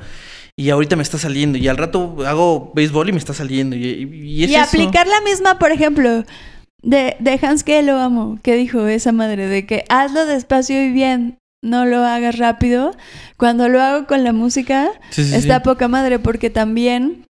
Y 0.55 0.69
ahorita 0.69 0.95
me 0.95 1.01
está 1.03 1.17
saliendo. 1.17 1.57
Y 1.57 1.67
al 1.67 1.77
rato 1.77 2.15
hago 2.27 2.71
béisbol 2.75 3.09
y 3.09 3.11
me 3.13 3.17
está 3.17 3.33
saliendo. 3.33 3.75
Y, 3.75 3.85
y- 3.85 4.21
y 4.39 4.43
es 4.43 4.51
Y 4.51 4.55
eso. 4.55 4.63
aplicar 4.65 5.07
la 5.07 5.21
misma, 5.21 5.57
por 5.57 5.71
ejemplo, 5.71 6.23
de, 6.83 7.15
de 7.19 7.39
Hans 7.41 7.63
que 7.63 7.81
lo 7.81 7.97
amo, 7.97 8.37
que 8.43 8.55
dijo 8.55 8.85
esa 8.87 9.11
madre, 9.11 9.47
de 9.47 9.65
que 9.65 9.83
hazlo 9.89 10.25
despacio 10.25 10.83
y 10.83 10.91
bien, 10.91 11.37
no 11.63 11.85
lo 11.85 12.03
hagas 12.05 12.37
rápido. 12.37 12.95
Cuando 13.37 13.67
lo 13.69 13.81
hago 13.81 14.05
con 14.05 14.23
la 14.23 14.33
música, 14.33 14.89
Sí, 15.09 15.23
sí, 15.23 15.33
está 15.33 15.57
sí. 15.57 15.63
poca 15.63 15.87
madre, 15.87 16.19
porque 16.19 16.49
también 16.51 17.25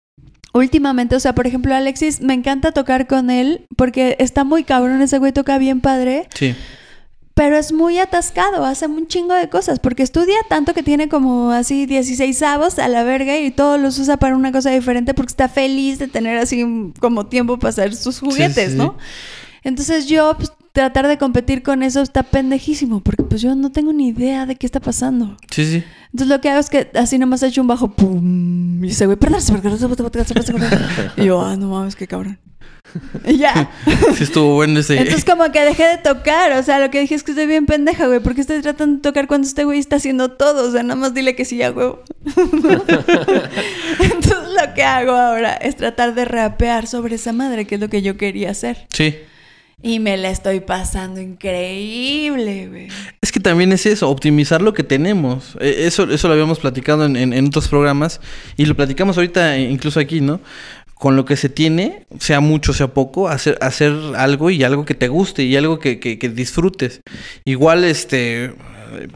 últimamente, 0.53 1.15
o 1.15 1.19
sea, 1.19 1.35
por 1.35 1.47
ejemplo, 1.47 1.75
Alexis, 1.75 2.21
me 2.21 2.33
encanta 2.33 2.71
tocar 2.71 3.07
con 3.07 3.29
él, 3.29 3.65
porque 3.75 4.15
está 4.19 4.43
muy 4.43 4.63
cabrón, 4.63 5.01
ese 5.01 5.17
güey 5.17 5.33
toca 5.33 5.57
bien 5.57 5.81
padre. 5.81 6.27
Sí. 6.33 6.55
Pero 7.33 7.57
es 7.57 7.73
muy 7.73 7.97
atascado, 7.97 8.63
hace 8.63 8.85
un 8.85 9.07
chingo 9.07 9.33
de 9.33 9.49
cosas, 9.49 9.79
porque 9.79 10.03
estudia 10.03 10.35
tanto 10.47 10.75
que 10.75 10.83
tiene 10.83 11.09
como 11.09 11.49
así 11.49 11.87
16 11.87 12.41
avos 12.43 12.77
a 12.77 12.87
la 12.87 13.03
verga 13.03 13.35
y 13.37 13.49
todos 13.49 13.79
los 13.79 13.97
usa 13.97 14.17
para 14.17 14.35
una 14.35 14.51
cosa 14.51 14.69
diferente 14.69 15.15
porque 15.15 15.31
está 15.31 15.49
feliz 15.49 15.97
de 15.97 16.07
tener 16.07 16.37
así 16.37 16.63
como 16.99 17.25
tiempo 17.25 17.57
para 17.57 17.69
hacer 17.69 17.95
sus 17.95 18.19
juguetes, 18.19 18.71
sí, 18.73 18.77
¿no? 18.77 18.95
Entonces 19.63 20.05
yo, 20.05 20.35
pues, 20.37 20.51
tratar 20.73 21.07
de 21.07 21.17
competir 21.17 21.63
con 21.63 21.83
eso 21.83 22.01
está 22.01 22.23
pendejísimo, 22.23 22.99
porque 22.99 23.23
pues 23.23 23.41
yo 23.41 23.55
no 23.55 23.71
tengo 23.71 23.93
ni 23.93 24.09
idea 24.09 24.45
de 24.45 24.55
qué 24.55 24.65
está 24.65 24.79
pasando. 24.79 25.37
Sí, 25.51 25.65
sí. 25.65 25.83
Entonces 26.05 26.27
lo 26.27 26.41
que 26.41 26.49
hago 26.49 26.59
es 26.59 26.69
que 26.69 26.91
así 26.95 27.17
nomás 27.17 27.41
he 27.43 27.47
hecho 27.47 27.61
un 27.61 27.67
bajo, 27.67 27.91
pum, 27.91 28.21
y 28.83 28.89
ese 28.89 29.05
güey, 29.05 29.17
perdón, 29.17 29.41
y 31.17 31.25
yo, 31.25 31.41
ah, 31.41 31.55
no 31.55 31.67
mames, 31.69 31.95
qué 31.95 32.07
cabrón. 32.07 32.39
Y 33.25 33.37
ya. 33.37 33.71
Sí 34.15 34.23
estuvo 34.23 34.55
bueno 34.55 34.79
ese. 34.79 34.97
Entonces 34.97 35.25
como 35.25 35.51
que 35.51 35.61
dejé 35.61 35.83
de 35.83 35.97
tocar, 35.97 36.51
o 36.53 36.63
sea, 36.63 36.79
lo 36.79 36.91
que 36.91 36.99
dije 36.99 37.15
es 37.15 37.23
que 37.23 37.31
estoy 37.31 37.47
bien 37.47 37.65
pendeja, 37.65 38.05
güey, 38.07 38.19
porque 38.19 38.41
estoy 38.41 38.61
tratando 38.61 38.97
de 38.97 39.01
tocar 39.01 39.27
cuando 39.27 39.47
este 39.47 39.63
güey 39.63 39.79
está 39.79 39.95
haciendo 39.95 40.29
todo, 40.31 40.67
o 40.67 40.71
sea, 40.71 40.83
nada 40.83 40.95
más 40.95 41.13
dile 41.13 41.35
que 41.35 41.45
sí, 41.45 41.57
ya, 41.57 41.71
huevo. 41.71 42.03
Entonces 43.99 44.37
lo 44.61 44.73
que 44.75 44.83
hago 44.83 45.13
ahora 45.13 45.53
es 45.53 45.75
tratar 45.75 46.13
de 46.13 46.25
rapear 46.25 46.85
sobre 46.87 47.15
esa 47.15 47.33
madre, 47.33 47.65
que 47.65 47.75
es 47.75 47.81
lo 47.81 47.89
que 47.89 48.01
yo 48.01 48.17
quería 48.17 48.51
hacer. 48.51 48.85
Sí. 48.93 49.15
Y 49.81 49.99
me 49.99 50.15
la 50.17 50.29
estoy 50.29 50.61
pasando 50.61 51.19
increíble, 51.19 52.67
güey. 52.67 52.87
Es 53.21 53.31
que 53.31 53.39
también 53.39 53.71
es 53.73 53.85
eso, 53.85 54.09
optimizar 54.09 54.61
lo 54.61 54.73
que 54.73 54.83
tenemos. 54.83 55.57
Eh, 55.59 55.83
Eso, 55.87 56.03
eso 56.09 56.27
lo 56.27 56.33
habíamos 56.33 56.59
platicado 56.59 57.05
en, 57.05 57.15
en- 57.33 57.47
otros 57.47 57.67
programas 57.67 58.21
y 58.57 58.65
lo 58.65 58.75
platicamos 58.75 59.17
ahorita 59.17 59.57
eh, 59.57 59.69
incluso 59.69 59.99
aquí, 59.99 60.21
¿no? 60.21 60.39
Con 60.93 61.15
lo 61.17 61.25
que 61.25 61.35
se 61.35 61.49
tiene, 61.49 62.05
sea 62.19 62.39
mucho, 62.39 62.71
sea 62.71 62.87
poco, 62.87 63.27
hacer, 63.27 63.57
hacer 63.61 63.93
algo 64.15 64.49
y 64.49 64.63
algo 64.63 64.85
que 64.85 64.93
te 64.95 65.09
guste 65.09 65.43
y 65.43 65.55
algo 65.57 65.79
que, 65.79 65.99
que- 65.99 66.17
que 66.17 66.29
disfrutes. 66.29 67.01
Igual, 67.43 67.83
este, 67.83 68.53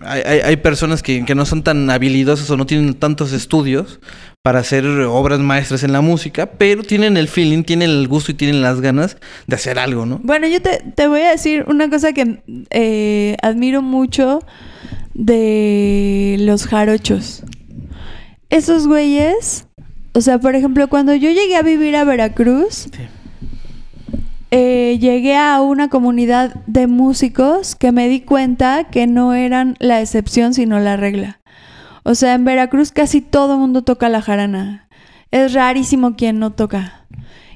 hay, 0.02 0.22
hay- 0.26 0.39
hay 0.41 0.58
personas 0.58 1.02
que, 1.02 1.24
que 1.24 1.34
no 1.36 1.46
son 1.46 1.63
tan 1.63 1.89
habilidosas 1.89 2.50
o 2.50 2.58
no 2.58 2.65
tienen 2.65 2.93
tantos 2.96 3.32
estudios 3.32 4.00
para 4.43 4.60
hacer 4.60 4.86
obras 4.86 5.39
maestras 5.39 5.84
en 5.84 5.91
la 5.91 6.02
música, 6.02 6.45
pero 6.45 6.84
tienen 6.84 7.17
el 7.17 7.28
feeling, 7.28 7.63
tienen 7.63 7.89
el 7.89 8.08
gusto 8.08 8.32
y 8.32 8.36
tienen 8.36 8.62
las 8.62 8.80
ganas 8.80 9.17
de 9.45 9.56
hacer 9.56 9.78
algo, 9.78 10.06
¿no? 10.06 10.19
Bueno, 10.23 10.47
yo 10.47 10.62
te, 10.62 10.82
te 10.95 11.08
voy 11.08 11.21
a 11.21 11.32
decir 11.32 11.65
una 11.67 11.89
cosa 11.89 12.13
que 12.13 12.41
eh, 12.69 13.36
admiro 13.41 13.82
mucho 13.82 14.39
de 15.13 16.38
los 16.39 16.65
jarochos. 16.65 17.43
Esos 18.50 18.88
güeyes, 18.88 19.67
o 20.13 20.21
sea, 20.21 20.39
por 20.39 20.56
ejemplo, 20.56 20.88
cuando 20.88 21.13
yo 21.13 21.30
llegué 21.32 21.58
a 21.58 21.62
vivir 21.63 21.95
a 21.97 22.06
Veracruz, 22.06 22.88
eh, 24.52 24.97
llegué 25.02 25.36
a 25.36 25.60
una 25.60 25.89
comunidad 25.89 26.56
de 26.67 26.88
músicos 26.88 27.76
que 27.76 27.91
me 27.91 28.08
di 28.08 28.21
cuenta 28.21 28.86
que 28.86 29.08
no 29.08 29.34
eran 29.34 29.76
la 29.80 30.00
excepción, 30.00 30.54
sino 30.54 30.79
la 30.79 30.96
regla. 30.96 31.42
O 32.08 32.15
sea, 32.15 32.35
en 32.35 32.45
Veracruz 32.45 32.93
casi 32.93 33.19
todo 33.19 33.58
mundo 33.58 33.81
toca 33.81 34.08
la 34.08 34.21
jarana. 34.21 34.87
Es 35.29 35.51
rarísimo 35.51 36.15
quien 36.15 36.39
no 36.39 36.53
toca. 36.53 37.05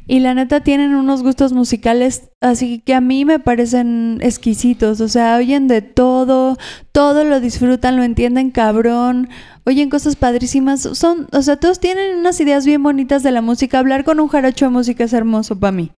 Y 0.07 0.19
la 0.19 0.33
neta 0.33 0.59
tienen 0.59 0.93
unos 0.93 1.23
gustos 1.23 1.53
musicales 1.53 2.29
así 2.41 2.79
que 2.79 2.93
a 2.93 2.99
mí 2.99 3.23
me 3.23 3.39
parecen 3.39 4.17
exquisitos. 4.19 4.99
O 4.99 5.07
sea, 5.07 5.37
oyen 5.37 5.69
de 5.69 5.81
todo, 5.81 6.57
todo 6.91 7.23
lo 7.23 7.39
disfrutan, 7.39 7.95
lo 7.95 8.03
entienden 8.03 8.51
cabrón, 8.51 9.29
oyen 9.63 9.89
cosas 9.89 10.17
padrísimas. 10.17 10.81
Son, 10.81 11.29
o 11.31 11.41
sea, 11.43 11.55
todos 11.55 11.79
tienen 11.79 12.19
unas 12.19 12.37
ideas 12.41 12.65
bien 12.65 12.83
bonitas 12.83 13.23
de 13.23 13.31
la 13.31 13.41
música. 13.41 13.79
Hablar 13.79 14.03
con 14.03 14.19
un 14.19 14.27
jarocho 14.27 14.65
de 14.65 14.71
música 14.71 15.05
es 15.05 15.13
hermoso 15.13 15.57
para 15.61 15.71
mí. 15.71 15.93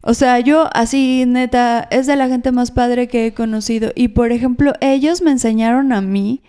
O 0.00 0.14
sea, 0.14 0.40
yo 0.40 0.70
así, 0.72 1.24
neta, 1.26 1.86
es 1.90 2.06
de 2.06 2.16
la 2.16 2.28
gente 2.28 2.50
más 2.50 2.70
padre 2.70 3.08
que 3.08 3.26
he 3.26 3.34
conocido. 3.34 3.92
Y 3.94 4.08
por 4.08 4.32
ejemplo, 4.32 4.72
ellos 4.80 5.20
me 5.20 5.32
enseñaron 5.32 5.92
a 5.92 6.00
mí 6.00 6.40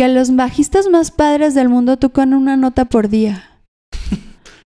que 0.00 0.08
los 0.08 0.34
bajistas 0.34 0.88
más 0.88 1.10
padres 1.10 1.52
del 1.52 1.68
mundo 1.68 1.98
tocan 1.98 2.32
una 2.32 2.56
nota 2.56 2.86
por 2.86 3.10
día. 3.10 3.44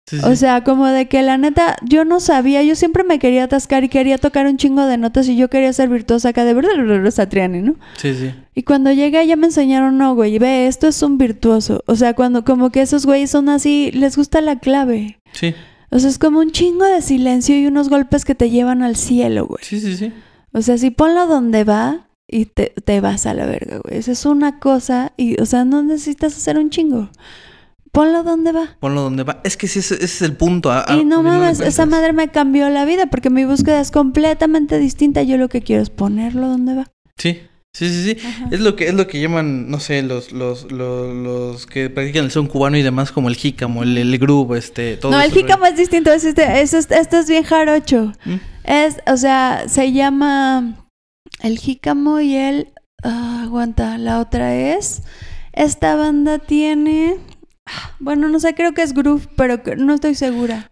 Sí, 0.10 0.18
sí. 0.20 0.26
O 0.26 0.36
sea, 0.36 0.66
como 0.66 0.88
de 0.88 1.08
que 1.08 1.22
la 1.22 1.38
neta, 1.38 1.78
yo 1.84 2.04
no 2.04 2.20
sabía, 2.20 2.62
yo 2.64 2.76
siempre 2.76 3.06
me 3.06 3.18
quería 3.18 3.46
atascar 3.46 3.86
y 3.86 3.88
quería 3.88 4.18
tocar 4.18 4.46
un 4.46 4.58
chingo 4.58 4.86
de 4.86 4.98
notas 4.98 5.30
y 5.30 5.38
yo 5.38 5.50
quería 5.50 5.72
ser 5.72 5.88
virtuosa 5.88 6.30
acá 6.30 6.44
de 6.44 6.54
verdad, 6.54 6.72
Satriani, 7.12 7.62
¿no? 7.62 7.76
Sí, 7.96 8.14
sí. 8.16 8.34
Y 8.54 8.64
cuando 8.64 8.92
llegué 8.92 9.26
ya 9.26 9.38
me 9.38 9.46
enseñaron, 9.46 9.98
no, 9.98 10.14
güey, 10.14 10.38
ve, 10.38 10.68
esto 10.68 10.90
es 10.90 11.02
un 11.02 11.18
virtuoso. 11.18 11.82
O 11.86 11.96
sea, 11.96 12.14
cuando 12.14 12.44
como 12.44 12.72
que 12.72 12.82
esos 12.82 13.06
güeyes 13.06 13.32
son 13.32 13.48
así, 13.48 13.92
les 13.94 14.18
gusta 14.18 14.42
la 14.42 14.60
clave. 14.60 15.18
Sí, 15.32 15.56
O 15.92 16.00
sea, 16.00 16.10
es 16.10 16.18
como 16.18 16.40
un 16.40 16.52
chingo 16.52 16.84
de 16.84 17.02
silencio 17.02 17.58
y 17.58 17.68
unos 17.68 17.88
golpes 17.88 18.26
que 18.26 18.36
te 18.36 18.50
llevan 18.50 18.82
al 18.82 18.98
cielo, 18.98 19.46
güey. 19.46 19.64
sí, 19.64 19.80
sí, 19.80 19.96
sí. 19.96 20.12
O 20.52 20.62
sea, 20.62 20.78
si 20.78 20.90
ponlo 20.90 21.26
donde 21.26 21.64
va 21.64 22.10
y 22.32 22.46
te, 22.46 22.74
te 22.86 23.02
vas 23.02 23.26
a 23.26 23.34
la 23.34 23.46
verga, 23.46 23.80
güey. 23.84 23.98
Esa 24.00 24.14
es 24.14 24.26
una 24.26 24.60
cosa 24.60 25.12
y, 25.18 25.40
o 25.42 25.46
sea, 25.46 25.66
no 25.66 25.84
necesitas 25.84 26.36
hacer 26.36 26.58
un 26.58 26.70
chingo. 26.70 27.10
Ponlo 27.92 28.24
donde 28.24 28.54
va. 28.54 28.78
Ponlo 28.80 29.02
donde 29.02 29.24
va. 29.24 29.42
Es 29.44 29.58
que 29.58 29.68
sí, 29.68 29.80
ese, 29.80 29.96
ese 29.96 30.06
es 30.06 30.22
el 30.22 30.38
punto. 30.38 30.72
a- 30.72 30.86
Y 30.98 31.04
no 31.04 31.24
mames, 31.24 31.60
esa 31.60 31.86
madre 31.86 32.14
me 32.14 32.30
cambió 32.30 32.70
la 32.70 32.86
vida 32.86 33.08
porque 33.08 33.30
mi 33.30 33.44
búsqueda 33.44 33.82
es 33.82 33.92
completamente 33.92 34.80
distinta. 34.80 35.24
Yo 35.24 35.36
lo 35.38 35.50
que 35.50 35.62
quiero 35.62 35.84
es 35.84 35.90
ponerlo 35.90 36.48
donde 36.48 36.74
va. 36.76 36.88
Sí, 37.18 37.42
sí, 37.74 37.90
sí, 37.90 38.04
sí. 38.16 38.26
Ajá. 38.26 38.48
Es 38.50 38.62
lo 38.62 38.78
que 38.78 38.88
es 38.88 38.94
lo 38.94 39.08
que 39.08 39.20
llaman, 39.20 39.70
no 39.70 39.82
sé, 39.82 40.04
los 40.04 40.32
los, 40.32 40.72
los, 40.72 41.14
los 41.14 41.66
que 41.68 41.90
practican 41.90 42.24
el 42.24 42.32
son 42.32 42.48
cubano 42.48 42.78
y 42.78 42.82
demás 42.82 43.12
como 43.12 43.28
el 43.28 43.36
jícamo, 43.36 43.84
el, 43.84 43.98
el 43.98 44.18
groove, 44.18 44.58
este, 44.58 44.96
todo 44.96 45.12
No, 45.12 45.20
el 45.20 45.28
eso, 45.32 45.36
jícamo 45.42 45.66
es 45.66 45.76
distinto. 45.76 46.14
Es 46.14 46.24
este, 46.24 46.62
es, 46.62 46.74
este- 46.74 46.98
esto 46.98 47.18
es 47.20 47.28
bien 47.28 47.44
jarocho. 47.44 48.14
¿Mm? 48.24 48.36
Es, 48.64 49.00
o 49.06 49.18
sea, 49.18 49.64
se 49.68 49.92
llama 49.92 50.78
el 51.44 51.58
jícamo 51.60 52.20
y 52.20 52.36
el... 52.36 52.74
ah, 53.04 53.42
aguanta, 53.44 53.98
la 53.98 54.20
otra 54.20 54.56
es... 54.56 55.04
Esta 55.54 55.96
banda 55.96 56.40
tiene... 56.40 57.18
ah, 57.66 57.96
Bueno, 58.00 58.28
no 58.30 58.40
sé, 58.40 58.54
creo 58.56 58.74
que 58.74 58.82
es 58.84 58.94
groove, 58.94 59.28
pero 59.36 59.62
no 59.78 59.94
estoy 59.94 60.16
segura. 60.16 60.72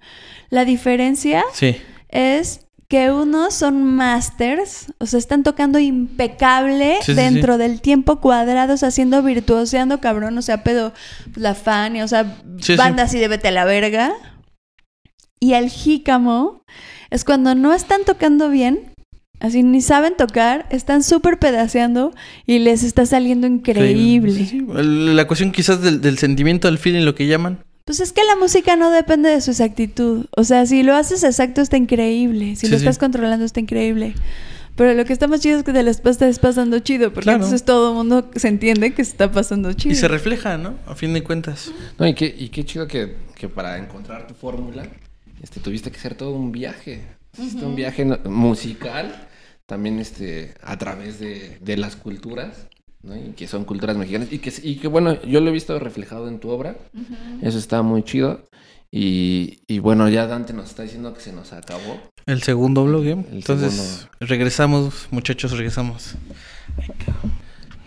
La 0.50 0.66
diferencia 0.66 1.44
Sí. 1.54 1.76
es 2.08 2.66
que 2.88 3.12
unos 3.12 3.54
son 3.54 3.84
masters, 3.84 4.92
o 5.00 5.06
sea, 5.06 5.20
están 5.20 5.44
tocando 5.44 5.78
impecable 5.78 6.96
Sí, 7.02 7.12
sí, 7.12 7.14
dentro 7.14 7.60
del 7.60 7.82
tiempo 7.82 8.20
cuadrado, 8.20 8.74
o 8.74 8.78
sea, 8.78 8.88
haciendo 8.88 9.22
virtuoseando 9.22 10.02
cabrón, 10.02 10.36
o 10.40 10.42
sea, 10.42 10.64
pedo 10.64 10.92
la 11.36 11.54
Fanny, 11.54 12.02
o 12.02 12.08
sea, 12.08 12.36
banda 12.78 13.04
así 13.04 13.20
de 13.20 13.28
vete 13.28 13.50
a 13.50 13.52
la 13.52 13.66
verga. 13.66 14.12
Y 15.40 15.54
el 15.54 15.70
jícamo 15.70 16.64
es 17.12 17.24
cuando 17.26 17.54
no 17.54 17.74
están 17.76 18.06
tocando 18.06 18.50
bien, 18.50 18.92
así 19.40 19.64
ni 19.64 19.82
saben 19.82 20.14
tocar, 20.18 20.66
están 20.70 21.04
súper 21.04 21.40
pedaceando 21.40 22.14
y 22.46 22.60
les 22.60 22.84
está 22.84 23.06
saliendo 23.06 23.48
increíble. 23.48 24.34
Sí, 24.34 24.46
sí. 24.46 24.68
El- 24.76 25.16
La 25.16 25.28
cuestión 25.28 25.52
quizás 25.52 25.82
del, 25.82 26.02
del 26.02 26.18
sentimiento, 26.18 26.68
del 26.68 26.78
feeling, 26.78 27.06
lo 27.06 27.16
que 27.16 27.28
llaman. 27.28 27.60
Pues 27.86 28.00
es 28.02 28.12
que 28.14 28.24
la 28.24 28.36
música 28.36 28.76
no 28.76 28.92
depende 28.92 29.30
de 29.30 29.42
su 29.42 29.50
exactitud. 29.52 30.26
O 30.38 30.44
sea, 30.44 30.66
si 30.68 30.84
lo 30.84 30.96
haces 30.96 31.24
exacto 31.24 31.62
está 31.62 31.76
increíble. 31.78 32.56
Si 32.56 32.68
Sí, 32.68 32.68
lo 32.68 32.78
sí. 32.78 32.84
estás 32.86 33.00
controlando 33.00 33.44
está 33.46 33.60
increíble. 33.60 34.14
Pero 34.76 34.94
lo 34.94 35.04
que 35.06 35.12
está 35.12 35.28
más 35.28 35.42
chido 35.42 35.58
es 35.58 35.64
que 35.64 35.74
te 35.74 35.82
la 35.84 35.90
estés 35.90 36.40
pasando 36.40 36.80
chido. 36.80 37.12
Porque 37.12 37.24
Claro. 37.24 37.38
entonces 37.38 37.66
todo 37.66 37.90
el 37.90 37.96
mundo 37.96 38.30
se 38.36 38.48
entiende 38.48 38.94
que 38.94 39.04
se 39.04 39.12
está 39.12 39.32
pasando 39.32 39.74
chido. 39.74 39.92
Y 39.94 39.96
se 39.96 40.08
refleja, 40.08 40.58
¿no? 40.58 40.76
A 40.86 40.94
fin 40.96 41.14
de 41.14 41.24
cuentas. 41.24 41.72
No, 41.98 42.08
y 42.08 42.14
qué, 42.14 42.34
y 42.38 42.50
qué 42.50 42.64
chido 42.64 42.88
que, 42.88 43.16
que 43.36 43.50
para 43.50 43.78
encontrar 43.80 44.28
tu 44.28 44.36
fórmula 44.36 44.84
este, 45.42 45.60
tuviste 45.60 45.90
que 45.92 45.98
hacer 45.98 46.14
todo 46.14 46.32
un 46.34 46.52
viaje. 46.52 47.02
Hiciste 47.38 47.66
un 47.66 47.76
viaje 47.76 48.06
musical, 48.26 49.28
también 49.70 50.00
este, 50.00 50.56
a 50.64 50.78
través 50.78 51.20
de, 51.20 51.60
de 51.62 51.78
las 51.78 51.96
culturas, 51.96 52.68
¿no? 53.04 53.16
Y 53.16 53.34
que 53.34 53.48
son 53.48 53.64
culturas 53.66 53.96
mexicanas. 53.96 54.28
Y 54.34 54.40
que, 54.40 54.52
y 54.64 54.78
que, 54.78 54.88
bueno, 54.88 55.22
yo 55.22 55.40
lo 55.40 55.50
he 55.50 55.54
visto 55.54 55.78
reflejado 55.80 56.28
en 56.28 56.40
tu 56.40 56.50
obra. 56.50 56.76
Eso 57.44 57.60
está 57.60 57.84
muy 57.84 58.04
chido. 58.04 58.50
Y, 58.92 59.60
y 59.68 59.78
bueno, 59.78 60.10
ya 60.10 60.26
Dante 60.26 60.52
nos 60.54 60.72
está 60.72 60.82
diciendo 60.82 61.14
que 61.14 61.22
se 61.22 61.32
nos 61.32 61.54
acabó. 61.54 62.02
El 62.26 62.42
segundo 62.42 62.84
blog, 62.84 63.06
¿eh? 63.06 63.12
El 63.12 63.36
Entonces, 63.38 63.74
segundo. 63.74 64.10
regresamos, 64.20 65.08
muchachos, 65.12 65.52
regresamos. 65.52 66.16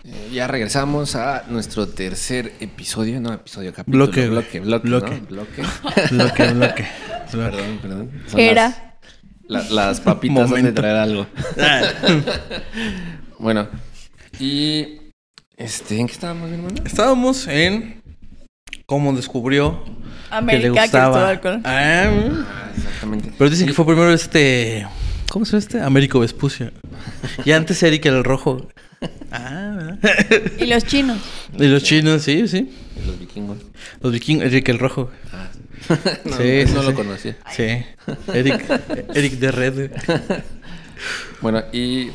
Eh, 0.05 0.29
ya 0.33 0.47
regresamos 0.47 1.17
a 1.17 1.43
nuestro 1.49 1.89
tercer 1.89 2.53
episodio, 2.61 3.19
no 3.19 3.33
episodio, 3.33 3.73
capítulo. 3.73 4.05
Bloque, 4.05 4.29
bloque, 4.29 4.59
bloque, 4.61 4.87
bloque. 4.87 5.21
¿no? 5.21 5.27
bloque. 5.27 5.61
Bloque, 6.11 6.53
bloque. 6.53 6.53
bloque. 6.53 6.87
Perdón, 7.31 7.79
perdón. 7.81 8.11
Son 8.27 8.39
Era. 8.39 8.69
Las, 8.69 8.92
la- 9.53 9.69
las 9.87 10.01
papitas 10.01 10.51
han 10.51 10.63
de 10.63 10.71
traer 10.71 10.95
algo. 10.97 11.27
Bueno, 13.39 13.67
y. 14.39 14.99
Este, 15.57 15.99
¿en 15.99 16.07
qué 16.07 16.13
estábamos, 16.13 16.49
mi 16.49 16.55
hermano? 16.55 16.75
Estábamos 16.85 17.47
en 17.47 18.01
cómo 18.85 19.13
descubrió 19.13 19.83
que 19.85 19.91
le 20.31 20.37
América 20.37 20.81
gustaba. 20.83 21.39
Colón. 21.39 21.61
Ah, 21.65 22.05
Ah, 22.05 22.71
exactamente. 22.75 23.31
pero 23.37 23.49
dicen 23.49 23.67
que 23.67 23.73
fue 23.73 23.85
primero 23.85 24.11
este. 24.13 24.87
¿Cómo 25.29 25.45
se 25.45 25.51
llama 25.53 25.59
este? 25.59 25.81
Américo 25.81 26.19
Vespucio. 26.19 26.71
Y 27.45 27.51
antes 27.51 27.81
Eric 27.83 28.05
el 28.05 28.23
Rojo. 28.23 28.67
Ah, 29.31 29.73
¿verdad? 29.75 29.99
Y 30.59 30.65
los 30.67 30.85
chinos. 30.85 31.17
Y 31.57 31.65
los 31.67 31.83
chinos, 31.83 32.21
sí, 32.23 32.47
sí. 32.47 32.71
Los 33.05 33.19
vikingos. 33.19 33.57
Los 34.01 34.11
vikingos, 34.13 34.45
Eric 34.45 34.69
el 34.69 34.79
Rojo. 34.79 35.11
No, 36.25 36.37
Sí, 36.37 36.61
no, 36.61 36.67
sí, 36.67 36.73
no 36.73 36.83
lo 36.83 36.89
sí. 36.89 36.95
conocía. 36.95 37.37
Sí. 37.51 37.85
Eric, 38.33 38.65
Eric 39.13 39.33
de 39.33 39.51
Red. 39.51 39.91
Bueno, 41.41 41.61
y, 41.73 42.11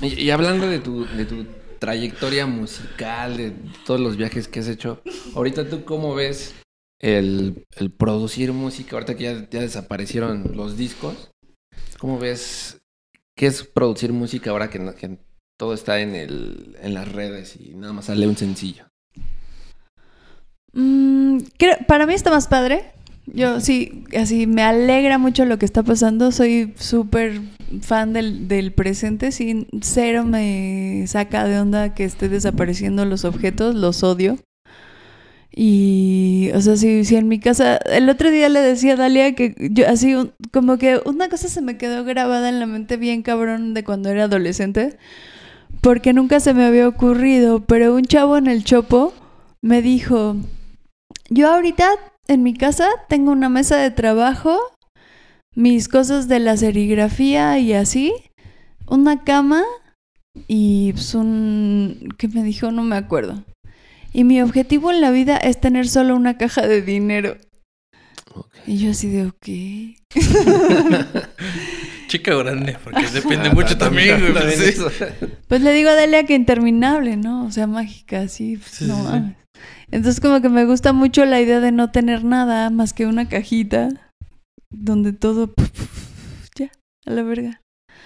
y, 0.00 0.14
y 0.18 0.30
hablando 0.30 0.66
de 0.66 0.80
tu, 0.80 1.06
de 1.06 1.24
tu 1.26 1.46
trayectoria 1.78 2.46
musical, 2.46 3.36
de 3.36 3.52
todos 3.86 4.00
los 4.00 4.16
viajes 4.16 4.48
que 4.48 4.58
has 4.60 4.66
hecho, 4.68 5.00
ahorita 5.36 5.68
tú 5.68 5.84
cómo 5.84 6.14
ves 6.16 6.54
el, 7.00 7.64
el 7.76 7.92
producir 7.92 8.52
música, 8.52 8.96
ahorita 8.96 9.14
que 9.16 9.22
ya, 9.24 9.48
ya 9.48 9.60
desaparecieron 9.60 10.52
los 10.56 10.76
discos, 10.76 11.30
¿cómo 11.98 12.18
ves 12.18 12.80
qué 13.36 13.46
es 13.46 13.62
producir 13.62 14.12
música 14.12 14.50
ahora 14.50 14.68
que, 14.70 14.80
no- 14.80 14.94
que 14.96 15.18
todo 15.56 15.74
está 15.74 16.00
en, 16.00 16.16
el, 16.16 16.76
en 16.82 16.94
las 16.94 17.12
redes 17.12 17.56
y 17.60 17.74
nada 17.76 17.92
más 17.92 18.06
sale 18.06 18.26
un 18.26 18.36
sencillo? 18.36 18.86
Mm, 20.72 21.38
creo- 21.58 21.78
para 21.86 22.06
mí 22.06 22.14
está 22.14 22.30
más 22.30 22.48
padre. 22.48 22.90
Yo 23.26 23.60
sí, 23.60 24.04
así 24.18 24.46
me 24.46 24.62
alegra 24.62 25.16
mucho 25.18 25.44
lo 25.44 25.58
que 25.58 25.64
está 25.66 25.82
pasando. 25.82 26.32
Soy 26.32 26.74
súper 26.76 27.40
fan 27.80 28.12
del, 28.12 28.48
del 28.48 28.72
presente. 28.72 29.32
Sí, 29.32 29.66
cero 29.80 30.24
me 30.24 31.04
saca 31.06 31.44
de 31.46 31.60
onda 31.60 31.94
que 31.94 32.04
esté 32.04 32.28
desapareciendo 32.28 33.04
los 33.04 33.24
objetos. 33.24 33.74
Los 33.74 34.02
odio. 34.02 34.38
Y, 35.54 36.50
o 36.54 36.60
sea, 36.62 36.76
si, 36.76 37.04
si 37.04 37.16
en 37.16 37.28
mi 37.28 37.38
casa, 37.38 37.76
el 37.76 38.08
otro 38.08 38.30
día 38.30 38.48
le 38.48 38.60
decía 38.60 38.94
a 38.94 38.96
Dalia 38.96 39.34
que 39.34 39.54
yo 39.70 39.86
así, 39.86 40.14
un- 40.14 40.32
como 40.50 40.78
que 40.78 41.00
una 41.04 41.28
cosa 41.28 41.48
se 41.48 41.60
me 41.60 41.76
quedó 41.76 42.04
grabada 42.04 42.48
en 42.48 42.58
la 42.58 42.64
mente 42.66 42.96
bien 42.96 43.22
cabrón 43.22 43.74
de 43.74 43.84
cuando 43.84 44.08
era 44.08 44.24
adolescente, 44.24 44.96
porque 45.82 46.12
nunca 46.12 46.40
se 46.40 46.54
me 46.54 46.64
había 46.64 46.88
ocurrido, 46.88 47.60
pero 47.66 47.94
un 47.94 48.04
chavo 48.04 48.36
en 48.38 48.48
el 48.48 48.64
chopo 48.64 49.14
me 49.62 49.82
dijo, 49.82 50.36
yo 51.30 51.50
ahorita 51.52 51.88
en 52.28 52.42
mi 52.42 52.54
casa 52.54 52.88
tengo 53.08 53.32
una 53.32 53.48
mesa 53.48 53.76
de 53.76 53.90
trabajo, 53.90 54.58
mis 55.54 55.88
cosas 55.88 56.28
de 56.28 56.38
la 56.38 56.56
serigrafía 56.56 57.58
y 57.58 57.72
así, 57.74 58.12
una 58.86 59.24
cama 59.24 59.62
y 60.48 60.92
pues 60.92 61.14
un... 61.14 62.08
¿Qué 62.18 62.28
me 62.28 62.42
dijo? 62.42 62.70
No 62.70 62.82
me 62.82 62.96
acuerdo. 62.96 63.44
Y 64.12 64.24
mi 64.24 64.40
objetivo 64.42 64.90
en 64.90 65.00
la 65.00 65.10
vida 65.10 65.36
es 65.36 65.60
tener 65.60 65.88
solo 65.88 66.14
una 66.16 66.36
caja 66.38 66.66
de 66.66 66.82
dinero. 66.82 67.36
Y 68.66 68.78
yo 68.78 68.90
así 68.92 69.08
de, 69.08 69.26
ok. 69.26 69.46
Chica 72.08 72.34
grande, 72.34 72.76
porque 72.84 73.06
depende 73.08 73.48
Ah, 73.48 73.54
mucho 73.54 73.76
también, 73.78 74.20
güey. 74.20 74.34
también 74.34 74.58
sí. 74.58 74.64
eso. 74.68 74.90
Pues 75.48 75.62
le 75.62 75.72
digo 75.72 75.90
a 75.90 75.94
Delia 75.94 76.24
que 76.24 76.34
interminable, 76.34 77.16
¿no? 77.16 77.46
O 77.46 77.50
sea, 77.50 77.66
mágica, 77.66 78.20
así, 78.20 78.56
pues, 78.58 78.70
Sí, 78.70 78.84
no 78.86 78.96
sí. 78.96 79.02
mames. 79.02 79.36
Entonces 79.92 80.20
como 80.20 80.40
que 80.40 80.48
me 80.48 80.64
gusta 80.64 80.92
mucho 80.92 81.24
la 81.26 81.40
idea 81.40 81.60
de 81.60 81.70
no 81.70 81.90
tener 81.90 82.24
nada 82.24 82.70
más 82.70 82.94
que 82.94 83.06
una 83.06 83.28
cajita 83.28 83.88
donde 84.70 85.12
todo 85.12 85.52
ya, 86.56 86.72
a 87.06 87.10
la 87.10 87.22
verga. 87.22 87.61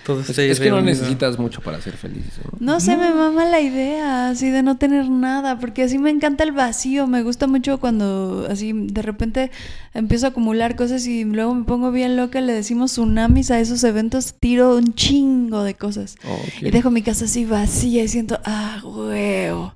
Todo 0.06 0.20
Es, 0.20 0.60
que 0.60 0.70
no 0.70 0.80
necesitas 0.82 1.36
mucho 1.36 1.60
para 1.62 1.80
ser 1.80 1.96
feliz. 1.96 2.26
¿no? 2.44 2.74
No 2.74 2.80
sé, 2.80 2.96
me 2.96 3.12
mama 3.12 3.44
la 3.44 3.60
idea 3.60 4.28
así 4.28 4.50
de 4.50 4.62
no 4.62 4.78
tener 4.78 5.10
nada, 5.10 5.58
porque 5.58 5.82
así 5.82 5.98
me 5.98 6.10
encanta 6.10 6.44
el 6.44 6.52
vacío, 6.52 7.08
me 7.08 7.24
gusta 7.24 7.48
mucho 7.48 7.80
cuando 7.80 8.46
así 8.48 8.72
de 8.72 9.02
repente 9.02 9.50
empiezo 9.94 10.26
a 10.26 10.28
acumular 10.28 10.76
cosas 10.76 11.04
y 11.08 11.24
luego 11.24 11.52
me 11.56 11.64
pongo 11.64 11.90
bien 11.90 12.16
loca, 12.16 12.40
le 12.40 12.52
decimos 12.52 12.92
tsunamis 12.92 13.50
a 13.50 13.58
esos 13.58 13.82
eventos, 13.82 14.34
tiro 14.38 14.76
un 14.76 14.94
chingo 14.94 15.64
de 15.64 15.74
cosas. 15.74 16.14
Y 16.60 16.70
dejo 16.70 16.92
mi 16.92 17.02
casa 17.02 17.24
así 17.24 17.44
vacía 17.44 18.04
y 18.04 18.08
siento, 18.08 18.38
ah, 18.44 18.80
huevo. 18.84 19.74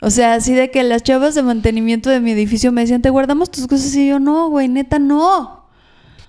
O 0.00 0.10
sea, 0.10 0.34
así 0.34 0.54
de 0.54 0.70
que 0.70 0.84
las 0.84 1.02
chavas 1.02 1.34
de 1.34 1.42
mantenimiento 1.42 2.08
de 2.08 2.20
mi 2.20 2.30
edificio 2.30 2.70
me 2.70 2.82
decían, 2.82 3.02
¿te 3.02 3.10
guardamos 3.10 3.50
tus 3.50 3.66
cosas? 3.66 3.92
Y 3.96 4.06
yo, 4.06 4.20
no, 4.20 4.48
güey, 4.48 4.68
neta, 4.68 5.00
no. 5.00 5.66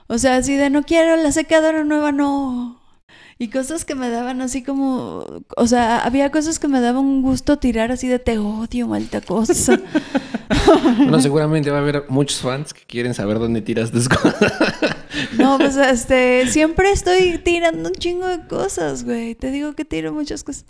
O 0.08 0.18
sea, 0.18 0.38
así 0.38 0.56
de, 0.56 0.72
no 0.72 0.82
quiero 0.82 1.16
la 1.18 1.32
secadora 1.32 1.84
nueva, 1.84 2.12
no. 2.12 2.83
Y 3.44 3.50
cosas 3.50 3.84
que 3.84 3.94
me 3.94 4.10
daban 4.10 4.40
así 4.40 4.64
como, 4.64 5.44
o 5.58 5.68
sea, 5.68 6.00
había 6.00 6.32
cosas 6.32 6.60
que 6.60 6.70
me 6.70 6.80
daban 6.80 7.04
un 7.04 7.22
gusto 7.22 7.60
tirar 7.60 7.92
así 7.92 8.08
de 8.08 8.18
te 8.18 8.38
odio, 8.38 8.88
maldita 8.88 9.20
cosa. 9.20 9.54
Bueno, 10.98 11.20
seguramente 11.20 11.70
va 11.70 11.80
a 11.80 11.82
haber 11.82 12.06
muchos 12.08 12.40
fans 12.40 12.74
que 12.74 12.84
quieren 12.86 13.14
saber 13.14 13.40
dónde 13.40 13.62
tiras 13.62 13.92
tus 13.92 14.08
cosas. 14.08 14.54
No, 15.38 15.58
pues 15.58 15.76
este, 15.76 16.48
siempre 16.48 16.92
estoy 16.92 17.38
tirando 17.38 17.90
un 17.90 17.96
chingo 17.96 18.28
de 18.28 18.48
cosas, 18.48 19.04
güey. 19.04 19.36
Te 19.36 19.52
digo 19.52 19.74
que 19.74 19.84
tiro 19.84 20.14
muchas 20.14 20.44
cosas. 20.44 20.66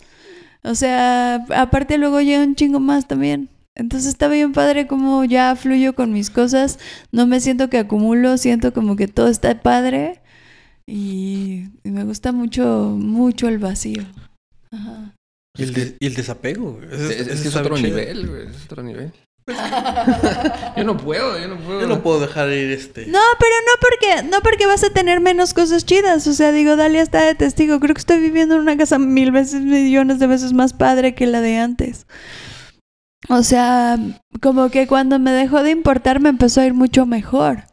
O 0.62 0.74
sea, 0.74 1.46
aparte 1.54 1.96
luego 1.96 2.20
llega 2.20 2.42
un 2.42 2.56
chingo 2.56 2.80
más 2.80 3.06
también. 3.06 3.48
Entonces 3.74 4.08
está 4.08 4.28
bien 4.28 4.52
padre 4.52 4.86
como 4.86 5.24
ya 5.24 5.54
fluyo 5.54 5.94
con 5.94 6.12
mis 6.12 6.30
cosas. 6.30 6.78
No 7.12 7.26
me 7.26 7.40
siento 7.40 7.70
que 7.70 7.78
acumulo, 7.78 8.36
siento 8.36 8.72
como 8.72 8.96
que 8.96 9.06
todo 9.06 9.28
está 9.28 9.62
padre. 9.62 10.20
Y, 10.86 11.68
y 11.82 11.90
me 11.90 12.04
gusta 12.04 12.32
mucho, 12.32 12.94
mucho 12.98 13.48
el 13.48 13.58
vacío. 13.58 14.02
Ajá. 14.70 15.14
Y 15.56 15.62
el, 15.62 15.72
de- 15.72 15.96
y 16.00 16.06
el 16.06 16.14
desapego. 16.14 16.80
Es, 16.90 17.00
es 17.00 17.40
que 17.42 17.48
es 17.48 17.56
otro 17.56 17.76
chido. 17.76 17.88
nivel, 17.90 18.28
güey. 18.28 18.46
Es 18.48 18.64
otro 18.64 18.82
nivel. 18.82 19.12
yo 20.76 20.84
no 20.84 20.96
puedo, 20.96 21.38
yo 21.38 21.48
no 21.48 21.58
puedo. 21.58 21.80
Yo 21.82 21.86
no 21.86 22.02
puedo 22.02 22.20
dejar 22.20 22.48
ir 22.50 22.70
este. 22.72 23.06
No, 23.06 23.20
pero 23.38 23.52
no 23.66 23.72
porque, 23.80 24.28
no 24.30 24.40
porque 24.42 24.66
vas 24.66 24.82
a 24.84 24.90
tener 24.90 25.20
menos 25.20 25.52
cosas 25.54 25.84
chidas. 25.84 26.26
O 26.26 26.32
sea, 26.32 26.50
digo, 26.50 26.76
Dalia 26.76 27.02
está 27.02 27.24
de 27.24 27.34
testigo. 27.34 27.78
Creo 27.78 27.94
que 27.94 28.00
estoy 28.00 28.20
viviendo 28.20 28.54
en 28.54 28.62
una 28.62 28.76
casa 28.76 28.98
mil 28.98 29.32
veces, 29.32 29.60
millones 29.62 30.18
de 30.18 30.26
veces 30.26 30.52
más 30.54 30.72
padre 30.72 31.14
que 31.14 31.26
la 31.26 31.40
de 31.40 31.58
antes. 31.58 32.06
O 33.28 33.42
sea, 33.42 33.98
como 34.42 34.70
que 34.70 34.86
cuando 34.86 35.18
me 35.18 35.30
dejó 35.32 35.62
de 35.62 35.70
importar 35.70 36.20
me 36.20 36.28
empezó 36.30 36.60
a 36.60 36.66
ir 36.66 36.74
mucho 36.74 37.06
mejor. 37.06 37.64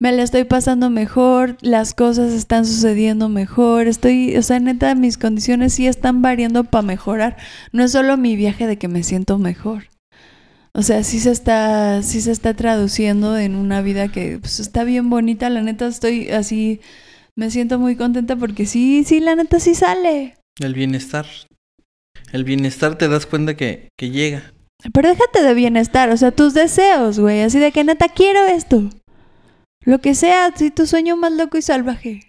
Me 0.00 0.12
la 0.12 0.22
estoy 0.22 0.44
pasando 0.44 0.90
mejor, 0.90 1.56
las 1.60 1.94
cosas 1.94 2.32
están 2.32 2.66
sucediendo 2.66 3.28
mejor, 3.28 3.86
estoy, 3.86 4.36
o 4.36 4.42
sea, 4.42 4.58
neta, 4.58 4.94
mis 4.94 5.18
condiciones 5.18 5.74
sí 5.74 5.86
están 5.86 6.20
variando 6.20 6.64
para 6.64 6.82
mejorar. 6.82 7.36
No 7.72 7.84
es 7.84 7.92
solo 7.92 8.16
mi 8.16 8.36
viaje 8.36 8.66
de 8.66 8.76
que 8.76 8.88
me 8.88 9.02
siento 9.02 9.38
mejor. 9.38 9.84
O 10.72 10.82
sea, 10.82 11.04
sí 11.04 11.20
se 11.20 11.30
está, 11.30 12.02
sí 12.02 12.20
se 12.20 12.32
está 12.32 12.54
traduciendo 12.54 13.38
en 13.38 13.54
una 13.54 13.80
vida 13.80 14.08
que 14.08 14.38
pues, 14.40 14.58
está 14.58 14.82
bien 14.82 15.08
bonita. 15.08 15.48
La 15.48 15.62
neta 15.62 15.86
estoy 15.86 16.30
así, 16.30 16.80
me 17.36 17.50
siento 17.50 17.78
muy 17.78 17.94
contenta 17.94 18.34
porque 18.34 18.66
sí, 18.66 19.04
sí, 19.04 19.20
la 19.20 19.36
neta 19.36 19.60
sí 19.60 19.76
sale. 19.76 20.34
El 20.58 20.74
bienestar. 20.74 21.26
El 22.32 22.42
bienestar 22.42 22.98
te 22.98 23.06
das 23.06 23.26
cuenta 23.26 23.56
que, 23.56 23.88
que 23.96 24.10
llega. 24.10 24.52
Pero 24.92 25.08
déjate 25.08 25.42
de 25.42 25.54
bienestar, 25.54 26.10
o 26.10 26.16
sea, 26.16 26.32
tus 26.32 26.52
deseos, 26.52 27.20
güey, 27.20 27.42
así 27.42 27.58
de 27.58 27.70
que 27.70 27.84
neta 27.84 28.08
quiero 28.08 28.44
esto. 28.46 28.90
Lo 29.84 30.00
que 30.00 30.14
sea, 30.14 30.52
si 30.56 30.70
tu 30.70 30.86
sueño 30.86 31.16
más 31.16 31.32
loco 31.32 31.58
y 31.58 31.62
salvaje. 31.62 32.20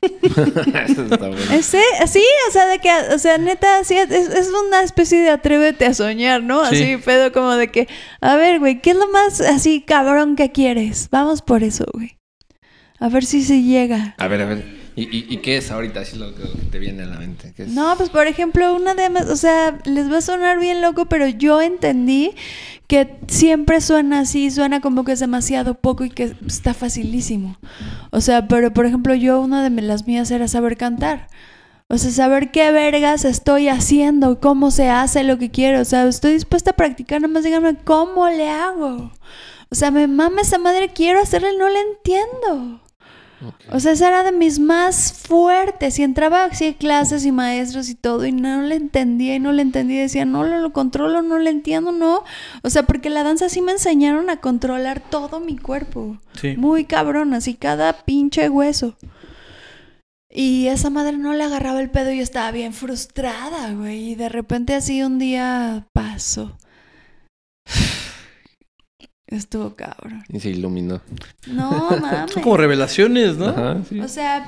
Eso 0.00 1.04
está 1.04 1.28
bueno. 1.28 1.36
Sí, 1.62 2.24
o 2.48 2.52
sea, 2.52 2.66
de 2.66 2.78
que, 2.78 2.90
o 3.14 3.18
sea, 3.18 3.38
neta, 3.38 3.84
sí, 3.84 3.96
es, 3.96 4.10
es 4.10 4.50
una 4.66 4.82
especie 4.82 5.20
de 5.20 5.30
atrévete 5.30 5.86
a 5.86 5.94
soñar, 5.94 6.42
¿no? 6.42 6.64
Sí. 6.66 6.82
Así, 6.82 6.96
pedo 6.98 7.32
como 7.32 7.54
de 7.56 7.70
que, 7.70 7.88
a 8.20 8.36
ver, 8.36 8.58
güey, 8.58 8.80
¿qué 8.80 8.90
es 8.90 8.96
lo 8.96 9.08
más 9.08 9.40
así 9.40 9.82
cabrón 9.82 10.36
que 10.36 10.52
quieres? 10.52 11.08
Vamos 11.10 11.42
por 11.42 11.62
eso, 11.62 11.84
güey. 11.92 12.16
A 12.98 13.08
ver 13.08 13.24
si 13.24 13.42
se 13.42 13.62
llega. 13.62 14.14
A 14.18 14.28
ver, 14.28 14.42
a 14.42 14.44
ver. 14.46 14.79
¿Y, 14.96 15.32
y, 15.32 15.36
qué 15.38 15.56
es 15.56 15.70
ahorita 15.70 16.00
así 16.00 16.18
lo 16.18 16.34
que 16.34 16.42
te 16.70 16.78
viene 16.78 17.04
a 17.04 17.06
la 17.06 17.18
mente? 17.18 17.54
No, 17.68 17.94
pues 17.96 18.10
por 18.10 18.26
ejemplo, 18.26 18.74
una 18.74 18.94
de 18.94 19.06
o 19.06 19.36
sea, 19.36 19.78
les 19.84 20.10
va 20.10 20.18
a 20.18 20.20
sonar 20.20 20.58
bien 20.58 20.82
loco, 20.82 21.06
pero 21.06 21.28
yo 21.28 21.62
entendí 21.62 22.32
que 22.86 23.18
siempre 23.28 23.80
suena 23.80 24.20
así, 24.20 24.50
suena 24.50 24.80
como 24.80 25.04
que 25.04 25.12
es 25.12 25.20
demasiado 25.20 25.74
poco 25.74 26.04
y 26.04 26.10
que 26.10 26.34
está 26.46 26.74
facilísimo. 26.74 27.56
O 28.10 28.20
sea, 28.20 28.48
pero 28.48 28.72
por 28.72 28.84
ejemplo, 28.84 29.14
yo 29.14 29.40
una 29.40 29.62
de 29.62 29.70
las 29.82 30.06
mías 30.08 30.30
era 30.30 30.48
saber 30.48 30.76
cantar. 30.76 31.28
O 31.88 31.98
sea, 31.98 32.10
saber 32.10 32.50
qué 32.50 32.70
vergas 32.72 33.24
estoy 33.24 33.68
haciendo, 33.68 34.40
cómo 34.40 34.70
se 34.70 34.88
hace 34.88 35.24
lo 35.24 35.38
que 35.38 35.50
quiero. 35.50 35.80
O 35.80 35.84
sea, 35.84 36.06
estoy 36.08 36.32
dispuesta 36.32 36.72
a 36.72 36.76
practicar, 36.76 37.20
nada 37.20 37.32
más 37.32 37.44
díganme 37.44 37.76
cómo 37.76 38.28
le 38.28 38.48
hago. 38.48 39.12
O 39.70 39.74
sea, 39.74 39.90
me 39.90 40.08
mama 40.08 40.40
esa 40.40 40.58
madre, 40.58 40.90
quiero 40.92 41.20
hacerle, 41.20 41.56
no 41.56 41.68
la 41.68 41.80
entiendo. 41.80 42.80
O 43.72 43.80
sea, 43.80 43.92
esa 43.92 44.08
era 44.08 44.22
de 44.22 44.32
mis 44.32 44.58
más 44.58 45.12
fuertes. 45.12 45.98
Y 45.98 46.02
entraba 46.02 46.44
así 46.44 46.74
clases 46.74 47.24
y 47.24 47.32
maestros 47.32 47.88
y 47.88 47.94
todo, 47.94 48.26
y 48.26 48.32
no 48.32 48.62
le 48.62 48.74
entendía 48.74 49.36
y 49.36 49.38
no 49.40 49.52
le 49.52 49.62
entendía. 49.62 50.02
Decía, 50.02 50.24
no 50.24 50.44
lo, 50.44 50.58
lo 50.58 50.72
controlo, 50.72 51.22
no 51.22 51.38
le 51.38 51.50
entiendo, 51.50 51.92
no. 51.92 52.24
O 52.62 52.70
sea, 52.70 52.84
porque 52.84 53.10
la 53.10 53.22
danza 53.22 53.48
sí 53.48 53.62
me 53.62 53.72
enseñaron 53.72 54.30
a 54.30 54.38
controlar 54.38 55.00
todo 55.00 55.40
mi 55.40 55.56
cuerpo. 55.56 56.18
Sí. 56.40 56.56
Muy 56.56 56.84
cabrón, 56.84 57.34
así 57.34 57.54
cada 57.54 57.92
pinche 58.04 58.48
hueso. 58.48 58.96
Y 60.32 60.68
esa 60.68 60.90
madre 60.90 61.16
no 61.16 61.32
le 61.32 61.42
agarraba 61.42 61.80
el 61.80 61.90
pedo 61.90 62.12
y 62.12 62.18
yo 62.18 62.22
estaba 62.22 62.52
bien 62.52 62.72
frustrada, 62.72 63.72
güey. 63.72 64.10
Y 64.10 64.14
de 64.14 64.28
repente 64.28 64.74
así 64.74 65.02
un 65.02 65.18
día 65.18 65.88
pasó. 65.92 66.56
Estuvo 69.30 69.76
cabrón. 69.76 70.24
Y 70.28 70.40
se 70.40 70.50
iluminó. 70.50 71.00
No, 71.46 71.70
mames. 72.00 72.32
Son 72.32 72.42
como 72.42 72.56
revelaciones, 72.56 73.36
¿no? 73.36 73.46
Ajá, 73.46 73.82
sí. 73.88 74.00
O 74.00 74.08
sea, 74.08 74.46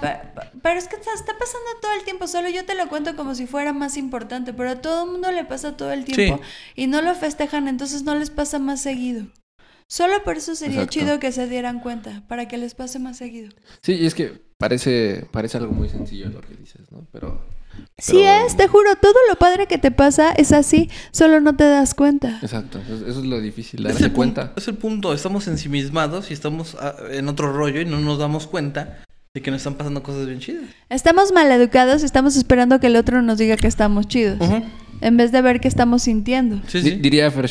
pero 0.60 0.78
es 0.78 0.88
que 0.88 0.96
está, 0.96 1.12
está 1.14 1.38
pasando 1.38 1.68
todo 1.80 1.92
el 1.98 2.04
tiempo, 2.04 2.26
solo 2.26 2.48
yo 2.48 2.64
te 2.64 2.74
lo 2.74 2.88
cuento 2.88 3.14
como 3.14 3.34
si 3.36 3.46
fuera 3.46 3.72
más 3.72 3.96
importante, 3.96 4.52
pero 4.52 4.70
a 4.70 4.76
todo 4.76 5.04
el 5.04 5.12
mundo 5.12 5.30
le 5.30 5.44
pasa 5.44 5.76
todo 5.76 5.92
el 5.92 6.04
tiempo 6.04 6.40
y 6.74 6.88
no 6.88 7.00
lo 7.00 7.14
festejan, 7.14 7.68
entonces 7.68 8.02
no 8.02 8.16
les 8.16 8.30
pasa 8.30 8.58
más 8.58 8.80
seguido. 8.82 9.26
Solo 9.86 10.24
por 10.24 10.38
eso 10.38 10.54
sería 10.54 10.82
Exacto. 10.82 10.92
chido 10.92 11.20
que 11.20 11.32
se 11.32 11.46
dieran 11.46 11.78
cuenta, 11.80 12.22
para 12.26 12.48
que 12.48 12.56
les 12.56 12.74
pase 12.74 12.98
más 12.98 13.18
seguido. 13.18 13.52
Sí, 13.82 13.92
y 13.92 14.06
es 14.06 14.14
que 14.14 14.40
parece, 14.56 15.26
parece 15.30 15.58
algo 15.58 15.72
muy 15.72 15.88
sencillo 15.88 16.30
lo 16.30 16.40
que 16.40 16.54
dices, 16.54 16.90
¿no? 16.90 17.06
Pero. 17.12 17.44
Sí 17.98 18.14
pero- 18.24 18.46
es, 18.46 18.56
te 18.56 18.66
juro, 18.68 18.96
todo 19.00 19.14
lo 19.28 19.36
padre 19.36 19.66
que 19.66 19.78
te 19.78 19.90
pasa 19.90 20.32
es 20.32 20.52
así, 20.52 20.90
solo 21.12 21.40
no 21.40 21.56
te 21.56 21.64
das 21.64 21.94
cuenta. 21.94 22.38
Exacto, 22.42 22.78
eso, 22.84 23.06
eso 23.06 23.20
es 23.20 23.26
lo 23.26 23.40
difícil, 23.40 23.80
Es 23.86 23.92
darse 23.92 24.06
el, 24.06 24.12
cuenta. 24.12 24.46
punto, 24.46 24.60
es 24.60 24.68
el 24.68 24.74
punto, 24.74 25.12
estamos 25.12 25.46
ensimismados 25.48 26.30
y 26.30 26.34
estamos 26.34 26.76
ah, 26.80 26.94
en 27.10 27.28
otro 27.28 27.52
rollo 27.52 27.80
y 27.80 27.84
no 27.84 27.98
nos 28.00 28.18
damos 28.18 28.46
cuenta 28.46 28.98
de 29.34 29.40
que 29.40 29.50
nos 29.50 29.58
están 29.58 29.74
pasando 29.74 30.02
cosas 30.02 30.26
bien 30.26 30.40
chidas. 30.40 30.64
Estamos 30.90 31.32
maleducados 31.32 32.02
y 32.02 32.04
estamos 32.06 32.36
esperando 32.36 32.80
que 32.80 32.88
el 32.88 32.96
otro 32.96 33.22
nos 33.22 33.38
diga 33.38 33.56
que 33.56 33.66
estamos 33.68 34.08
chidos, 34.08 34.38
en 35.00 35.16
vez 35.16 35.32
de 35.32 35.40
ver 35.42 35.60
qué 35.60 35.68
estamos 35.68 36.02
sintiendo. 36.02 36.60
Sí, 36.66 36.82
sí. 36.82 36.90
Diría 36.92 37.30
Fer 37.30 37.48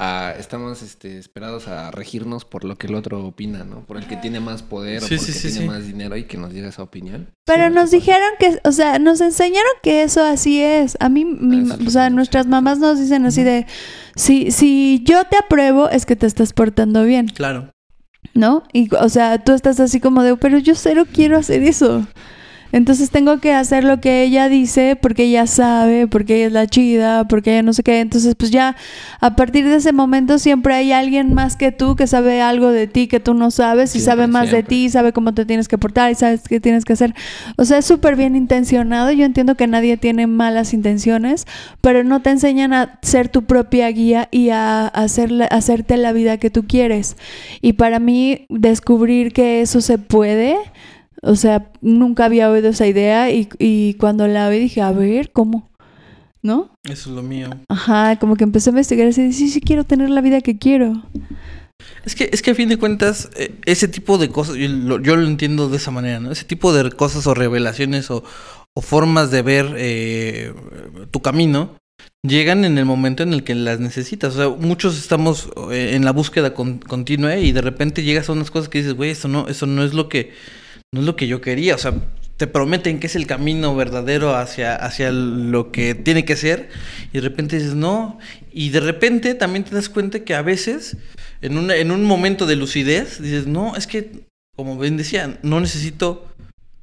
Ah, 0.00 0.32
estamos 0.38 0.80
este, 0.82 1.18
esperados 1.18 1.66
a 1.66 1.90
regirnos 1.90 2.44
por 2.44 2.62
lo 2.64 2.76
que 2.76 2.86
el 2.86 2.94
otro 2.94 3.26
opina, 3.26 3.64
¿no? 3.64 3.80
Por 3.80 3.96
el 3.96 4.06
que 4.06 4.16
tiene 4.16 4.38
más 4.38 4.62
poder 4.62 5.02
Sí, 5.02 5.16
o 5.16 5.18
sí, 5.18 5.26
porque 5.26 5.32
sí, 5.32 5.48
tiene 5.48 5.58
sí. 5.62 5.66
más 5.66 5.86
dinero 5.86 6.16
y 6.16 6.22
que 6.24 6.38
nos 6.38 6.52
diga 6.52 6.68
esa 6.68 6.84
opinión. 6.84 7.28
Pero 7.44 7.66
Sí, 7.66 7.74
nos 7.74 7.90
dijeron 7.90 8.28
que, 8.38 8.60
o 8.62 8.70
sea, 8.70 9.00
nos 9.00 9.20
enseñaron 9.20 9.72
que 9.82 10.04
eso 10.04 10.22
así 10.24 10.62
es. 10.62 10.96
A 11.00 11.08
mí, 11.08 11.24
mi- 11.24 11.62
Exacto. 11.62 11.84
o 11.86 11.90
sea, 11.90 12.10
nuestras 12.10 12.46
mamás 12.46 12.78
nos 12.78 13.00
dicen 13.00 13.26
así 13.26 13.42
de, 13.42 13.66
si, 14.14 14.52
si 14.52 15.02
yo 15.04 15.24
te 15.24 15.36
apruebo 15.36 15.88
es 15.90 16.06
que 16.06 16.14
te 16.14 16.26
estás 16.26 16.52
portando 16.52 17.02
bien, 17.02 17.26
Claro. 17.26 17.72
¿no? 18.34 18.62
Y, 18.72 18.94
o 18.94 19.08
sea, 19.08 19.42
tú 19.42 19.50
estás 19.52 19.80
así 19.80 19.98
como 19.98 20.22
de, 20.22 20.36
pero 20.36 20.58
yo 20.58 20.76
cero 20.76 21.06
quiero 21.12 21.36
hacer 21.38 21.64
eso. 21.64 22.06
Entonces 22.72 23.10
tengo 23.10 23.38
que 23.38 23.52
hacer 23.52 23.84
lo 23.84 24.00
que 24.00 24.22
ella 24.22 24.48
dice 24.48 24.96
porque 25.00 25.24
ella 25.24 25.46
sabe, 25.46 26.06
porque 26.06 26.36
ella 26.36 26.46
es 26.46 26.52
la 26.52 26.66
chida, 26.66 27.26
porque 27.26 27.52
ella 27.52 27.62
no 27.62 27.72
sé 27.72 27.82
qué. 27.82 28.00
Entonces, 28.00 28.34
pues 28.34 28.50
ya 28.50 28.76
a 29.20 29.36
partir 29.36 29.66
de 29.66 29.76
ese 29.76 29.92
momento 29.92 30.38
siempre 30.38 30.74
hay 30.74 30.92
alguien 30.92 31.34
más 31.34 31.56
que 31.56 31.72
tú 31.72 31.96
que 31.96 32.06
sabe 32.06 32.40
algo 32.40 32.70
de 32.70 32.86
ti 32.86 33.06
que 33.06 33.20
tú 33.20 33.34
no 33.34 33.50
sabes 33.50 33.90
y 33.90 34.00
Siempre, 34.00 34.12
sabe 34.12 34.26
más 34.26 34.50
de 34.50 34.62
ti, 34.62 34.90
sabe 34.90 35.12
cómo 35.12 35.32
te 35.34 35.44
tienes 35.44 35.68
que 35.68 35.78
portar 35.78 36.10
y 36.10 36.14
sabes 36.14 36.42
qué 36.48 36.60
tienes 36.60 36.84
que 36.84 36.92
hacer. 36.92 37.14
O 37.56 37.64
sea, 37.64 37.78
es 37.78 37.84
súper 37.84 38.16
bien 38.16 38.36
intencionado. 38.36 39.10
Yo 39.12 39.24
entiendo 39.24 39.54
que 39.54 39.66
nadie 39.66 39.96
tiene 39.96 40.26
malas 40.26 40.74
intenciones, 40.74 41.46
pero 41.80 42.04
no 42.04 42.20
te 42.20 42.30
enseñan 42.30 42.72
a 42.72 42.98
ser 43.02 43.28
tu 43.28 43.44
propia 43.44 43.88
guía 43.90 44.28
y 44.30 44.50
a 44.50 44.86
hacerle, 44.86 45.48
hacerte 45.50 45.96
la 45.96 46.12
vida 46.12 46.36
que 46.38 46.50
tú 46.50 46.66
quieres. 46.66 47.16
Y 47.60 47.74
para 47.74 47.98
mí, 47.98 48.46
descubrir 48.48 49.32
que 49.32 49.62
eso 49.62 49.80
se 49.80 49.98
puede, 49.98 50.56
o 51.22 51.36
sea, 51.36 51.70
nunca 51.80 52.24
había 52.24 52.50
oído 52.50 52.68
esa 52.70 52.86
idea 52.86 53.30
y, 53.30 53.48
y 53.58 53.94
cuando 53.94 54.26
la 54.28 54.48
oí 54.48 54.58
dije, 54.58 54.80
a 54.82 54.92
ver, 54.92 55.30
¿cómo? 55.32 55.70
¿No? 56.42 56.70
Eso 56.84 57.10
es 57.10 57.16
lo 57.16 57.22
mío. 57.22 57.50
Ajá, 57.68 58.16
como 58.16 58.36
que 58.36 58.44
empecé 58.44 58.70
a 58.70 58.72
investigar 58.72 59.08
así, 59.08 59.32
sí, 59.32 59.48
sí 59.48 59.60
quiero 59.60 59.84
tener 59.84 60.10
la 60.10 60.20
vida 60.20 60.40
que 60.40 60.56
quiero. 60.58 61.02
Es 62.04 62.14
que, 62.14 62.30
es 62.32 62.42
que 62.42 62.52
a 62.52 62.54
fin 62.54 62.68
de 62.68 62.76
cuentas, 62.78 63.28
eh, 63.36 63.54
ese 63.66 63.88
tipo 63.88 64.18
de 64.18 64.30
cosas, 64.30 64.56
yo 64.56 64.68
lo, 64.68 65.00
yo 65.00 65.16
lo 65.16 65.26
entiendo 65.26 65.68
de 65.68 65.76
esa 65.76 65.90
manera, 65.90 66.20
¿no? 66.20 66.30
Ese 66.30 66.44
tipo 66.44 66.72
de 66.72 66.90
cosas 66.92 67.26
o 67.26 67.34
revelaciones 67.34 68.10
o, 68.10 68.24
o 68.74 68.80
formas 68.80 69.30
de 69.30 69.42
ver 69.42 69.74
eh, 69.76 70.52
tu 71.10 71.20
camino 71.20 71.76
llegan 72.26 72.64
en 72.64 72.78
el 72.78 72.84
momento 72.84 73.22
en 73.22 73.32
el 73.32 73.44
que 73.44 73.54
las 73.54 73.80
necesitas. 73.80 74.34
O 74.34 74.36
sea, 74.36 74.48
muchos 74.48 74.98
estamos 74.98 75.50
eh, 75.70 75.92
en 75.94 76.04
la 76.04 76.12
búsqueda 76.12 76.54
con- 76.54 76.78
continua 76.78 77.36
y 77.36 77.52
de 77.52 77.60
repente 77.60 78.02
llegas 78.02 78.28
a 78.28 78.32
unas 78.32 78.50
cosas 78.50 78.68
que 78.68 78.78
dices, 78.78 78.94
güey, 78.94 79.10
esto 79.10 79.28
no, 79.28 79.48
eso 79.48 79.66
no 79.66 79.84
es 79.84 79.92
lo 79.94 80.08
que, 80.08 80.32
no 80.92 81.00
es 81.00 81.06
lo 81.06 81.16
que 81.16 81.26
yo 81.26 81.40
quería. 81.40 81.74
O 81.74 81.78
sea, 81.78 81.94
te 82.36 82.46
prometen 82.46 83.00
que 83.00 83.08
es 83.08 83.16
el 83.16 83.26
camino 83.26 83.74
verdadero 83.74 84.34
hacia, 84.36 84.76
hacia 84.76 85.10
lo 85.10 85.72
que 85.72 85.94
tiene 85.94 86.24
que 86.24 86.36
ser 86.36 86.68
y 87.12 87.16
de 87.16 87.20
repente 87.20 87.56
dices, 87.58 87.74
no. 87.74 88.18
Y 88.52 88.70
de 88.70 88.80
repente 88.80 89.34
también 89.34 89.64
te 89.64 89.74
das 89.74 89.88
cuenta 89.88 90.20
que 90.20 90.34
a 90.34 90.42
veces, 90.42 90.96
en, 91.42 91.58
una- 91.58 91.76
en 91.76 91.90
un 91.90 92.04
momento 92.04 92.46
de 92.46 92.56
lucidez, 92.56 93.20
dices, 93.20 93.46
no, 93.46 93.76
es 93.76 93.86
que, 93.86 94.26
como 94.56 94.78
bien 94.78 94.96
decía, 94.96 95.38
no 95.42 95.60
necesito 95.60 96.26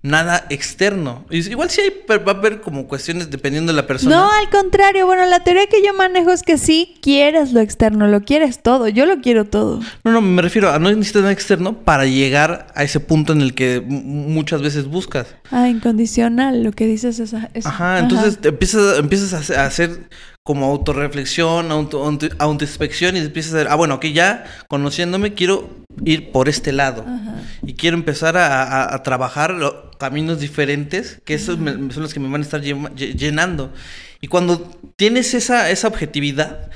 nada 0.06 0.46
externo. 0.50 1.26
Igual 1.32 1.70
sí 1.70 1.82
hay, 1.82 1.92
va 2.08 2.32
a 2.32 2.36
haber 2.36 2.62
como 2.62 2.88
cuestiones 2.88 3.32
dependiendo 3.32 3.72
de 3.72 3.76
la 3.76 3.88
persona. 3.88 4.16
No, 4.16 4.32
al 4.32 4.50
contrario. 4.50 5.08
Bueno, 5.08 5.26
la 5.26 5.44
teoría 5.44 5.66
que 5.68 5.84
yo 5.84 5.94
manejo 5.94 6.32
es 6.32 6.44
que 6.44 6.58
sí 6.58 6.96
quieres 7.02 7.54
lo 7.54 7.60
externo, 7.60 8.08
lo 8.08 8.22
quieres 8.22 8.62
todo. 8.62 8.88
Yo 8.88 9.06
lo 9.06 9.20
quiero 9.22 9.46
todo. 9.46 9.80
No, 10.04 10.12
no, 10.12 10.22
me 10.22 10.42
refiero 10.42 10.72
a 10.72 10.80
no 10.80 10.90
necesitas 10.90 11.24
nada 11.24 11.34
externo 11.34 11.74
para 11.80 12.06
llegar 12.06 12.68
a 12.76 12.84
ese 12.84 13.00
punto 13.00 13.34
en 13.34 13.42
el 13.42 13.56
que 13.56 13.82
muchas 13.82 14.62
veces 14.62 14.86
buscas. 14.86 15.28
Ah, 15.52 15.70
incondicional, 15.70 16.64
lo 16.64 16.72
que 16.72 16.86
dices 16.86 17.20
es... 17.20 17.34
es 17.54 17.66
Ajá, 17.66 18.00
entonces 18.00 18.40
empiezas, 18.44 19.00
empiezas 19.00 19.52
a 19.52 19.66
hacer 19.66 20.08
como 20.44 20.68
autorreflexión, 20.68 21.72
auto, 21.72 22.04
autoinspección 22.38 23.18
y 23.18 23.20
empiezas 23.20 23.54
a 23.54 23.58
decir, 23.58 23.72
ah, 23.72 23.76
bueno, 23.76 24.00
que 24.00 24.14
ya 24.14 24.46
conociéndome 24.68 25.34
quiero 25.34 25.85
ir 26.04 26.32
por 26.32 26.50
este 26.50 26.72
lado. 26.72 27.06
Y 27.64 27.74
quiero 27.74 27.98
empezar 27.98 28.38
a, 28.38 29.02
trabajar 29.04 29.56
caminos 29.98 30.40
diferentes, 30.40 31.22
que 31.26 31.36
esos 31.36 31.58
son 31.58 32.04
los 32.04 32.14
que 32.14 32.20
me 32.20 32.30
van 32.30 32.42
a 32.42 32.44
estar 32.44 32.62
llenando. 32.62 33.74
Y 34.22 34.28
cuando 34.28 34.72
tienes 34.96 35.34
esa, 35.34 35.70
esa 35.70 35.88
objetividad, 35.88 36.70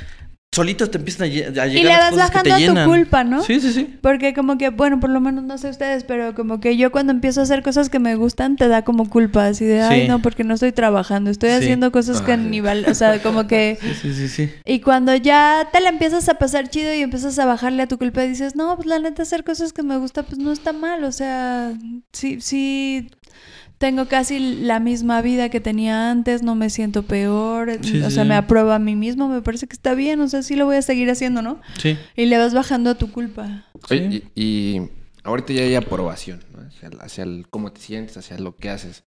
solitos 0.52 0.90
te 0.90 0.98
empiezan 0.98 1.28
a, 1.28 1.30
llegar 1.30 1.70
y 1.70 1.84
le 1.84 1.90
vas 1.90 2.16
bajando 2.16 2.56
a 2.56 2.58
tu 2.58 2.90
culpa, 2.90 3.24
¿no? 3.24 3.44
Sí, 3.44 3.60
sí, 3.60 3.72
sí. 3.72 3.98
Porque 4.02 4.34
como 4.34 4.58
que, 4.58 4.70
bueno, 4.70 5.00
por 5.00 5.12
lo 5.12 5.22
menos 5.22 5.44
no 5.44 5.58
sé 5.60 5.70
ustedes, 5.70 6.04
pero 6.04 6.34
como 6.34 6.60
que 6.60 6.76
yo 6.76 6.92
cuando 6.92 7.12
empiezo 7.14 7.42
a 7.42 7.44
hacer 7.44 7.62
cosas 7.62 7.90
que 7.90 8.00
me 8.00 8.16
gustan, 8.16 8.56
te 8.56 8.68
da 8.68 8.84
como 8.84 9.10
culpa, 9.10 9.46
así 9.46 9.66
de, 9.66 9.82
ay, 9.82 10.08
no, 10.08 10.22
porque 10.22 10.44
no 10.44 10.56
estoy 10.56 10.72
trabajando, 10.72 11.30
estoy 11.30 11.52
haciendo 11.52 11.92
cosas 11.92 12.22
que 12.22 12.36
ni 12.36 12.62
valen, 12.62 12.90
o 12.90 12.96
sea, 12.96 13.22
como 13.22 13.48
que... 13.48 13.78
Sí, 14.00 14.14
sí, 14.14 14.30
sí, 14.30 14.50
Y 14.66 14.80
cuando 14.80 15.14
ya 15.16 15.68
te 15.74 15.82
la 15.82 15.90
empiezas 15.90 16.30
a 16.30 16.36
pasar 16.36 16.70
chido 16.70 16.94
y 16.94 17.02
empiezas 17.02 17.38
a 17.38 17.46
bajarle 17.46 17.84
a 17.84 17.88
tu 17.88 17.98
culpa 17.98 18.24
y 18.24 18.30
dices, 18.30 18.56
no, 18.56 18.76
pues 18.76 18.88
la 18.88 19.00
neta 19.00 19.24
hacer 19.24 19.44
cosas 19.44 19.74
que 19.74 19.84
me 19.84 19.98
gusta, 19.98 20.24
pues 20.24 20.38
no 20.38 20.52
está 20.52 20.74
mal, 20.74 21.04
o 21.04 21.12
sea, 21.12 21.74
sí, 22.14 22.40
sí 22.40 23.10
tengo 23.80 24.08
casi 24.08 24.40
la 24.40 24.82
misma 24.82 25.22
vida 25.22 25.48
que 25.50 25.62
tenía 25.62 26.12
antes, 26.12 26.44
no 26.44 26.54
me 26.54 26.70
siento 26.70 27.04
peor, 27.04 27.80
o 28.06 28.10
sea, 28.10 28.26
me 28.26 28.36
apruebo 28.36 28.72
a 28.72 28.80
mí 28.80 28.96
mismo, 28.96 29.30
me 29.30 29.42
parece 29.42 29.68
que 29.68 29.74
está 29.74 29.94
bien, 29.94 30.20
o 30.20 30.28
sea, 30.28 30.44
sí 30.44 30.58
lo 30.58 30.66
voy 30.66 30.76
a 30.76 30.82
seguir 30.82 31.10
haciendo, 31.10 31.42
¿no? 31.42 31.62
Sí. 31.78 31.98
Y 32.18 32.26
le 32.26 32.38
vas 32.38 32.54
bajando 32.54 32.90
a 32.90 32.96
tu 32.96 33.10
culpa. 33.10 33.66
y, 34.36 34.82
ahorita 35.24 35.54
ya 35.54 35.64
hay 35.64 35.76
aprobación, 35.76 36.44
¿no? 36.54 36.60
Hacia, 37.00 37.24
el, 37.24 37.48
cómo 37.50 37.72
te 37.72 37.80
sientes, 37.80 38.18
hacia 38.18 38.38
lo 38.38 38.58
que 38.58 38.70
haces. 38.70 39.06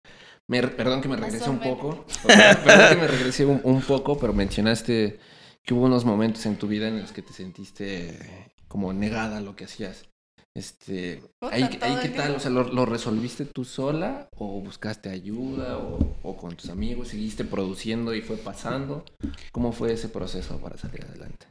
perdón 0.48 1.02
que 1.02 1.08
me 1.08 1.16
regrese 1.16 1.50
un 1.50 1.60
poco, 1.60 2.06
perdón 2.28 2.90
que 2.90 2.96
me 2.98 3.08
regrese 3.08 3.46
un, 3.46 3.82
poco, 3.82 4.18
pero 4.20 4.34
mencionaste 4.34 5.18
que 5.64 5.74
hubo 5.74 5.86
unos 5.86 6.04
momentos 6.04 6.46
en 6.46 6.58
tu 6.58 6.68
vida 6.68 6.90
en 6.90 7.00
los 7.00 7.14
que 7.14 7.22
te 7.22 7.32
sentiste 7.32 8.52
como 8.68 8.92
negada 8.92 9.38
a 9.38 9.42
lo 9.42 9.56
que 9.56 9.64
hacías. 9.64 10.10
Este, 10.58 11.22
ahí, 11.52 11.70
qué 11.70 12.10
tal, 12.10 12.36
o 12.36 12.40
sea, 12.40 12.50
¿lo, 12.50 12.86
resolviste 12.88 13.46
tú 13.46 13.64
sola 13.64 14.28
o 14.36 14.60
buscaste 14.60 15.08
ayuda 15.08 15.78
o, 15.78 16.36
con 16.36 16.56
tus 16.56 16.72
amigos, 16.72 17.10
seguiste 17.10 17.44
produciendo 17.44 18.16
y 18.16 18.22
fue 18.22 18.38
pasando? 18.38 19.06
¿Cómo 19.52 19.72
fue 19.72 19.94
ese 19.94 20.10
proceso 20.10 20.58
para 20.58 20.76
salir 20.76 21.04
adelante? 21.04 21.46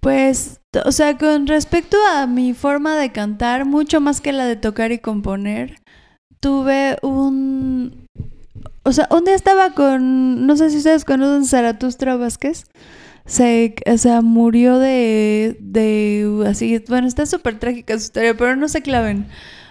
Pues, 0.00 0.60
o 0.84 0.90
sea, 0.90 1.16
con 1.16 1.46
respecto 1.46 1.96
a 2.12 2.26
mi 2.26 2.54
forma 2.54 2.96
de 2.96 3.12
cantar, 3.12 3.66
mucho 3.66 4.00
más 4.00 4.20
que 4.20 4.32
la 4.32 4.46
de 4.46 4.56
tocar 4.56 4.90
y 4.90 4.98
componer, 4.98 5.76
tuve 6.40 6.98
un... 7.02 8.04
O 8.82 8.90
sea, 8.90 9.06
un 9.12 9.24
día 9.24 9.36
estaba 9.36 9.74
con, 9.74 10.44
no 10.44 10.56
sé 10.56 10.70
si 10.70 10.78
ustedes 10.78 11.04
conocen 11.04 11.44
Zaratustra 11.44 12.16
Vázquez 12.16 12.64
se, 13.26 13.74
o 13.86 13.98
sea, 13.98 14.22
murió 14.22 14.78
de, 14.78 15.56
de 15.60 16.44
así, 16.46 16.82
bueno, 16.88 17.06
está 17.06 17.26
súper 17.26 17.58
trágica 17.58 17.94
su 17.94 18.04
historia, 18.04 18.36
pero 18.36 18.56
no 18.56 18.68
se 18.68 18.82
claven. 18.82 19.26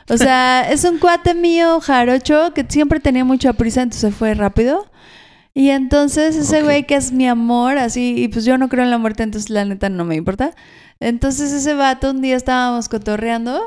O 0.09 0.17
sea, 0.17 0.67
es 0.71 0.83
un 0.83 0.99
cuate 0.99 1.33
mío, 1.33 1.79
jarocho, 1.79 2.53
que 2.53 2.65
siempre 2.67 2.99
tenía 2.99 3.25
mucha 3.25 3.53
prisa, 3.53 3.81
entonces 3.81 4.13
fue 4.13 4.33
rápido. 4.33 4.89
Y 5.53 5.69
entonces 5.69 6.35
ese 6.35 6.63
güey 6.63 6.85
que 6.85 6.95
es 6.95 7.11
mi 7.11 7.27
amor, 7.27 7.77
así, 7.77 8.15
y 8.17 8.27
pues 8.29 8.45
yo 8.45 8.57
no 8.57 8.69
creo 8.69 8.83
en 8.83 8.91
la 8.91 8.97
muerte, 8.97 9.23
entonces 9.23 9.49
la 9.49 9.65
neta 9.65 9.89
no 9.89 10.05
me 10.05 10.15
importa. 10.15 10.53
Entonces 10.99 11.51
ese 11.51 11.73
vato 11.73 12.11
un 12.11 12.21
día 12.21 12.35
estábamos 12.35 12.87
cotorreando 12.89 13.61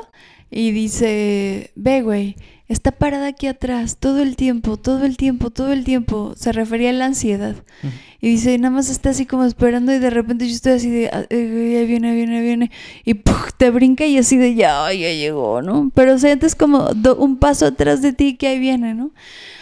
y 0.49 0.71
dice, 0.71 1.71
ve 1.75 2.01
güey, 2.01 2.35
está 2.73 2.91
parada 2.91 3.27
aquí 3.27 3.47
atrás 3.47 3.97
todo 3.97 4.21
el 4.21 4.35
tiempo, 4.35 4.77
todo 4.77 5.05
el 5.05 5.15
tiempo, 5.15 5.49
todo 5.49 5.71
el 5.71 5.83
tiempo. 5.83 6.33
Se 6.35 6.51
refería 6.51 6.89
a 6.89 6.93
la 6.93 7.05
ansiedad. 7.05 7.55
Y 8.19 8.29
dice, 8.29 8.57
nada 8.57 8.75
más 8.75 8.89
está 8.89 9.11
así 9.11 9.25
como 9.25 9.45
esperando 9.45 9.93
y 9.93 9.99
de 9.99 10.09
repente 10.09 10.47
yo 10.47 10.53
estoy 10.53 10.73
así 10.73 10.89
de, 10.89 11.07
ah, 11.07 11.25
eh, 11.29 11.77
ahí 11.79 11.85
viene, 11.85 12.13
viene, 12.15 12.41
viene. 12.41 12.71
Y 13.05 13.15
te 13.57 13.69
brinca 13.69 14.05
y 14.05 14.17
así 14.17 14.37
de, 14.37 14.55
ya, 14.55 14.91
ya 14.93 15.11
llegó, 15.11 15.61
¿no? 15.61 15.91
Pero 15.93 16.17
sientes 16.17 16.55
como 16.55 16.89
un 17.17 17.37
paso 17.37 17.67
atrás 17.67 18.01
de 18.01 18.13
ti 18.13 18.35
que 18.35 18.47
ahí 18.47 18.59
viene, 18.59 18.93
¿no? 18.93 19.11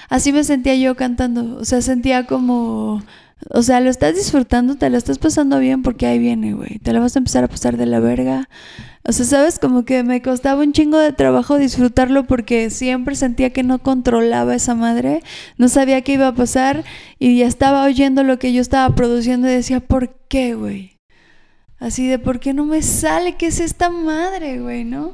Así 0.09 0.31
me 0.31 0.43
sentía 0.43 0.75
yo 0.75 0.95
cantando. 0.95 1.57
O 1.57 1.65
sea, 1.65 1.81
sentía 1.81 2.25
como... 2.25 3.03
O 3.49 3.63
sea, 3.63 3.79
lo 3.79 3.89
estás 3.89 4.15
disfrutando, 4.15 4.75
te 4.75 4.89
lo 4.89 4.97
estás 4.97 5.17
pasando 5.17 5.59
bien 5.59 5.81
porque 5.81 6.05
ahí 6.05 6.19
viene, 6.19 6.53
güey. 6.53 6.79
Te 6.79 6.93
la 6.93 6.99
vas 6.99 7.15
a 7.15 7.19
empezar 7.19 7.43
a 7.43 7.47
pasar 7.47 7.75
de 7.75 7.85
la 7.85 7.99
verga. 7.99 8.49
O 9.03 9.11
sea, 9.11 9.25
¿sabes? 9.25 9.57
Como 9.57 9.83
que 9.83 10.03
me 10.03 10.21
costaba 10.21 10.61
un 10.61 10.73
chingo 10.73 10.97
de 10.99 11.11
trabajo 11.11 11.57
disfrutarlo 11.57 12.25
porque 12.27 12.69
siempre 12.69 13.15
sentía 13.15 13.51
que 13.51 13.63
no 13.63 13.79
controlaba 13.79 14.53
esa 14.55 14.75
madre, 14.75 15.23
no 15.57 15.69
sabía 15.69 16.01
qué 16.01 16.13
iba 16.13 16.27
a 16.27 16.35
pasar 16.35 16.83
y 17.17 17.39
ya 17.39 17.47
estaba 17.47 17.83
oyendo 17.83 18.23
lo 18.23 18.37
que 18.37 18.53
yo 18.53 18.61
estaba 18.61 18.93
produciendo 18.95 19.47
y 19.47 19.53
decía, 19.53 19.79
¿por 19.79 20.15
qué, 20.27 20.53
güey? 20.53 20.99
Así 21.79 22.07
de, 22.07 22.19
¿por 22.19 22.39
qué 22.39 22.53
no 22.53 22.65
me 22.65 22.83
sale? 22.83 23.37
¿Qué 23.37 23.47
es 23.47 23.59
esta 23.59 23.89
madre, 23.89 24.59
güey, 24.59 24.83
no? 24.83 25.13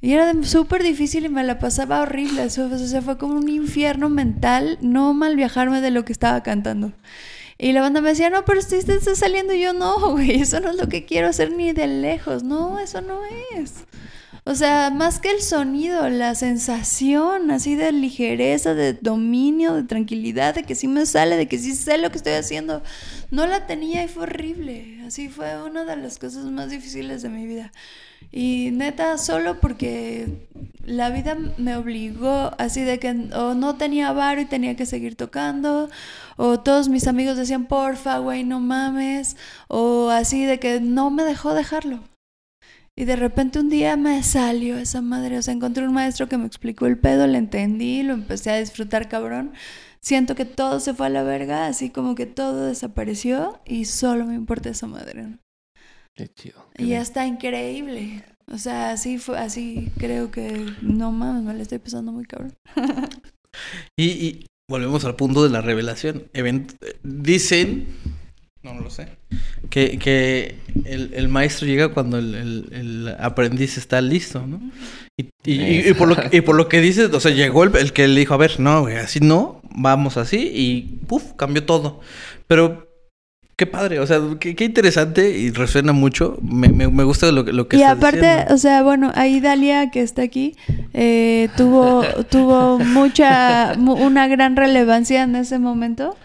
Y 0.00 0.12
era 0.12 0.32
súper 0.44 0.84
difícil 0.84 1.24
y 1.24 1.28
me 1.28 1.42
la 1.42 1.58
pasaba 1.58 2.00
horrible. 2.00 2.42
o 2.44 2.50
sea, 2.50 3.02
fue 3.02 3.18
como 3.18 3.34
un 3.34 3.48
infierno 3.48 4.08
mental 4.08 4.78
no 4.82 5.12
mal 5.14 5.34
viajarme 5.34 5.80
de 5.80 5.90
lo 5.90 6.04
que 6.04 6.12
estaba 6.12 6.44
cantando. 6.44 6.92
Y 7.58 7.72
la 7.72 7.80
banda 7.80 8.00
me 8.00 8.10
decía, 8.10 8.28
no, 8.28 8.44
pero 8.44 8.60
si 8.60 8.82
te 8.84 8.94
está 8.94 9.14
saliendo. 9.14 9.54
Yo, 9.54 9.72
no, 9.72 10.10
güey, 10.12 10.40
eso 10.42 10.60
no 10.60 10.70
es 10.70 10.76
lo 10.76 10.88
que 10.88 11.06
quiero 11.06 11.28
hacer 11.28 11.52
ni 11.52 11.72
de 11.72 11.86
lejos. 11.86 12.42
No, 12.42 12.78
eso 12.78 13.00
no 13.00 13.20
es. 13.54 13.84
O 14.48 14.54
sea, 14.54 14.90
más 14.90 15.18
que 15.18 15.32
el 15.32 15.42
sonido, 15.42 16.08
la 16.08 16.36
sensación 16.36 17.50
así 17.50 17.74
de 17.74 17.90
ligereza, 17.90 18.74
de 18.74 18.92
dominio, 18.92 19.74
de 19.74 19.82
tranquilidad, 19.82 20.54
de 20.54 20.62
que 20.62 20.76
sí 20.76 20.86
me 20.86 21.04
sale, 21.04 21.36
de 21.36 21.48
que 21.48 21.58
sí 21.58 21.74
sé 21.74 21.98
lo 21.98 22.10
que 22.10 22.18
estoy 22.18 22.34
haciendo, 22.34 22.80
no 23.32 23.48
la 23.48 23.66
tenía 23.66 24.04
y 24.04 24.08
fue 24.08 24.22
horrible. 24.22 25.02
Así 25.04 25.28
fue 25.28 25.60
una 25.60 25.84
de 25.84 25.96
las 25.96 26.20
cosas 26.20 26.44
más 26.44 26.70
difíciles 26.70 27.22
de 27.22 27.28
mi 27.28 27.44
vida. 27.44 27.72
Y 28.30 28.70
neta, 28.72 29.18
solo 29.18 29.58
porque 29.60 30.46
la 30.84 31.10
vida 31.10 31.36
me 31.58 31.74
obligó 31.74 32.52
así 32.58 32.82
de 32.82 33.00
que 33.00 33.10
o 33.34 33.54
no 33.54 33.74
tenía 33.74 34.12
bar 34.12 34.38
y 34.38 34.44
tenía 34.44 34.76
que 34.76 34.86
seguir 34.86 35.16
tocando, 35.16 35.90
o 36.36 36.60
todos 36.60 36.88
mis 36.88 37.08
amigos 37.08 37.36
decían, 37.36 37.66
porfa, 37.66 38.18
güey, 38.18 38.44
no 38.44 38.60
mames, 38.60 39.36
o 39.66 40.10
así 40.10 40.44
de 40.44 40.60
que 40.60 40.80
no 40.80 41.10
me 41.10 41.24
dejó 41.24 41.52
dejarlo. 41.52 42.04
Y 42.98 43.04
de 43.04 43.16
repente 43.16 43.58
un 43.58 43.68
día 43.68 43.96
me 43.96 44.22
salió 44.22 44.78
esa 44.78 45.02
madre, 45.02 45.36
o 45.36 45.42
sea, 45.42 45.52
encontré 45.52 45.86
un 45.86 45.92
maestro 45.92 46.28
que 46.28 46.38
me 46.38 46.46
explicó 46.46 46.86
el 46.86 46.98
pedo, 46.98 47.26
le 47.26 47.36
entendí, 47.36 48.02
lo 48.02 48.14
empecé 48.14 48.50
a 48.50 48.58
disfrutar 48.58 49.08
cabrón. 49.08 49.52
Siento 50.00 50.34
que 50.34 50.46
todo 50.46 50.80
se 50.80 50.94
fue 50.94 51.06
a 51.06 51.10
la 51.10 51.22
verga, 51.22 51.66
así 51.66 51.90
como 51.90 52.14
que 52.14 52.24
todo 52.24 52.66
desapareció 52.66 53.60
y 53.66 53.84
solo 53.84 54.24
me 54.24 54.34
importa 54.34 54.70
esa 54.70 54.86
madre. 54.86 55.38
Qué 56.14 56.28
chido. 56.28 56.70
y 56.78 56.88
ya 56.88 57.02
está 57.02 57.26
increíble. 57.26 58.24
O 58.50 58.56
sea, 58.56 58.92
así 58.92 59.18
fue, 59.18 59.38
así 59.38 59.90
creo 59.98 60.30
que 60.30 60.72
no 60.80 61.12
mames, 61.12 61.42
me 61.42 61.52
la 61.52 61.62
estoy 61.62 61.78
pasando 61.78 62.12
muy 62.12 62.24
cabrón. 62.24 62.54
y, 63.98 64.46
volvemos 64.70 65.04
al 65.04 65.16
punto 65.16 65.42
de 65.42 65.50
la 65.50 65.60
revelación. 65.60 66.30
dicen, 67.02 67.88
no, 68.66 68.74
no 68.74 68.80
lo 68.80 68.90
sé, 68.90 69.08
que, 69.70 69.96
que 69.96 70.56
el, 70.84 71.28
maestro 71.28 71.68
llega 71.68 71.88
cuando 71.88 72.18
el, 72.18 73.14
aprendiz 73.20 73.78
está 73.78 74.00
listo, 74.00 74.44
¿no? 74.44 74.60
Y, 75.16 75.30
y, 75.44 75.94
por 75.94 76.08
lo 76.08 76.16
que, 76.16 76.36
y 76.36 76.40
por 76.40 76.56
lo 76.56 76.68
que 76.68 76.80
dices, 76.80 77.10
o 77.12 77.20
sea, 77.20 77.30
llegó 77.30 77.62
el, 77.62 77.92
que 77.92 78.08
le 78.08 78.18
dijo, 78.20 78.34
a 78.34 78.38
ver, 78.38 78.58
no, 78.58 78.82
güey, 78.82 78.96
así 78.96 79.20
no, 79.20 79.62
vamos 79.70 80.16
así, 80.16 80.50
y 80.52 80.98
puf, 81.06 81.32
cambió 81.36 81.64
todo. 81.64 82.00
Pero 82.48 82.86
Qué 83.58 83.64
padre, 83.64 84.00
o 84.00 84.06
sea, 84.06 84.20
qué, 84.38 84.54
interesante 84.64 85.30
y 85.30 85.50
resuena 85.50 85.94
mucho. 85.94 86.36
Me, 86.42 86.68
me, 86.68 87.04
gusta 87.04 87.32
lo, 87.32 87.42
lo 87.42 87.68
que 87.68 87.78
Y 87.78 87.84
aparte, 87.84 88.44
o 88.50 88.58
sea, 88.58 88.82
bueno, 88.82 89.12
ahí 89.14 89.40
Dalia, 89.40 89.90
que 89.90 90.02
está 90.02 90.20
aquí, 90.20 90.54
eh, 90.92 91.48
tuvo, 91.56 92.04
tuvo 92.28 92.78
mucha, 92.78 93.72
una 93.78 94.28
gran 94.28 94.56
relevancia 94.56 95.22
en 95.22 95.36
ese 95.36 95.58
momento, 95.58 96.18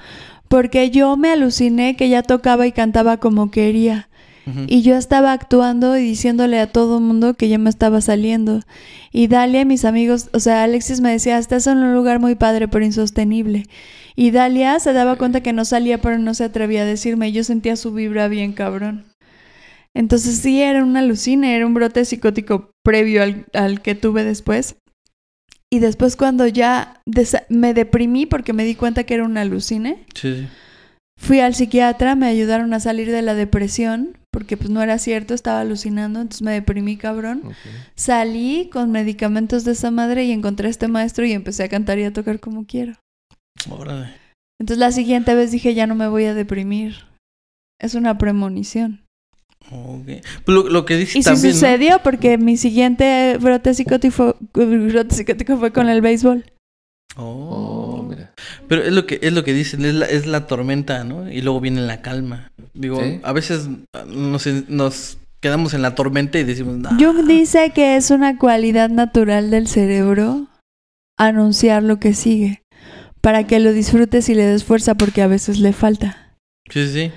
porque 0.52 0.92
yo 0.92 1.16
me 1.16 1.30
aluciné 1.30 1.96
que 1.96 2.06
ella 2.06 2.24
tocaba 2.24 2.68
y 2.68 2.74
cantaba 2.74 3.16
como 3.16 3.52
quería. 3.52 4.10
Y 4.68 4.82
yo 4.82 4.98
estaba 4.98 5.32
actuando 5.32 5.98
y 5.98 6.02
diciéndole 6.02 6.60
a 6.60 6.68
todo 6.68 6.98
el 6.98 7.04
mundo 7.06 7.36
que 7.36 7.48
ya 7.48 7.58
me 7.58 7.70
estaba 7.70 8.02
saliendo. 8.02 8.60
Y 9.14 9.28
Dalia, 9.28 9.64
mis 9.64 9.86
amigos, 9.86 10.30
o 10.34 10.42
sea, 10.42 10.64
Alexis 10.64 11.00
me 11.00 11.10
decía, 11.10 11.38
estás 11.38 11.68
en 11.68 11.78
un 11.78 11.94
lugar 11.94 12.20
muy 12.20 12.36
padre, 12.36 12.68
pero 12.68 12.84
insostenible. 12.84 13.64
Y 14.18 14.32
Dalia 14.32 14.78
se 14.82 14.92
daba 14.92 15.16
cuenta 15.16 15.40
que 15.40 15.54
no 15.54 15.64
salía, 15.64 16.02
pero 16.02 16.18
no 16.18 16.34
se 16.34 16.44
atrevía 16.44 16.82
a 16.82 16.86
decirme. 16.86 17.32
Yo 17.32 17.46
sentía 17.46 17.78
su 17.78 17.94
vibra 17.94 18.28
bien 18.28 18.52
cabrón. 18.52 19.06
Entonces 19.94 20.40
sí, 20.40 20.62
era 20.62 20.84
una 20.84 21.00
alucina, 21.00 21.56
era 21.56 21.66
un 21.66 21.74
brote 21.74 22.04
psicótico 22.04 22.72
previo 22.84 23.24
al, 23.24 23.46
al 23.54 23.82
que 23.82 23.96
tuve 23.96 24.26
después. 24.26 24.76
Y 25.74 25.80
después 25.80 26.16
cuando 26.18 26.48
ya 26.48 27.02
me 27.50 27.74
deprimí 27.74 28.26
porque 28.26 28.54
me 28.54 28.66
di 28.66 28.76
cuenta 28.76 29.06
que 29.06 29.14
era 29.14 29.24
un 29.24 29.38
alucine, 29.38 30.06
Sí, 30.14 30.36
sí. 30.36 30.48
fui 31.18 31.40
al 31.40 31.56
psiquiatra, 31.56 32.16
me 32.16 32.28
ayudaron 32.28 32.74
a 32.74 32.80
salir 32.82 33.10
de 33.12 33.22
la 33.22 33.36
depresión 33.36 34.18
porque 34.34 34.58
pues 34.58 34.70
no 34.70 34.82
era 34.82 34.98
cierto, 34.98 35.34
estaba 35.34 35.60
alucinando, 35.62 36.22
entonces 36.22 36.42
me 36.42 36.52
deprimí 36.54 36.98
cabrón. 36.98 37.44
Salí 37.96 38.70
con 38.72 38.92
medicamentos 38.92 39.64
de 39.66 39.74
esa 39.74 39.92
madre 39.92 40.26
y 40.26 40.32
encontré 40.32 40.68
a 40.68 40.72
este 40.72 40.88
maestro 40.88 41.26
y 41.26 41.34
empecé 41.34 41.64
a 41.64 41.70
cantar 41.70 42.00
y 42.00 42.04
a 42.06 42.14
tocar 42.14 42.40
como 42.40 42.66
quiero. 42.66 42.94
Órale. 43.70 44.14
Entonces 44.60 44.80
la 44.80 44.92
siguiente 44.92 45.36
vez 45.36 45.52
dije, 45.52 45.74
ya 45.74 45.86
no 45.88 45.96
me 45.96 46.08
voy 46.08 46.26
a 46.26 46.34
deprimir. 46.34 46.96
Es 47.80 47.96
una 47.96 48.18
premonición. 48.18 49.01
Pues 49.72 50.22
lo, 50.48 50.70
lo 50.70 50.86
que 50.86 50.98
dice 50.98 51.18
Y 51.20 51.24
sí 51.24 51.30
también. 51.30 51.54
¿no? 51.54 51.60
sucedió 51.60 52.00
porque 52.04 52.38
mi 52.38 52.58
siguiente 52.58 53.38
brote 53.40 53.74
psicótico, 53.74 54.36
brote 54.54 55.16
psicótico 55.16 55.58
fue 55.58 55.72
con 55.72 55.90
el 55.90 56.02
béisbol. 56.02 56.44
Oh. 57.18 57.98
Oh, 58.00 58.04
mira. 58.04 58.34
Pero 58.68 58.84
es 58.84 58.92
lo 58.94 59.06
que 59.06 59.20
es 59.22 59.34
lo 59.34 59.44
que 59.44 59.54
dicen, 59.54 59.84
es 59.86 59.94
la, 59.94 60.06
es 60.06 60.26
la 60.28 60.48
tormenta, 60.48 61.04
¿no? 61.04 61.30
Y 61.32 61.42
luego 61.42 61.60
viene 61.60 61.82
la 61.82 62.02
calma. 62.02 62.52
Digo, 62.74 63.02
Sí. 63.04 63.20
a 63.24 63.34
veces 63.34 63.68
nos, 64.08 64.46
nos 64.70 65.18
quedamos 65.42 65.74
en 65.74 65.82
la 65.82 65.96
tormenta 65.96 66.40
y 66.40 66.44
decimos, 66.44 66.78
"Ah, 66.86 66.96
Jung 67.00 67.28
dice 67.28 67.72
que 67.76 67.96
es 67.98 68.12
una 68.12 68.38
cualidad 68.38 68.90
natural 68.90 69.50
del 69.52 69.68
cerebro 69.68 70.48
anunciar 71.18 71.84
lo 71.84 72.00
que 72.00 72.14
sigue 72.14 72.62
para 73.22 73.46
que 73.46 73.60
lo 73.60 73.74
disfrutes 73.74 74.30
y 74.30 74.36
le 74.36 74.46
des 74.46 74.64
fuerza 74.64 74.96
porque 74.96 75.22
a 75.22 75.28
veces 75.28 75.60
le 75.60 75.74
falta. 75.74 76.36
sí, 76.70 76.88
sí. 76.88 77.12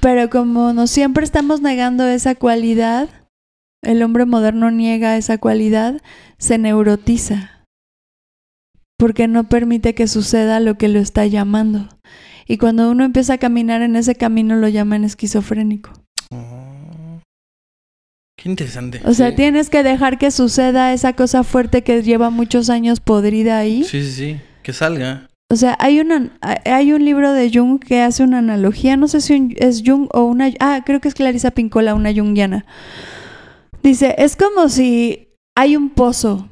Pero 0.00 0.30
como 0.30 0.72
no 0.72 0.86
siempre 0.86 1.24
estamos 1.24 1.60
negando 1.60 2.06
esa 2.06 2.34
cualidad, 2.34 3.08
el 3.82 4.02
hombre 4.02 4.24
moderno 4.26 4.70
niega 4.70 5.16
esa 5.16 5.38
cualidad, 5.38 6.00
se 6.38 6.58
neurotiza. 6.58 7.64
Porque 8.98 9.28
no 9.28 9.48
permite 9.48 9.94
que 9.94 10.08
suceda 10.08 10.58
lo 10.60 10.76
que 10.78 10.88
lo 10.88 10.98
está 10.98 11.26
llamando. 11.26 11.88
Y 12.46 12.58
cuando 12.58 12.90
uno 12.90 13.04
empieza 13.04 13.34
a 13.34 13.38
caminar 13.38 13.82
en 13.82 13.96
ese 13.96 14.14
camino 14.14 14.56
lo 14.56 14.68
llaman 14.68 15.04
esquizofrénico. 15.04 15.90
Oh. 16.30 17.20
Qué 18.38 18.48
interesante. 18.48 19.00
O 19.04 19.12
sea, 19.14 19.30
Sí. 19.30 19.36
tienes 19.36 19.70
que 19.70 19.82
dejar 19.82 20.18
que 20.18 20.30
suceda 20.30 20.92
esa 20.92 21.14
cosa 21.14 21.42
fuerte 21.42 21.82
que 21.82 22.02
lleva 22.02 22.30
muchos 22.30 22.70
años 22.70 23.00
podrida 23.00 23.58
ahí. 23.58 23.84
Sí, 23.84 24.02
sí, 24.02 24.12
sí. 24.12 24.40
Que 24.62 24.72
salga. 24.72 25.28
O 25.48 25.54
sea, 25.54 25.76
hay, 25.78 26.00
una, 26.00 26.32
hay 26.40 26.92
un 26.92 27.04
libro 27.04 27.32
de 27.32 27.50
Jung 27.52 27.78
que 27.78 28.02
hace 28.02 28.24
una 28.24 28.38
analogía, 28.38 28.96
no 28.96 29.06
sé 29.06 29.20
si 29.20 29.54
es 29.58 29.82
Jung 29.86 30.08
o 30.12 30.24
una... 30.24 30.50
Ah, 30.58 30.82
creo 30.84 31.00
que 31.00 31.06
es 31.06 31.14
Clarisa 31.14 31.52
Pincola, 31.52 31.94
una 31.94 32.12
jungiana. 32.12 32.66
Dice, 33.82 34.16
es 34.18 34.34
como 34.34 34.68
si 34.68 35.28
hay 35.54 35.76
un 35.76 35.90
pozo 35.90 36.48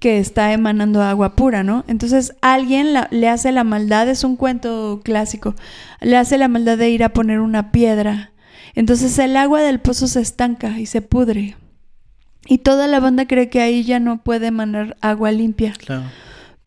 que 0.00 0.18
está 0.18 0.52
emanando 0.52 1.00
agua 1.00 1.36
pura, 1.36 1.62
¿no? 1.62 1.84
Entonces 1.86 2.34
alguien 2.42 2.88
le 3.10 3.28
hace 3.28 3.52
la 3.52 3.62
maldad, 3.62 4.08
es 4.08 4.24
un 4.24 4.36
cuento 4.36 5.00
clásico, 5.04 5.54
le 6.00 6.16
hace 6.16 6.36
la 6.36 6.48
maldad 6.48 6.76
de 6.76 6.90
ir 6.90 7.04
a 7.04 7.10
poner 7.10 7.38
una 7.38 7.70
piedra. 7.70 8.32
Entonces 8.74 9.16
el 9.20 9.36
agua 9.36 9.62
del 9.62 9.78
pozo 9.78 10.08
se 10.08 10.20
estanca 10.20 10.80
y 10.80 10.86
se 10.86 11.00
pudre. 11.00 11.56
Y 12.46 12.58
toda 12.58 12.88
la 12.88 12.98
banda 12.98 13.26
cree 13.26 13.48
que 13.48 13.60
ahí 13.60 13.84
ya 13.84 14.00
no 14.00 14.22
puede 14.22 14.48
emanar 14.48 14.96
agua 15.00 15.30
limpia. 15.30 15.72
Claro. 15.78 16.02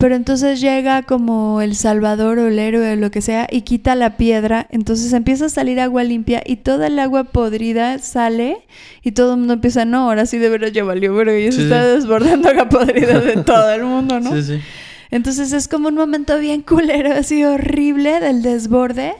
Pero 0.00 0.14
entonces 0.14 0.60
llega 0.60 1.02
como 1.02 1.60
el 1.60 1.74
salvador 1.74 2.38
o 2.38 2.46
el 2.46 2.58
héroe 2.60 2.92
o 2.92 2.96
lo 2.96 3.10
que 3.10 3.20
sea 3.20 3.48
y 3.50 3.62
quita 3.62 3.96
la 3.96 4.16
piedra, 4.16 4.68
entonces 4.70 5.12
empieza 5.12 5.46
a 5.46 5.48
salir 5.48 5.80
agua 5.80 6.04
limpia 6.04 6.40
y 6.46 6.56
toda 6.58 6.86
el 6.86 7.00
agua 7.00 7.24
podrida 7.24 7.98
sale 7.98 8.58
y 9.02 9.10
todo 9.10 9.32
el 9.32 9.40
mundo 9.40 9.54
empieza, 9.54 9.84
no, 9.84 10.04
ahora 10.08 10.24
sí 10.26 10.38
de 10.38 10.50
veras 10.50 10.72
ya 10.72 10.84
valió, 10.84 11.16
pero 11.16 11.36
ya 11.36 11.50
se 11.50 11.58
Sí, 11.58 11.62
está 11.64 11.82
sí. 11.82 11.88
desbordando 11.96 12.48
agua 12.48 12.68
podrida 12.68 13.18
de 13.18 13.36
todo 13.44 13.72
el 13.72 13.82
mundo, 13.82 14.20
¿no? 14.20 14.32
Sí, 14.36 14.42
sí. 14.44 14.60
Entonces 15.10 15.52
es 15.52 15.66
como 15.66 15.88
un 15.88 15.96
momento 15.96 16.38
bien 16.38 16.62
culero, 16.62 17.12
así 17.12 17.42
horrible 17.42 18.20
del 18.20 18.42
desborde, 18.42 19.14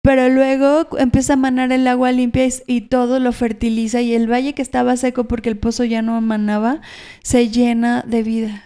pero 0.00 0.30
luego 0.30 0.86
empieza 0.98 1.34
a 1.34 1.36
manar 1.36 1.72
el 1.72 1.86
agua 1.88 2.10
limpia 2.12 2.46
y, 2.46 2.52
y 2.66 2.80
todo 2.82 3.20
lo 3.20 3.32
fertiliza 3.32 4.00
y 4.00 4.14
el 4.14 4.30
valle 4.32 4.54
que 4.54 4.62
estaba 4.62 4.96
seco 4.96 5.24
porque 5.24 5.50
el 5.50 5.58
pozo 5.58 5.84
ya 5.84 6.00
no 6.00 6.18
manaba, 6.22 6.80
se 7.22 7.50
llena 7.50 8.02
de 8.06 8.22
vida. 8.22 8.62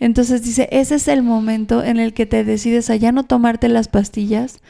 Entonces 0.00 0.42
dice, 0.42 0.68
ese 0.72 0.96
es 0.96 1.06
el 1.08 1.22
momento 1.22 1.84
en 1.84 1.98
el 1.98 2.12
que 2.14 2.26
te 2.26 2.42
decides 2.42 2.90
a 2.90 2.96
ya 2.96 3.12
no 3.12 3.22
tomarte 3.24 3.68
las 3.68 3.86
pastillas, 3.88 4.60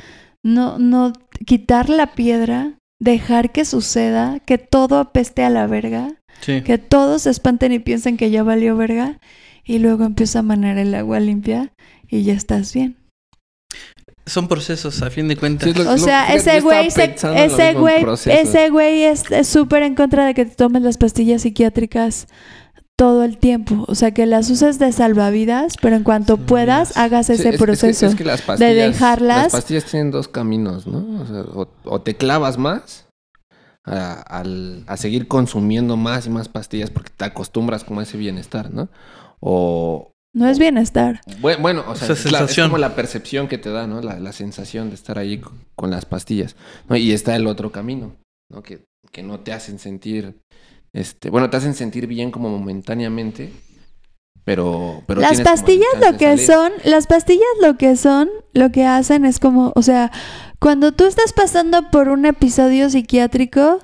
no, 0.45 0.78
no 0.78 1.12
quitar 1.47 1.89
la 1.89 2.14
piedra, 2.14 2.74
dejar 3.01 3.51
que 3.53 3.64
suceda, 3.64 4.41
que 4.41 4.59
todo 4.59 4.99
apeste 4.99 5.43
a 5.45 5.51
la 5.51 5.66
verga, 5.66 6.14
Sí. 6.41 6.62
que 6.62 6.78
todos 6.78 7.22
se 7.22 7.31
espanten 7.31 7.72
y 7.72 7.78
piensen 7.78 8.16
que 8.16 8.31
ya 8.31 8.43
valió 8.43 8.76
verga 8.76 9.18
y 9.64 9.78
luego 9.78 10.05
empieza 10.05 10.41
a 10.41 10.43
manar 10.43 10.78
el 10.78 10.95
agua 10.95 11.20
limpia 11.20 11.72
y 12.09 12.22
ya 12.24 12.33
estás 12.35 12.72
bien. 12.74 12.97
Son 14.26 14.49
procesos, 14.49 15.03
a 15.03 15.11
fin 15.11 15.28
de 15.28 15.37
cuentas. 15.37 15.68
Sí, 15.68 15.74
lo- 15.83 15.91
O 15.91 15.99
sea, 15.99 16.33
ese 16.35 16.61
güey, 16.61 16.91
se- 16.91 17.14
ese 17.14 17.74
güey, 17.74 18.05
ese 18.26 18.68
güey 18.70 19.03
es 19.05 19.31
es 19.31 19.49
súper 19.49 19.83
en 19.83 19.95
contra 19.95 20.24
de 20.26 20.35
que 20.35 20.45
te 20.45 20.55
tomes 20.55 20.83
las 20.83 20.99
pastillas 20.99 21.43
psiquiátricas 21.43 22.26
todo 23.01 23.24
el 23.24 23.38
tiempo. 23.38 23.86
O 23.88 23.94
sea, 23.94 24.11
que 24.12 24.26
las 24.26 24.51
uses 24.51 24.78
de 24.78 24.92
salvavidas, 24.92 25.76
pero 25.80 25.96
en 25.96 26.03
cuanto 26.05 26.36
puedas, 26.36 26.98
hagas 26.98 27.28
Sí, 27.28 27.32
ese 27.32 27.42
es- 27.42 27.46
es 27.46 27.53
que- 27.59 27.64
proceso. 27.64 28.07
Es 28.07 28.14
que, 28.14 28.24
las 28.24 28.42
pastillas, 28.42 28.74
dejarlas- 28.92 29.44
Las 29.44 29.53
pastillas 29.53 29.86
tienen 29.86 30.11
dos 30.11 30.28
caminos, 30.28 30.86
¿no? 30.86 31.22
O, 31.22 31.26
sea, 31.26 31.40
o- 31.55 31.68
o 31.84 32.03
te 32.03 32.16
clavas 32.16 32.59
más 32.59 33.07
a, 33.86 34.20
al- 34.20 34.84
a 34.86 34.98
seguir 34.98 35.28
consumiendo 35.28 35.96
más 35.96 36.26
y 36.26 36.30
más 36.30 36.51
pastillas 36.51 36.90
porque 36.90 37.11
te 37.16 37.24
acostumbras 37.24 37.84
como 37.84 38.01
a 38.01 38.03
ese 38.03 38.18
bienestar, 38.18 38.70
¿no? 38.70 38.90
O... 39.40 40.11
No 40.34 40.46
es 40.46 40.59
bienestar. 40.59 41.22
bue- 41.40 41.59
Bueno, 41.61 41.82
o 41.88 41.96
sea, 41.96 42.05
Esa 42.05 42.12
es, 42.12 42.30
la- 42.30 42.40
es 42.44 42.55
como 42.55 42.76
la 42.76 42.94
percepción 42.94 43.48
que 43.48 43.57
te 43.57 43.70
da, 43.70 43.86
¿no? 43.86 44.03
La, 44.03 44.20
la 44.20 44.32
sensación 44.32 44.90
de 44.90 44.94
estar 44.96 45.18
ahí 45.18 45.38
con, 45.38 45.55
con 45.74 45.90
las 45.90 46.05
pastillas. 46.05 46.55
¿no? 46.88 46.96
Y 46.96 47.12
está 47.12 47.34
el 47.34 47.46
otro 47.46 47.72
camino, 47.72 48.14
¿no? 48.53 48.62
Que, 48.62 48.84
que 49.11 49.22
no 49.22 49.40
te 49.40 49.55
hacen 49.55 49.78
sentir... 49.78 50.36
Este, 50.93 51.30
bueno, 51.30 51.51
te 51.51 51.57
hacen 51.57 51.74
sentir 51.74 52.07
bien 52.07 52.30
como 52.30 52.49
momentáneamente, 52.49 53.53
pero... 54.45 55.03
pero 55.07 55.20
las 55.20 55.41
pastillas 55.41 55.88
lo 56.01 56.16
que 56.16 56.36
son, 56.38 56.72
las 56.84 57.07
pastillas 57.07 57.47
lo 57.62 57.76
que 57.76 57.97
son, 57.97 58.28
lo 58.55 58.72
que 58.72 58.84
hacen 58.86 59.24
es 59.24 59.38
como, 59.38 59.72
o 59.76 59.82
sea, 59.82 60.11
cuando 60.59 60.93
tú 60.93 61.07
estás 61.07 61.32
pasando 61.32 61.91
por 61.91 62.09
un 62.09 62.26
episodio 62.26 62.91
psiquiátrico, 62.91 63.78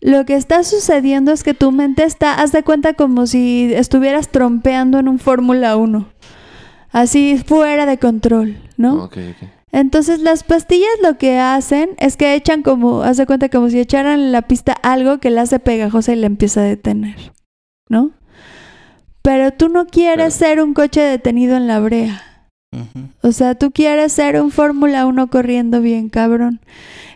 lo 0.00 0.24
que 0.24 0.34
está 0.34 0.64
sucediendo 0.64 1.32
es 1.32 1.42
que 1.42 1.54
tu 1.54 1.72
mente 1.72 2.04
está, 2.04 2.34
haz 2.34 2.52
de 2.52 2.62
cuenta 2.62 2.94
como 2.94 3.26
si 3.26 3.72
estuvieras 3.74 4.28
trompeando 4.28 4.98
en 4.98 5.08
un 5.08 5.18
Fórmula 5.18 5.76
1. 5.76 6.08
Así 6.90 7.42
fuera 7.46 7.86
de 7.86 7.98
control, 7.98 8.56
¿no? 8.76 9.10
Entonces 9.72 10.20
las 10.20 10.44
pastillas 10.44 10.88
lo 11.02 11.18
que 11.18 11.38
hacen 11.38 11.90
es 11.98 12.16
que 12.16 12.34
echan 12.34 12.62
como, 12.62 13.02
haz 13.02 13.16
de 13.16 13.26
cuenta 13.26 13.48
como 13.48 13.68
si 13.68 13.78
echaran 13.80 14.20
en 14.20 14.32
la 14.32 14.42
pista 14.42 14.72
algo 14.82 15.18
que 15.18 15.30
la 15.30 15.42
hace 15.42 15.58
pegajosa 15.58 16.12
y 16.12 16.16
la 16.16 16.26
empieza 16.26 16.60
a 16.60 16.64
detener, 16.64 17.32
¿no? 17.88 18.12
Pero 19.22 19.52
tú 19.52 19.68
no 19.68 19.86
quieres 19.86 20.36
Pero- 20.38 20.50
ser 20.50 20.62
un 20.62 20.72
coche 20.72 21.00
detenido 21.00 21.56
en 21.56 21.66
la 21.66 21.80
brea. 21.80 22.22
O 23.22 23.32
sea, 23.32 23.54
tú 23.54 23.70
quieres 23.70 24.12
ser 24.12 24.40
un 24.40 24.50
Fórmula 24.50 25.06
1 25.06 25.28
corriendo 25.28 25.80
bien, 25.80 26.10
cabrón. 26.10 26.60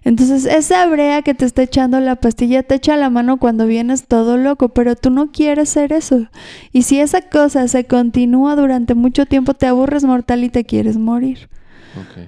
Entonces, 0.04 0.46
esa 0.46 0.86
brea 0.86 1.20
que 1.20 1.34
te 1.34 1.44
está 1.44 1.62
echando 1.62 2.00
la 2.00 2.16
pastilla 2.16 2.62
te 2.62 2.76
echa 2.76 2.96
la 2.96 3.10
mano 3.10 3.36
cuando 3.36 3.66
vienes 3.66 4.06
todo 4.06 4.38
loco, 4.38 4.70
pero 4.70 4.96
tú 4.96 5.10
no 5.10 5.30
quieres 5.30 5.68
ser 5.68 5.92
eso. 5.92 6.28
Y 6.72 6.82
si 6.82 6.98
esa 7.00 7.20
cosa 7.28 7.68
se 7.68 7.84
continúa 7.84 8.56
durante 8.56 8.94
mucho 8.94 9.26
tiempo, 9.26 9.52
te 9.52 9.66
aburres 9.66 10.04
mortal 10.04 10.44
y 10.44 10.48
te 10.48 10.64
quieres 10.64 10.96
morir. 10.96 11.50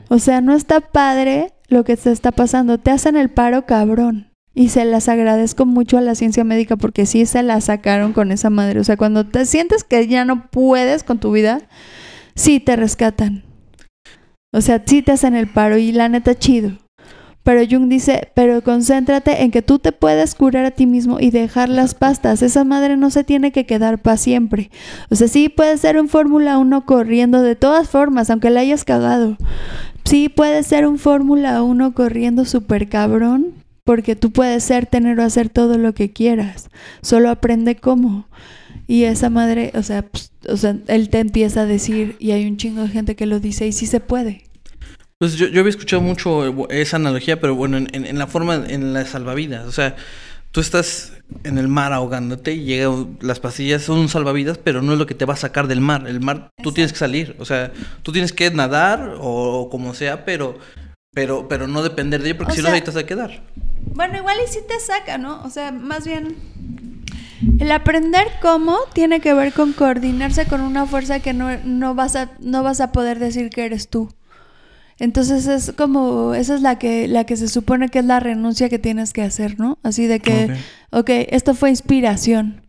O 0.08 0.18
sea, 0.18 0.40
no 0.40 0.54
está 0.54 0.80
padre 0.80 1.52
lo 1.68 1.84
que 1.84 1.96
te 1.96 2.10
está 2.10 2.32
pasando. 2.32 2.78
Te 2.78 2.90
hacen 2.90 3.16
el 3.16 3.30
paro 3.30 3.66
cabrón. 3.66 4.28
Y 4.54 4.68
se 4.68 4.84
las 4.84 5.08
agradezco 5.08 5.64
mucho 5.64 5.96
a 5.96 6.02
la 6.02 6.14
ciencia 6.14 6.44
médica 6.44 6.76
porque 6.76 7.06
sí 7.06 7.24
se 7.24 7.42
la 7.42 7.60
sacaron 7.60 8.12
con 8.12 8.32
esa 8.32 8.50
madre. 8.50 8.80
O 8.80 8.84
sea, 8.84 8.98
cuando 8.98 9.26
te 9.26 9.46
sientes 9.46 9.82
que 9.82 10.06
ya 10.06 10.26
no 10.26 10.50
puedes 10.50 11.04
con 11.04 11.18
tu 11.18 11.32
vida, 11.32 11.62
sí 12.34 12.60
te 12.60 12.76
rescatan. 12.76 13.44
O 14.52 14.60
sea, 14.60 14.82
sí 14.84 15.00
te 15.00 15.12
hacen 15.12 15.34
el 15.34 15.48
paro 15.48 15.78
y 15.78 15.92
la 15.92 16.10
neta 16.10 16.34
chido. 16.34 16.81
Pero 17.43 17.62
Jung 17.68 17.88
dice, 17.88 18.28
pero 18.34 18.62
concéntrate 18.62 19.43
en 19.43 19.51
que 19.51 19.62
tú 19.62 19.78
te 19.78 19.90
puedes 19.90 20.34
curar 20.34 20.64
a 20.64 20.70
ti 20.70 20.86
mismo 20.86 21.18
y 21.18 21.30
dejar 21.30 21.68
las 21.68 21.95
pastas. 21.95 22.43
Esa 22.43 22.64
madre 22.64 22.97
no 22.97 23.11
se 23.11 23.24
tiene 23.24 23.51
que 23.51 23.66
quedar 23.66 24.01
para 24.01 24.16
siempre. 24.16 24.70
O 25.11 25.16
sea, 25.16 25.26
sí 25.26 25.49
puedes 25.49 25.80
ser 25.80 25.99
un 25.99 26.09
Fórmula 26.09 26.59
1 26.59 26.86
corriendo 26.86 27.43
de 27.43 27.57
todas 27.57 27.88
formas, 27.88 28.30
aunque 28.30 28.51
la 28.51 28.61
hayas 28.61 28.84
cagado. 28.84 29.36
Sí 30.05 30.28
puedes 30.28 30.66
ser 30.66 30.86
un 30.86 30.99
Fórmula 30.99 31.62
1 31.62 31.95
corriendo 31.95 32.45
súper 32.45 32.88
cabrón, 32.88 33.55
porque 33.84 34.14
tú 34.14 34.30
puedes 34.30 34.62
ser, 34.62 34.86
tener 34.86 35.18
o 35.18 35.24
hacer 35.24 35.49
todo 35.49 35.78
lo 35.78 35.95
que 35.95 36.12
quieras. 36.12 36.70
Solo 37.01 37.28
aprende 37.30 37.74
cómo. 37.76 38.26
Y 38.86 39.05
esa 39.05 39.30
madre, 39.30 39.72
o 39.74 39.82
sea, 39.82 40.03
pues, 40.03 40.32
o 40.49 40.57
sea, 40.57 40.76
él 40.86 41.09
te 41.09 41.18
empieza 41.18 41.62
a 41.62 41.66
decir, 41.66 42.16
y 42.18 42.32
hay 42.32 42.47
un 42.47 42.57
chingo 42.57 42.82
de 42.82 42.88
gente 42.88 43.16
que 43.16 43.26
lo 43.26 43.40
dice, 43.40 43.66
y 43.66 43.72
sí 43.72 43.86
se 43.86 44.01
puede. 44.01 44.45
Pues 45.22 45.34
yo, 45.36 45.46
yo 45.46 45.60
había 45.60 45.70
escuchado 45.70 46.02
mucho 46.02 46.66
esa 46.70 46.96
analogía, 46.96 47.38
pero 47.38 47.54
bueno, 47.54 47.76
en, 47.76 47.86
en- 47.94 48.06
en 48.06 48.18
la 48.18 48.26
forma, 48.26 48.56
en 48.56 48.92
la 48.92 49.06
salvavidas. 49.06 49.66
O 49.68 49.70
sea, 49.70 49.94
tú 50.50 50.60
estás 50.60 51.12
en 51.44 51.58
el 51.58 51.68
mar 51.68 51.92
ahogándote 51.92 52.54
y 52.54 52.64
llega 52.64 52.90
las 53.20 53.38
pastillas 53.38 53.82
son 53.82 54.08
salvavidas, 54.08 54.58
pero 54.58 54.82
no 54.82 54.94
es 54.94 54.98
lo 54.98 55.06
que 55.06 55.14
te 55.14 55.24
va 55.24 55.34
a 55.34 55.36
sacar 55.36 55.68
del 55.68 55.80
mar. 55.80 56.08
El 56.08 56.18
mar 56.20 56.50
tú 56.60 56.72
tienes 56.72 56.92
que 56.92 56.98
salir, 56.98 57.36
o 57.38 57.44
sea, 57.44 57.70
tú 58.02 58.10
tienes 58.10 58.32
que 58.32 58.50
nadar 58.50 59.14
o, 59.20 59.68
como 59.70 59.94
sea, 59.94 60.24
pero 60.24 60.58
pero 61.14 61.46
pero 61.46 61.68
no 61.68 61.84
depender 61.84 62.20
de 62.20 62.30
ello 62.30 62.38
porque 62.38 62.54
O 62.54 62.56
si 62.56 62.62
no 62.62 62.68
ahí 62.70 62.80
te 62.80 62.90
vas 62.90 62.96
a 62.96 63.06
quedar. 63.06 63.44
Bueno, 63.94 64.16
igual 64.16 64.38
y 64.44 64.50
sí 64.52 64.58
te 64.66 64.80
saca, 64.80 65.18
¿no? 65.18 65.40
O 65.44 65.50
sea, 65.50 65.70
más 65.70 66.04
bien 66.04 66.34
el 67.60 67.70
aprender 67.70 68.26
cómo 68.40 68.76
tiene 68.92 69.20
que 69.20 69.34
ver 69.34 69.52
con 69.52 69.72
coordinarse 69.72 70.46
con 70.46 70.62
una 70.62 70.84
fuerza 70.84 71.20
que 71.20 71.32
no, 71.32 71.56
no 71.64 71.94
vas 71.94 72.16
a 72.16 72.32
no 72.40 72.64
vas 72.64 72.80
a 72.80 72.90
poder 72.90 73.20
decir 73.20 73.50
que 73.50 73.64
eres 73.64 73.88
tú. 73.88 74.12
Entonces 74.99 75.47
es 75.47 75.72
como 75.76 76.34
esa 76.34 76.55
es 76.55 76.62
la 76.62 76.78
que 76.78 77.09
la 77.09 77.24
que 77.24 77.36
se 77.36 77.49
supone 77.49 77.88
que 77.88 78.01
es 78.01 78.05
la 78.05 78.20
renuncia 78.20 78.68
que 78.68 78.78
tienes 78.78 79.12
que 79.12 79.22
hacer, 79.22 79.59
¿no? 79.59 79.78
Así 79.82 80.07
de 80.07 80.20
que 80.20 80.55
ok, 80.90 81.11
esto 81.30 81.55
fue 81.55 81.70
inspiración. 81.70 82.62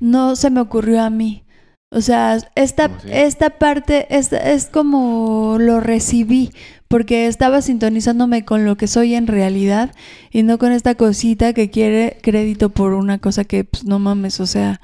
No 0.00 0.36
se 0.36 0.50
me 0.50 0.60
ocurrió 0.60 1.02
a 1.02 1.10
mí. 1.10 1.44
O 1.90 2.02
sea, 2.02 2.38
esta, 2.54 2.90
esta 3.10 3.48
parte 3.50 4.06
esta, 4.14 4.36
es 4.36 4.66
como 4.66 5.56
lo 5.58 5.80
recibí, 5.80 6.50
porque 6.86 7.26
estaba 7.26 7.62
sintonizándome 7.62 8.44
con 8.44 8.66
lo 8.66 8.76
que 8.76 8.86
soy 8.86 9.14
en 9.14 9.26
realidad 9.26 9.94
y 10.30 10.42
no 10.42 10.58
con 10.58 10.72
esta 10.72 10.96
cosita 10.96 11.54
que 11.54 11.70
quiere 11.70 12.18
crédito 12.22 12.68
por 12.68 12.92
una 12.92 13.18
cosa 13.18 13.44
que, 13.44 13.64
pues, 13.64 13.84
no 13.84 13.98
mames, 13.98 14.38
o 14.40 14.46
sea, 14.46 14.82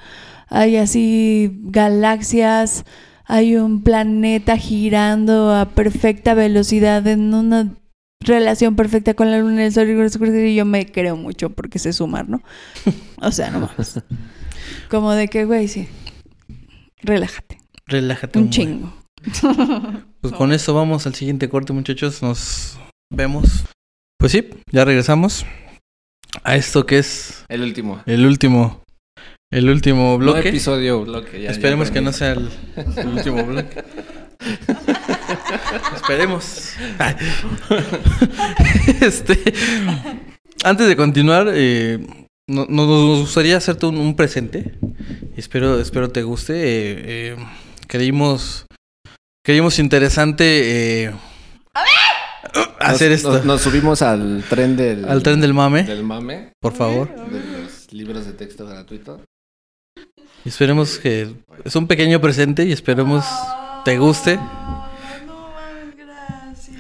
hay 0.49 0.77
así 0.77 1.61
galaxias, 1.65 2.87
hay 3.27 3.57
un 3.57 3.83
planeta 3.83 4.57
girando 4.57 5.55
a 5.55 5.66
perfecta 5.70 6.35
velocidad 6.35 7.07
en 7.07 7.33
una 7.35 7.75
relación 8.20 8.77
perfecta 8.77 9.14
con 9.14 9.31
la 9.31 9.39
luna 9.39 9.62
y 9.62 9.64
el 9.66 9.72
sol 9.72 9.89
y 9.89 10.55
yo 10.55 10.64
me 10.64 10.87
creo 10.91 11.16
mucho 11.16 11.51
porque 11.51 11.79
sé 11.79 11.93
sumar, 11.93 12.29
¿no? 12.29 12.43
O 13.20 13.31
sea, 13.31 13.51
no 13.51 13.61
mames. 13.61 14.01
Como 14.91 15.12
de 15.12 15.29
que, 15.29 15.45
güey, 15.45 15.68
sí. 15.68 15.89
Relájate. 17.03 17.59
Relájate 17.87 18.39
Un 18.39 18.51
chingo. 18.51 18.93
Pues 20.20 20.33
con 20.33 20.55
eso 20.55 20.72
vamos 20.72 21.07
al 21.07 21.14
siguiente 21.14 21.51
corte, 21.51 21.75
muchachos. 21.75 22.22
Nos 22.22 22.79
vemos. 23.11 23.66
Pues 24.18 24.33
sí, 24.33 24.49
ya 24.72 24.87
regresamos 24.87 25.45
a 26.45 26.57
esto 26.57 26.87
que 26.87 26.97
es 26.97 27.45
El 27.51 27.61
último. 27.61 28.01
el 28.07 28.25
último 28.25 28.84
el 29.59 29.69
último 29.71 30.13
No 30.13 30.19
bloque. 30.19 30.49
episodio, 30.49 31.05
bloque. 31.05 31.43
ya- 31.43 31.51
Esperemos 31.51 31.89
ya 31.89 31.95
que 31.95 32.01
no 32.01 32.13
sea 32.13 32.33
el, 32.33 32.49
el 32.97 33.09
último 33.09 33.45
bloque. 33.45 33.85
Esperemos. 35.97 36.73
Este, 39.01 39.39
antes 40.65 40.89
de 40.89 40.97
continuar, 40.97 41.49
eh, 41.53 41.99
no- 42.49 42.67
no- 42.69 42.87
nos 42.87 43.21
gustaría 43.21 43.57
hacerte 43.57 43.87
un, 43.87 43.97
un 43.99 44.17
presente. 44.17 44.75
Espero, 45.37 45.81
espero 45.81 46.11
te 46.11 46.23
guste. 46.23 46.55
Eh, 46.55 47.03
eh, 47.07 47.37
creímos, 47.87 48.67
creímos 49.45 49.79
interesante 49.79 51.05
eh, 51.07 51.13
hacer 52.81 53.11
Nos- 53.11 53.17
esto. 53.19 53.33
Nos, 53.33 53.45
nos 53.45 53.61
subimos 53.63 54.03
al 54.03 54.45
tren 54.49 54.77
del... 54.77 55.05
Al 55.09 55.23
tren 55.23 55.41
del 55.41 55.55
mame, 55.55 55.85
Del 55.85 56.05
mame. 56.05 56.53
por 56.61 56.73
favor. 56.75 57.09
De 57.31 57.41
los 57.63 57.93
libros 57.93 58.27
de 58.27 58.33
texto 58.33 58.67
gratuito. 58.67 59.21
Y 60.45 60.49
Esperemos 60.51 60.99
que 60.99 61.33
es 61.65 61.77
un 61.77 61.87
pequeño 61.87 62.21
presente 62.21 62.65
y 62.65 62.73
esperemos 62.73 63.25
te 63.85 63.97
guste. 63.99 64.37
No 64.37 64.43
mames, 65.51 65.97
gracias. 65.97 66.79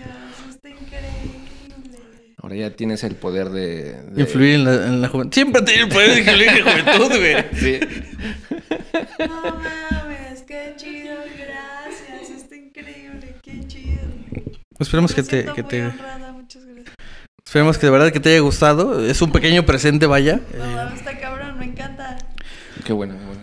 Está 0.50 0.68
increíble. 0.68 1.98
Ahora 2.42 2.56
ya 2.56 2.70
tienes 2.70 3.02
el 3.04 3.14
poder 3.16 3.48
de... 3.50 3.94
de- 4.10 4.20
Influir 4.20 4.56
en 4.56 4.64
la, 4.64 4.74
en 4.86 5.00
la 5.00 5.08
juventud. 5.08 5.34
Siempre 5.34 5.62
tiene 5.62 5.82
el 5.84 5.88
poder 5.88 6.10
de 6.10 6.18
influir 6.20 6.48
en 6.48 6.64
la 6.64 6.70
juventud, 6.72 7.18
güey. 7.18 7.44
Sí. 7.54 7.80
No 9.18 9.42
mames, 9.42 10.42
qué 10.46 10.74
chido, 10.76 11.14
gracias. 11.38 12.30
Está 12.36 12.56
increíble, 12.56 13.34
qué 13.42 13.66
chido. 13.66 14.00
Esperemos 14.78 15.14
que 15.14 15.22
te, 15.22 15.44
que 15.46 15.62
muy 15.62 15.70
te, 15.70 15.86
honrada, 15.86 16.32
muchas 16.32 16.64
gracias. 16.66 16.94
esperemos 17.46 17.78
que 17.78 17.86
de 17.86 17.92
verdad 17.92 18.12
que 18.12 18.20
te 18.20 18.28
haya 18.30 18.40
gustado. 18.40 19.04
Es 19.06 19.22
un 19.22 19.32
pequeño 19.32 19.64
presente, 19.64 20.04
vaya. 20.06 20.40
No 20.56 20.64
Eh, 20.64 20.74
mames, 20.74 20.98
está 20.98 21.18
cabrón, 21.18 21.58
me 21.58 21.64
encanta. 21.64 22.18
Qué 22.84 22.92
bueno, 22.92 23.14
qué 23.18 23.24
bueno. 23.24 23.33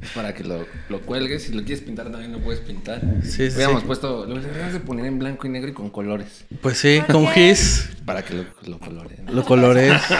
Es 0.00 0.10
para 0.10 0.32
que 0.32 0.44
lo, 0.44 0.64
lo 0.88 1.00
cuelgues. 1.00 1.42
Si 1.42 1.52
lo 1.52 1.64
quieres 1.64 1.80
pintar 1.80 2.08
también 2.08 2.30
lo 2.30 2.38
puedes 2.38 2.60
pintar. 2.60 3.00
sí, 3.24 3.50
sí. 3.50 3.58
puesto... 3.84 4.26
Lo 4.26 4.36
deberíamos 4.40 4.72
de 4.72 4.78
poner 4.78 5.06
en 5.06 5.18
blanco 5.18 5.48
y 5.48 5.50
negro 5.50 5.70
y 5.70 5.72
con 5.72 5.90
colores. 5.90 6.44
Pues 6.62 6.78
sí, 6.78 7.02
¿Por 7.04 7.16
con 7.16 7.26
qué? 7.32 7.48
Gis, 7.48 7.90
Para 8.04 8.22
que 8.22 8.34
lo, 8.34 8.44
lo 8.66 8.78
colores. 8.78 9.18
lo 9.28 9.44
colores. 9.44 10.00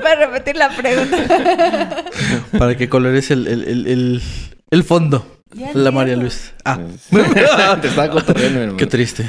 ¿Puedes 0.00 0.18
repetir 0.18 0.56
la 0.56 0.68
pregunta? 0.70 2.04
para 2.58 2.76
que 2.76 2.88
colores 2.88 3.32
el, 3.32 3.48
el, 3.48 3.64
el, 3.64 3.86
el, 3.88 4.22
el 4.70 4.84
fondo. 4.84 5.42
Ya 5.52 5.72
La 5.74 5.90
María. 5.90 6.14
Luis. 6.14 6.52
Ah, 6.64 6.78
Te 7.80 7.88
estaba 7.88 8.10
cotorreando, 8.10 8.76
qué 8.76 8.86
triste. 8.86 9.28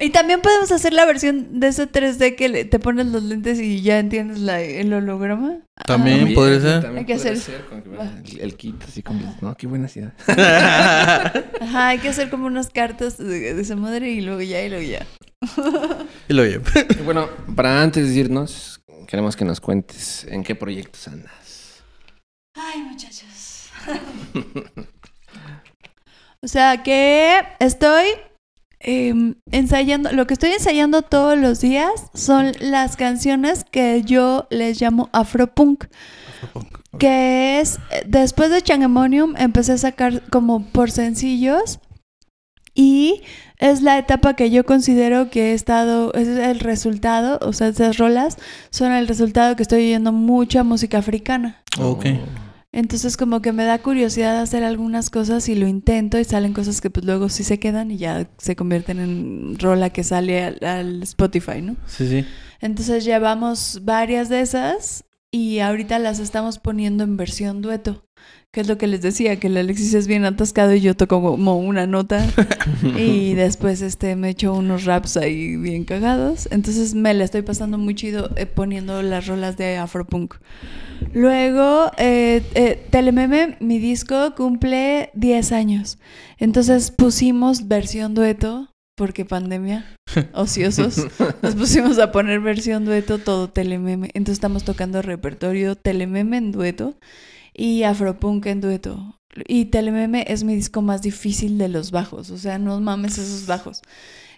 Y 0.00 0.10
también 0.10 0.40
podemos 0.42 0.70
hacer 0.70 0.92
la 0.92 1.04
versión 1.06 1.58
de 1.60 1.68
ese 1.68 1.86
3D 1.90 2.36
que 2.36 2.48
le- 2.48 2.64
te 2.64 2.78
pones 2.78 3.06
los 3.06 3.22
lentes 3.22 3.58
y 3.58 3.82
ya 3.82 3.98
entiendes 3.98 4.38
la- 4.38 4.60
el 4.60 4.92
holograma. 4.92 5.58
También. 5.86 6.18
También, 6.18 6.34
podría 6.34 6.60
ser. 6.60 6.82
también 6.82 6.98
Hay 6.98 7.04
que 7.06 7.14
podría 7.16 7.32
hacer- 7.32 7.42
ser, 7.44 7.64
como 7.66 7.82
que, 7.82 7.88
Va. 7.90 8.04
el, 8.04 8.40
el 8.40 8.56
kit 8.56 8.82
así 8.84 9.02
como... 9.02 9.36
No, 9.40 9.56
qué 9.56 9.66
buena 9.66 9.88
idea. 9.94 10.14
Ajá, 11.60 11.88
hay 11.88 11.98
que 11.98 12.08
hacer 12.08 12.30
como 12.30 12.46
unas 12.46 12.68
cartas 12.70 13.18
de, 13.18 13.54
de 13.54 13.60
esa 13.62 13.76
madre 13.76 14.10
y 14.10 14.20
luego 14.20 14.40
ya, 14.42 14.62
y 14.62 14.68
luego 14.68 14.84
ya. 14.88 15.04
y 16.28 16.32
lo 16.32 16.42
oye. 16.42 16.60
Y 17.00 17.02
bueno, 17.02 17.28
para 17.56 17.82
antes 17.82 18.08
de 18.08 18.14
irnos, 18.14 18.80
queremos 19.06 19.34
que 19.36 19.44
nos 19.44 19.60
cuentes 19.60 20.24
en 20.28 20.42
qué 20.44 20.54
proyectos 20.54 21.08
andas. 21.08 21.82
Ay, 22.54 22.82
muchachos. 22.82 23.68
o 26.42 26.48
sea 26.48 26.82
que 26.82 27.40
estoy 27.60 28.06
em, 28.80 29.34
ensayando, 29.50 30.12
lo 30.12 30.26
que 30.26 30.34
estoy 30.34 30.50
ensayando 30.50 31.02
todos 31.02 31.38
los 31.38 31.60
días 31.60 31.90
son 32.14 32.52
las 32.60 32.96
canciones 32.96 33.64
que 33.64 34.02
yo 34.04 34.46
les 34.50 34.80
llamo 34.80 35.08
afropunk. 35.12 35.84
Que 36.98 37.60
es, 37.60 37.78
después 38.06 38.50
de 38.50 38.62
Changemonium 38.62 39.36
empecé 39.36 39.72
a 39.72 39.78
sacar 39.78 40.22
como 40.30 40.64
por 40.66 40.90
sencillos 40.90 41.80
y 42.74 43.22
es 43.58 43.82
la 43.82 43.98
etapa 43.98 44.34
que 44.34 44.50
yo 44.50 44.64
considero 44.64 45.30
que 45.30 45.50
he 45.50 45.54
estado, 45.54 46.12
es 46.14 46.28
el 46.28 46.60
resultado, 46.60 47.38
o 47.42 47.52
sea, 47.52 47.68
esas 47.68 47.98
rolas 47.98 48.36
son 48.70 48.92
el 48.92 49.08
resultado 49.08 49.56
que 49.56 49.62
estoy 49.62 49.86
oyendo 49.86 50.12
mucha 50.12 50.62
música 50.62 50.98
africana. 50.98 51.60
Ok. 51.80 52.06
Entonces 52.72 53.16
como 53.16 53.40
que 53.40 53.52
me 53.52 53.64
da 53.64 53.78
curiosidad 53.78 54.40
hacer 54.40 54.62
algunas 54.62 55.08
cosas 55.10 55.48
y 55.48 55.54
lo 55.54 55.66
intento 55.66 56.18
y 56.18 56.24
salen 56.24 56.52
cosas 56.52 56.80
que 56.80 56.90
pues 56.90 57.06
luego 57.06 57.28
sí 57.28 57.42
se 57.42 57.58
quedan 57.58 57.90
y 57.90 57.96
ya 57.96 58.30
se 58.36 58.56
convierten 58.56 58.98
en 59.00 59.58
rola 59.58 59.90
que 59.90 60.04
sale 60.04 60.44
al, 60.44 60.58
al 60.62 61.02
Spotify, 61.02 61.62
¿no? 61.62 61.76
Sí, 61.86 62.08
sí. 62.08 62.26
Entonces 62.60 63.04
llevamos 63.04 63.80
varias 63.84 64.28
de 64.28 64.42
esas 64.42 65.04
y 65.30 65.58
ahorita 65.58 65.98
las 65.98 66.18
estamos 66.18 66.58
poniendo 66.58 67.04
en 67.04 67.16
versión 67.16 67.60
dueto. 67.62 68.04
Que 68.50 68.62
es 68.62 68.66
lo 68.68 68.78
que 68.78 68.86
les 68.86 69.02
decía, 69.02 69.38
que 69.38 69.48
el 69.48 69.58
Alexis 69.58 69.92
es 69.92 70.06
bien 70.06 70.24
atascado 70.24 70.74
y 70.74 70.80
yo 70.80 70.96
toco 70.96 71.20
como 71.20 71.58
una 71.58 71.86
nota 71.86 72.26
y 72.96 73.34
después 73.34 73.82
este 73.82 74.16
me 74.16 74.30
echo 74.30 74.54
unos 74.54 74.84
raps 74.86 75.18
ahí 75.18 75.56
bien 75.56 75.84
cagados. 75.84 76.48
Entonces 76.50 76.94
me 76.94 77.12
la 77.12 77.24
estoy 77.24 77.42
pasando 77.42 77.76
muy 77.76 77.94
chido 77.94 78.30
eh, 78.36 78.46
poniendo 78.46 79.02
las 79.02 79.26
rolas 79.26 79.58
de 79.58 79.76
Afropunk. 79.76 80.36
Luego, 81.12 81.92
eh, 81.98 82.42
eh, 82.54 82.86
Telememe, 82.90 83.58
mi 83.60 83.78
disco, 83.78 84.34
cumple 84.34 85.10
10 85.14 85.52
años. 85.52 85.98
Entonces 86.38 86.90
pusimos 86.90 87.68
versión 87.68 88.14
dueto, 88.14 88.70
porque 88.98 89.24
pandemia, 89.24 89.86
ociosos. 90.34 91.06
Nos 91.40 91.54
pusimos 91.54 91.98
a 91.98 92.12
poner 92.12 92.40
versión 92.40 92.84
dueto, 92.84 93.18
todo 93.18 93.48
Telememe. 93.48 94.10
Entonces 94.12 94.34
estamos 94.34 94.64
tocando 94.64 95.00
repertorio 95.00 95.76
Telememe 95.76 96.36
en 96.36 96.52
dueto 96.52 96.98
y 97.54 97.84
Afropunk 97.84 98.44
en 98.46 98.60
dueto. 98.60 99.14
Y 99.46 99.66
Telememe 99.66 100.24
es 100.28 100.42
mi 100.44 100.54
disco 100.54 100.82
más 100.82 101.00
difícil 101.00 101.56
de 101.58 101.68
los 101.68 101.92
bajos, 101.92 102.30
o 102.30 102.38
sea, 102.38 102.58
no 102.58 102.80
mames 102.80 103.18
esos 103.18 103.46
bajos. 103.46 103.82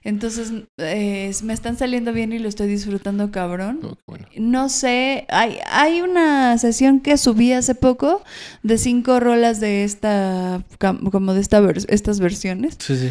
Entonces, 0.03 0.51
eh, 0.79 1.31
me 1.43 1.53
están 1.53 1.77
saliendo 1.77 2.13
bien 2.13 2.33
y 2.33 2.39
lo 2.39 2.49
estoy 2.49 2.69
disfrutando 2.69 3.31
cabrón. 3.31 3.81
Oh, 3.83 3.97
bueno. 4.07 4.27
No 4.37 4.71
sé, 4.71 5.27
hay, 5.29 5.59
hay 5.71 6.01
una 6.01 6.57
sesión 6.57 7.01
que 7.01 7.19
subí 7.19 7.53
hace 7.53 7.75
poco 7.75 8.23
de 8.63 8.79
cinco 8.79 9.21
rolas 9.21 9.61
de 9.61 9.85
esta, 9.85 10.65
como 10.79 11.35
de 11.35 11.41
esta 11.41 11.61
estas 11.89 12.19
versiones, 12.19 12.77
Sí, 12.79 12.97
sí. 12.97 13.11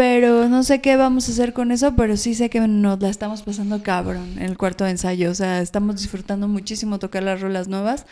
Pero 0.00 0.48
no 0.48 0.62
sé 0.62 0.80
qué 0.80 0.96
vamos 0.96 1.28
a 1.28 1.32
hacer 1.32 1.52
con 1.52 1.72
eso, 1.72 1.94
pero 1.94 2.16
sí 2.16 2.34
sé 2.34 2.48
que 2.48 2.58
nos 2.58 3.02
la 3.02 3.10
estamos 3.10 3.42
pasando 3.42 3.82
cabrón 3.82 4.38
en 4.38 4.44
el 4.44 4.56
cuarto 4.56 4.84
de 4.84 4.92
ensayo, 4.92 5.30
o 5.30 5.34
sea, 5.34 5.60
estamos 5.60 5.96
disfrutando 5.96 6.48
muchísimo 6.48 6.98
tocar 6.98 7.22
las 7.22 7.42
rolas 7.42 7.68
nuevas 7.68 8.06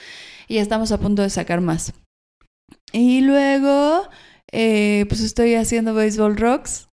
y 0.49 0.59
estamos 0.59 0.93
a 0.93 0.99
punto 0.99 1.23
de 1.23 1.31
sacar 1.31 1.63
más. 1.63 1.95
Y 2.93 3.23
luego, 3.23 4.07
eh, 4.53 5.07
pues 5.09 5.23
estoy 5.23 5.55
haciendo 5.55 5.95
Baseball 5.95 6.37
Rocks, 6.37 6.88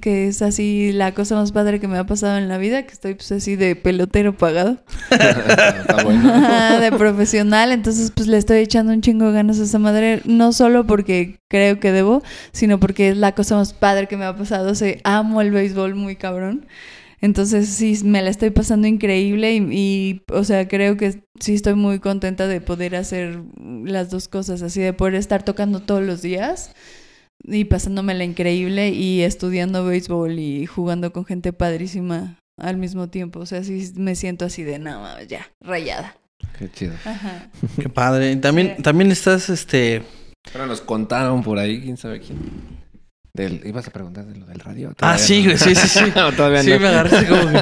que 0.00 0.28
es 0.28 0.42
así 0.42 0.92
la 0.92 1.12
cosa 1.12 1.34
más 1.34 1.50
padre 1.50 1.80
que 1.80 1.88
me 1.88 1.98
ha 1.98 2.06
pasado 2.06 2.38
en 2.38 2.48
la 2.48 2.56
vida, 2.56 2.84
que 2.84 2.92
estoy 2.92 3.14
pues 3.14 3.32
así 3.32 3.56
de 3.56 3.74
pelotero 3.74 4.36
pagado, 4.36 4.78
Está 5.10 6.04
bueno. 6.04 6.32
Ajá, 6.34 6.78
de 6.78 6.92
profesional, 6.92 7.72
entonces 7.72 8.12
pues 8.14 8.28
le 8.28 8.36
estoy 8.36 8.58
echando 8.58 8.92
un 8.92 9.00
chingo 9.00 9.26
de 9.26 9.32
ganas 9.32 9.58
a 9.58 9.64
esa 9.64 9.80
madre, 9.80 10.22
no 10.24 10.52
solo 10.52 10.86
porque 10.86 11.40
creo 11.48 11.80
que 11.80 11.90
debo, 11.90 12.22
sino 12.52 12.78
porque 12.78 13.08
es 13.08 13.16
la 13.16 13.34
cosa 13.34 13.56
más 13.56 13.72
padre 13.72 14.06
que 14.06 14.16
me 14.16 14.24
ha 14.24 14.36
pasado, 14.36 14.70
o 14.70 14.74
sea, 14.76 14.96
amo 15.02 15.40
el 15.40 15.50
béisbol 15.50 15.96
muy 15.96 16.14
cabrón. 16.16 16.66
Entonces 17.22 17.68
sí, 17.68 17.98
me 18.02 18.22
la 18.22 18.30
estoy 18.30 18.48
pasando 18.48 18.86
increíble 18.86 19.52
y, 19.52 19.58
y, 19.70 20.22
o 20.32 20.42
sea, 20.42 20.66
creo 20.68 20.96
que 20.96 21.22
sí 21.38 21.54
estoy 21.54 21.74
muy 21.74 21.98
contenta 21.98 22.46
de 22.46 22.62
poder 22.62 22.96
hacer 22.96 23.42
las 23.84 24.08
dos 24.08 24.28
cosas, 24.28 24.62
así 24.62 24.80
de 24.80 24.94
poder 24.94 25.16
estar 25.16 25.42
tocando 25.42 25.80
todos 25.80 26.02
los 26.02 26.22
días 26.22 26.70
y 27.44 27.64
pasándomela 27.64 28.24
increíble 28.24 28.90
y 28.90 29.22
estudiando 29.22 29.84
béisbol 29.84 30.38
y 30.38 30.66
jugando 30.66 31.12
con 31.12 31.24
gente 31.24 31.52
padrísima 31.52 32.38
al 32.58 32.76
mismo 32.76 33.08
tiempo. 33.08 33.40
O 33.40 33.46
sea, 33.46 33.62
sí 33.64 33.92
me 33.96 34.14
siento 34.14 34.44
así 34.44 34.62
de 34.62 34.78
nada, 34.78 35.22
ya, 35.24 35.50
rayada. 35.60 36.16
Qué 36.58 36.70
chido. 36.70 36.94
Ajá. 37.04 37.48
Qué 37.80 37.88
padre. 37.88 38.32
Y 38.32 38.36
También, 38.36 38.74
Sí. 38.76 38.82
también 38.82 39.10
estás, 39.10 39.48
este... 39.50 40.02
Pero 40.52 40.66
nos 40.66 40.80
contaron 40.80 41.42
por 41.42 41.58
ahí, 41.58 41.80
quién 41.82 41.96
sabe 41.98 42.20
quién. 42.20 42.38
Del, 43.34 43.60
¿Ibas 43.64 43.86
a 43.86 43.90
preguntar 43.90 44.26
de 44.26 44.38
lo 44.38 44.46
del 44.46 44.58
radio? 44.58 44.92
Ah, 45.00 45.16
sí, 45.18 45.40
no. 45.40 45.44
güey, 45.46 45.58
sí, 45.58 45.74
sí, 45.74 45.86
sí. 45.88 46.00
No, 46.16 46.32
todavía 46.32 46.62
Sí, 46.62 46.70
no. 46.70 46.80
me 46.80 46.88
agarraste 46.88 47.26
como 47.28 47.50
que... 47.52 47.60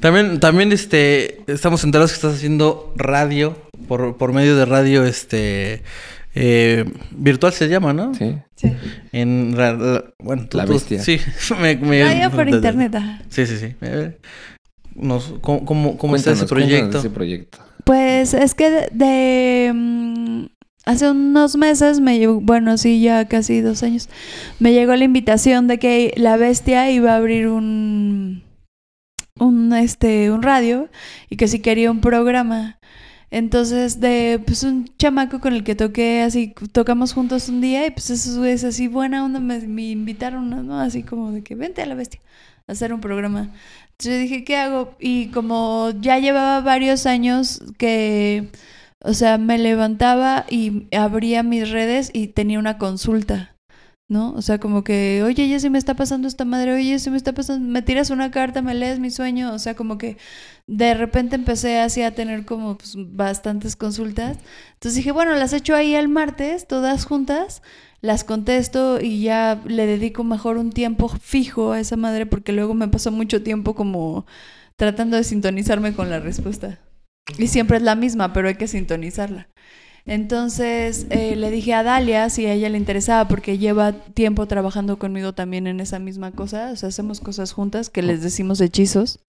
También, 0.00 0.40
también, 0.40 0.72
este... 0.72 1.42
Estamos 1.52 1.84
enterados 1.84 2.12
que 2.12 2.16
estás 2.16 2.34
haciendo 2.34 2.92
radio, 2.96 3.56
por, 3.88 4.16
por 4.16 4.32
medio 4.32 4.56
de 4.56 4.64
radio, 4.64 5.04
este... 5.04 5.82
eh, 6.42 6.84
virtual 7.10 7.52
se 7.52 7.68
llama, 7.68 7.92
¿no? 7.92 8.14
Sí. 8.14 8.36
Sí. 8.56 8.72
En... 9.12 9.54
ra- 9.56 9.72
la- 9.74 10.04
bueno, 10.18 10.46
tú- 10.48 10.56
La 10.58 10.64
tú- 10.64 10.72
bestia. 10.74 11.02
Sí. 11.02 11.18
me- 11.60 11.76
por 12.30 12.48
internet. 12.56 12.96
Sí, 13.28 13.46
sí, 13.46 13.56
sí. 13.58 13.74
Eh, 13.80 14.18
Nos, 14.94 15.34
¿Cómo, 15.40 15.64
cómo, 15.64 15.96
cómo 15.96 16.16
está 16.16 16.32
ese 16.32 16.46
proyecto? 16.46 16.98
ese 16.98 17.10
proyecto. 17.10 17.58
Pues 17.84 18.34
es 18.34 18.54
que 18.54 18.70
de, 18.70 18.88
de, 18.92 19.72
mm, 19.74 20.44
hace 20.84 21.10
unos 21.10 21.56
meses 21.56 22.00
me 22.00 22.18
llegó, 22.18 22.40
bueno, 22.40 22.76
sí, 22.76 23.00
ya 23.00 23.26
casi 23.26 23.60
dos 23.60 23.82
años, 23.82 24.08
me 24.58 24.72
llegó 24.72 24.94
la 24.96 25.04
invitación 25.04 25.66
de 25.68 25.78
que 25.78 26.12
la 26.16 26.36
bestia 26.36 26.90
iba 26.90 27.12
a 27.12 27.16
abrir 27.16 27.46
un 27.48 28.42
un 29.38 29.72
este 29.72 30.30
un 30.30 30.42
radio 30.42 30.88
y 31.30 31.36
que 31.36 31.48
si 31.48 31.60
quería 31.60 31.90
un 31.90 32.00
programa. 32.00 32.78
Entonces, 33.30 34.00
de 34.00 34.42
pues 34.44 34.64
un 34.64 34.86
chamaco 34.98 35.40
con 35.40 35.52
el 35.52 35.62
que 35.62 35.76
toqué 35.76 36.22
así, 36.22 36.52
tocamos 36.72 37.12
juntos 37.12 37.48
un 37.48 37.60
día 37.60 37.86
y 37.86 37.90
pues 37.90 38.10
esos 38.10 38.38
güeyes 38.38 38.64
así 38.64 38.88
buena 38.88 39.24
onda 39.24 39.38
me, 39.38 39.60
me 39.60 39.90
invitaron, 39.90 40.50
¿no? 40.66 40.80
Así 40.80 41.04
como 41.04 41.30
de 41.30 41.42
que 41.42 41.54
vente 41.54 41.82
a 41.82 41.86
la 41.86 41.94
bestia 41.94 42.20
a 42.66 42.72
hacer 42.72 42.92
un 42.92 43.00
programa. 43.00 43.50
Entonces 43.92 44.14
yo 44.14 44.18
dije, 44.18 44.44
¿qué 44.44 44.56
hago? 44.56 44.96
Y 44.98 45.28
como 45.28 45.90
ya 46.00 46.18
llevaba 46.18 46.60
varios 46.60 47.06
años 47.06 47.62
que, 47.78 48.48
o 49.00 49.14
sea, 49.14 49.38
me 49.38 49.58
levantaba 49.58 50.46
y 50.48 50.88
abría 50.96 51.42
mis 51.42 51.70
redes 51.70 52.10
y 52.12 52.28
tenía 52.28 52.58
una 52.58 52.78
consulta, 52.78 53.54
¿no? 54.10 54.32
O 54.32 54.42
sea, 54.42 54.58
como 54.58 54.82
que, 54.82 55.22
oye, 55.24 55.48
ya 55.48 55.60
se 55.60 55.70
me 55.70 55.78
está 55.78 55.94
pasando 55.94 56.26
esta 56.26 56.44
madre, 56.44 56.74
oye, 56.74 56.98
se 56.98 57.12
me 57.12 57.16
está 57.16 57.32
pasando, 57.32 57.66
me 57.68 57.80
tiras 57.80 58.10
una 58.10 58.32
carta, 58.32 58.60
me 58.60 58.74
lees 58.74 58.98
mi 58.98 59.08
sueño, 59.10 59.54
o 59.54 59.58
sea, 59.60 59.76
como 59.76 59.98
que 59.98 60.18
de 60.66 60.94
repente 60.94 61.36
empecé 61.36 61.78
así 61.78 62.02
a 62.02 62.12
tener 62.12 62.44
como 62.44 62.76
pues, 62.76 62.94
bastantes 62.96 63.76
consultas. 63.76 64.38
Entonces 64.74 64.96
dije, 64.96 65.12
bueno, 65.12 65.36
las 65.36 65.52
echo 65.52 65.76
ahí 65.76 65.94
el 65.94 66.08
martes, 66.08 66.66
todas 66.66 67.04
juntas, 67.04 67.62
las 68.00 68.24
contesto 68.24 69.00
y 69.00 69.22
ya 69.22 69.62
le 69.64 69.86
dedico 69.86 70.24
mejor 70.24 70.56
un 70.58 70.70
tiempo 70.70 71.08
fijo 71.08 71.70
a 71.72 71.80
esa 71.80 71.96
madre 71.96 72.26
porque 72.26 72.52
luego 72.52 72.74
me 72.74 72.88
pasó 72.88 73.12
mucho 73.12 73.44
tiempo 73.44 73.76
como 73.76 74.26
tratando 74.74 75.16
de 75.16 75.24
sintonizarme 75.24 75.94
con 75.94 76.10
la 76.10 76.18
respuesta. 76.18 76.80
Y 77.38 77.46
siempre 77.46 77.76
es 77.76 77.84
la 77.84 77.94
misma, 77.94 78.32
pero 78.32 78.48
hay 78.48 78.56
que 78.56 78.66
sintonizarla. 78.66 79.48
Entonces 80.06 81.06
eh, 81.10 81.36
le 81.36 81.50
dije 81.50 81.74
a 81.74 81.82
Dalia 81.82 82.30
si 82.30 82.46
a 82.46 82.52
ella 82.52 82.68
le 82.68 82.78
interesaba 82.78 83.28
porque 83.28 83.58
lleva 83.58 83.92
tiempo 83.92 84.46
trabajando 84.46 84.98
conmigo 84.98 85.34
también 85.34 85.66
en 85.66 85.80
esa 85.80 85.98
misma 85.98 86.32
cosa, 86.32 86.70
o 86.72 86.76
sea, 86.76 86.88
hacemos 86.88 87.20
cosas 87.20 87.52
juntas 87.52 87.90
que 87.90 88.02
les 88.02 88.22
decimos 88.22 88.60
hechizos. 88.60 89.20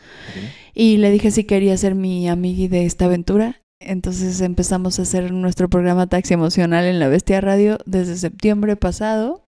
Y 0.73 0.97
le 0.97 1.11
dije 1.11 1.31
si 1.31 1.43
quería 1.43 1.75
ser 1.77 1.95
mi 1.95 2.27
amigui 2.29 2.67
de 2.67 2.85
esta 2.85 3.05
aventura. 3.05 3.61
Entonces 3.79 4.41
empezamos 4.41 4.99
a 4.99 5.01
hacer 5.01 5.31
nuestro 5.31 5.67
programa 5.69 6.07
Taxi 6.07 6.35
Emocional 6.35 6.85
en 6.85 6.99
la 6.99 7.07
Bestia 7.07 7.41
Radio 7.41 7.79
desde 7.85 8.15
septiembre 8.15 8.75
pasado. 8.75 9.47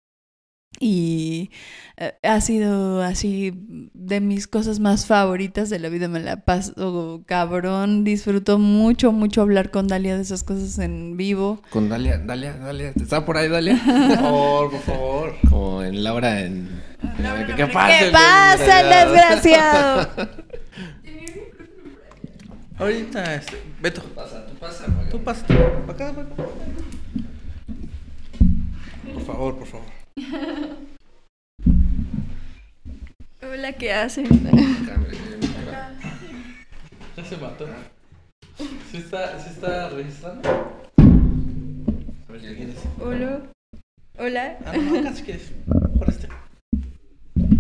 Y 0.80 1.52
eh, 1.98 2.14
ha 2.24 2.40
sido 2.42 3.02
así 3.04 3.52
de 3.94 4.22
mis 4.22 4.48
cosas 4.48 4.80
más 4.80 5.06
favoritas 5.06 5.70
de 5.70 5.80
la 5.80 5.90
vida. 5.90 6.08
Me 6.08 6.20
la 6.22 6.38
paso 6.38 7.22
cabrón. 7.26 8.04
Disfruto 8.06 8.58
mucho, 8.60 9.12
mucho 9.12 9.42
hablar 9.42 9.72
con 9.72 9.88
Dalia 9.88 10.16
de 10.16 10.22
esas 10.22 10.44
cosas 10.44 10.80
en 10.80 11.18
vivo. 11.18 11.62
Con 11.70 11.90
Dalia, 11.90 12.18
Dalia, 12.20 12.54
Dalia. 12.54 12.94
¿Está 12.96 13.26
por 13.26 13.38
ahí, 13.38 13.50
Dalia? 13.50 13.80
Por 13.86 14.16
favor, 14.18 14.72
por 14.72 14.82
favor. 14.82 15.36
Como 15.50 15.84
en 15.84 16.04
Laura 16.04 16.42
en... 16.42 16.70
¿Qué 17.48 17.56
¿Qué 17.56 17.68
pasa? 17.68 18.00
el 18.06 18.12
pasa, 18.12 18.82
el 18.82 19.10
desgraciado? 19.12 20.10
Ahorita, 22.78 23.36
este, 23.36 23.58
Beto, 23.82 24.02
Pasa, 24.16 24.46
tú 24.46 24.54
pasa. 24.56 24.86
tú 25.12 25.22
pasa, 25.24 25.46
tú, 25.46 25.54
acá, 25.92 26.14
para 26.14 26.28
acá. 26.28 26.44
Por 29.14 29.24
favor, 29.26 29.58
por 29.58 29.68
favor. 29.68 29.99
Hola, 33.42 33.74
¿qué 33.74 33.94
hacen? 33.94 34.28
Ya 37.16 37.26
se 37.26 37.38
mató. 37.38 37.68
¿Sí 38.92 38.98
está, 38.98 39.40
sí 39.40 39.50
está 39.52 39.90
registrando? 39.90 40.50
A 42.28 42.32
ver 42.32 42.42
Hola. 43.02 43.42
Hola. 44.18 44.58
Ah, 44.66 44.74
no, 44.76 44.96
este. 45.10 45.34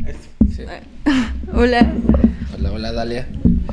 Este. 0.05 0.28
Sí. 0.53 0.64
Hola. 1.53 1.93
Hola, 2.57 2.72
hola, 2.72 2.91
Dalia. 2.91 3.28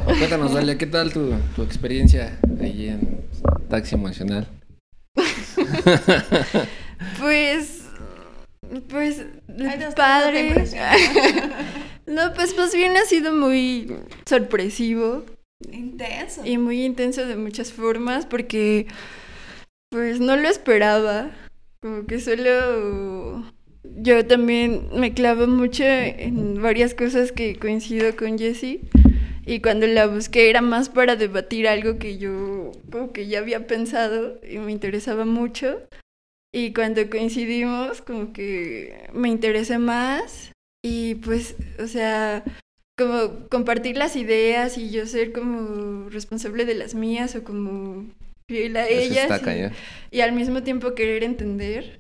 Cuéntanos, 0.05 0.55
Dalia, 0.55 0.79
¿qué 0.79 0.87
tal 0.87 1.13
tu, 1.13 1.35
tu 1.57 1.63
experiencia 1.63 2.39
ahí 2.61 2.89
en 2.89 3.25
Taxi 3.69 3.97
Emocional? 3.97 4.47
Pues. 7.19 7.86
Pues. 8.89 9.25
Padre. 9.97 10.55
no 12.07 12.33
pues 12.35 12.57
más 12.57 12.75
bien 12.75 12.97
ha 12.97 13.05
sido 13.05 13.33
muy 13.33 13.97
sorpresivo 14.27 15.25
Intenso. 15.71 16.43
y 16.45 16.59
muy 16.59 16.85
intenso 16.85 17.27
de 17.27 17.37
muchas 17.37 17.73
formas 17.73 18.27
porque. 18.27 18.87
Pues 19.91 20.21
no 20.21 20.37
lo 20.37 20.49
esperaba. 20.49 21.31
Como 21.81 22.07
que 22.07 22.21
solo. 22.21 23.45
Yo 23.99 24.27
también 24.27 24.89
me 24.95 25.15
clavo 25.15 25.47
mucho 25.47 25.85
en 25.85 26.61
varias 26.61 26.93
cosas 26.95 27.33
que 27.33 27.57
coincido 27.57 28.17
con 28.17 28.39
Jessie. 28.39 28.81
Y 29.47 29.61
cuando 29.61 29.87
la 29.87 30.09
busqué 30.09 30.51
era 30.51 30.61
más 30.61 30.89
para 30.89 31.15
debatir 31.15 31.69
algo 31.69 31.99
que 31.99 32.19
yo 32.19 32.73
como 32.91 33.13
que 33.13 33.29
ya 33.29 33.39
había 33.39 33.69
pensado 33.69 34.41
y 34.49 34.59
me 34.59 34.73
interesaba 34.73 35.25
mucho. 35.25 35.83
Y 36.57 36.73
cuando 36.73 37.11
coincidimos, 37.11 38.01
como 38.01 38.33
que 38.33 39.09
me 39.13 39.29
interesé 39.29 39.79
más. 39.79 40.53
Y 40.83 41.17
pues, 41.17 41.55
o 41.79 41.87
sea, 41.87 42.43
como 42.97 43.47
compartir 43.51 43.99
las 43.99 44.17
ideas 44.17 44.79
y 44.79 44.91
yo 44.91 45.05
ser 45.05 45.33
como 45.33 46.09
responsable 46.09 46.65
de 46.65 46.75
las 46.75 46.95
mías 46.95 47.37
o 47.37 47.45
como 47.45 48.07
fiel 48.49 48.77
a 48.79 48.87
ellas. 48.89 49.29
y- 50.11 50.17
y 50.17 50.21
al 50.23 50.33
mismo 50.33 50.63
tiempo 50.63 50.95
querer 50.95 51.25
entender 51.25 51.99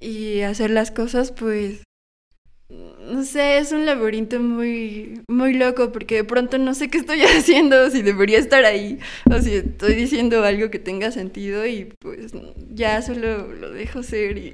y 0.00 0.40
hacer 0.40 0.70
las 0.70 0.90
cosas, 0.90 1.30
pues, 1.30 1.82
no 3.10 3.24
sé, 3.24 3.58
es 3.58 3.72
un 3.72 3.84
laberinto 3.84 4.40
muy, 4.40 5.20
muy 5.28 5.54
loco 5.54 5.92
porque 5.92 6.16
de 6.16 6.24
pronto 6.24 6.58
no 6.58 6.74
sé 6.74 6.88
qué 6.88 6.98
estoy 6.98 7.20
haciendo, 7.36 7.90
si 7.90 8.02
debería 8.02 8.38
estar 8.38 8.64
ahí 8.64 8.98
o 9.30 9.38
si 9.40 9.54
estoy 9.56 9.94
diciendo 9.94 10.42
algo 10.44 10.70
que 10.70 10.78
tenga 10.78 11.10
sentido 11.10 11.66
y 11.66 11.92
pues 12.00 12.32
ya 12.72 13.02
solo 13.02 13.52
lo 13.52 13.70
dejo 13.70 14.02
ser 14.02 14.38
y... 14.38 14.52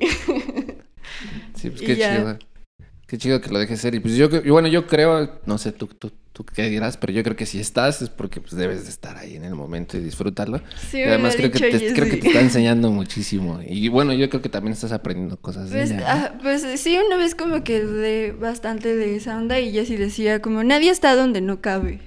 Sí, 1.54 1.70
pues 1.70 1.82
Y 1.82 1.86
qué 1.86 1.96
ya. 1.96 2.16
chido. 2.16 2.38
Qué 3.06 3.18
chido 3.18 3.40
que 3.40 3.50
lo 3.50 3.58
dejes 3.58 3.80
ser. 3.80 3.94
Y 3.94 4.00
pues 4.00 4.14
yo, 4.16 4.28
yo- 4.28 4.52
bueno, 4.52 4.68
yo 4.68 4.86
creo, 4.86 5.40
no 5.46 5.56
sé 5.58 5.72
tú, 5.72 5.86
tú, 5.86 6.10
tú 6.39 6.45
qué 6.55 6.68
dirás, 6.70 6.97
pero 6.97 7.12
yo 7.12 7.24
creo 7.24 7.34
que 7.34 7.47
si 7.47 7.59
estás 7.59 8.01
es 8.01 8.11
porque 8.11 8.41
pues 8.41 8.55
debes 8.55 8.84
de 8.84 8.91
estar 8.91 9.16
ahí 9.16 9.34
en 9.34 9.43
el 9.45 9.57
momento 9.57 9.97
y 9.97 10.01
disfrutarlo. 10.01 10.62
Sí, 10.89 10.99
Y 10.99 11.03
además 11.03 11.34
creo 11.34 11.51
que, 11.51 11.59
te, 11.59 11.93
creo 11.93 12.09
que 12.09 12.16
te 12.18 12.28
está 12.28 12.41
enseñando 12.41 12.93
muchísimo. 12.93 13.61
Y 13.66 13.89
bueno, 13.89 14.12
yo 14.12 14.28
creo 14.30 14.41
que 14.41 14.49
también 14.49 14.72
estás 14.72 14.93
aprendiendo 14.93 15.36
cosas 15.41 15.70
de 15.70 15.78
Pues, 15.78 15.91
ella. 15.91 16.01
¿no? 16.01 16.07
ah, 16.07 16.39
pues 16.41 16.64
sí, 16.80 16.97
una 17.05 17.16
vez 17.16 17.34
como 17.34 17.64
que 17.64 17.80
dudé 17.80 18.30
bastante 18.30 18.95
de 18.95 19.16
esa 19.16 19.36
onda 19.36 19.59
y 19.59 19.72
Jessie 19.72 19.97
decía 19.99 20.41
como 20.41 20.62
nadie 20.62 20.91
está 20.91 21.16
donde 21.16 21.41
no 21.41 21.61
cabe. 21.61 22.01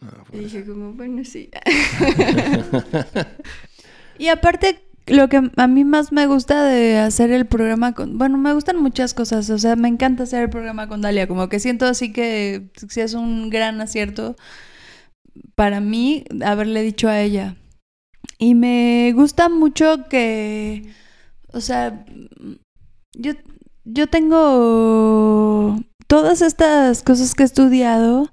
Ah, 0.00 0.22
Y 0.28 0.30
pues. 0.30 0.42
dije 0.44 0.64
como, 0.64 0.92
bueno, 0.92 1.24
sí. 1.24 1.50
Y 4.18 4.28
aparte, 4.28 4.78
lo 5.06 5.28
que 5.28 5.50
a 5.56 5.66
mí 5.66 5.84
más 5.84 6.12
me 6.12 6.26
gusta 6.26 6.64
de 6.64 6.98
hacer 6.98 7.30
el 7.30 7.46
programa 7.46 7.92
con... 7.92 8.18
Bueno, 8.18 8.38
me 8.38 8.52
gustan 8.52 8.82
muchas 8.82 9.14
cosas, 9.14 9.48
o 9.50 9.58
sea, 9.58 9.76
me 9.76 9.88
encanta 9.88 10.24
hacer 10.24 10.42
el 10.42 10.50
programa 10.50 10.88
con 10.88 11.00
Dalia, 11.00 11.28
como 11.28 11.48
que 11.48 11.60
siento 11.60 11.86
así 11.86 12.12
que 12.12 12.70
sí 12.88 13.00
es 13.00 13.14
un 13.14 13.48
gran 13.50 13.80
acierto 13.80 14.36
para 15.54 15.80
mí 15.80 16.24
haberle 16.44 16.82
dicho 16.82 17.08
a 17.08 17.20
ella. 17.20 17.56
Y 18.38 18.54
me 18.54 19.12
gusta 19.14 19.48
mucho 19.48 20.08
que, 20.08 20.92
o 21.52 21.60
sea, 21.60 22.04
yo, 23.16 23.32
yo 23.84 24.06
tengo 24.08 25.80
todas 26.06 26.42
estas 26.42 27.02
cosas 27.02 27.34
que 27.34 27.44
he 27.44 27.46
estudiado 27.46 28.30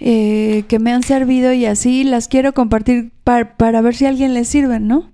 eh, 0.00 0.64
que 0.68 0.78
me 0.78 0.92
han 0.92 1.02
servido 1.02 1.52
y 1.52 1.66
así 1.66 2.04
las 2.04 2.28
quiero 2.28 2.52
compartir 2.52 3.12
par- 3.24 3.56
para 3.56 3.80
ver 3.80 3.94
si 3.94 4.06
a 4.06 4.08
alguien 4.08 4.34
le 4.34 4.44
sirven, 4.44 4.88
¿no? 4.88 5.12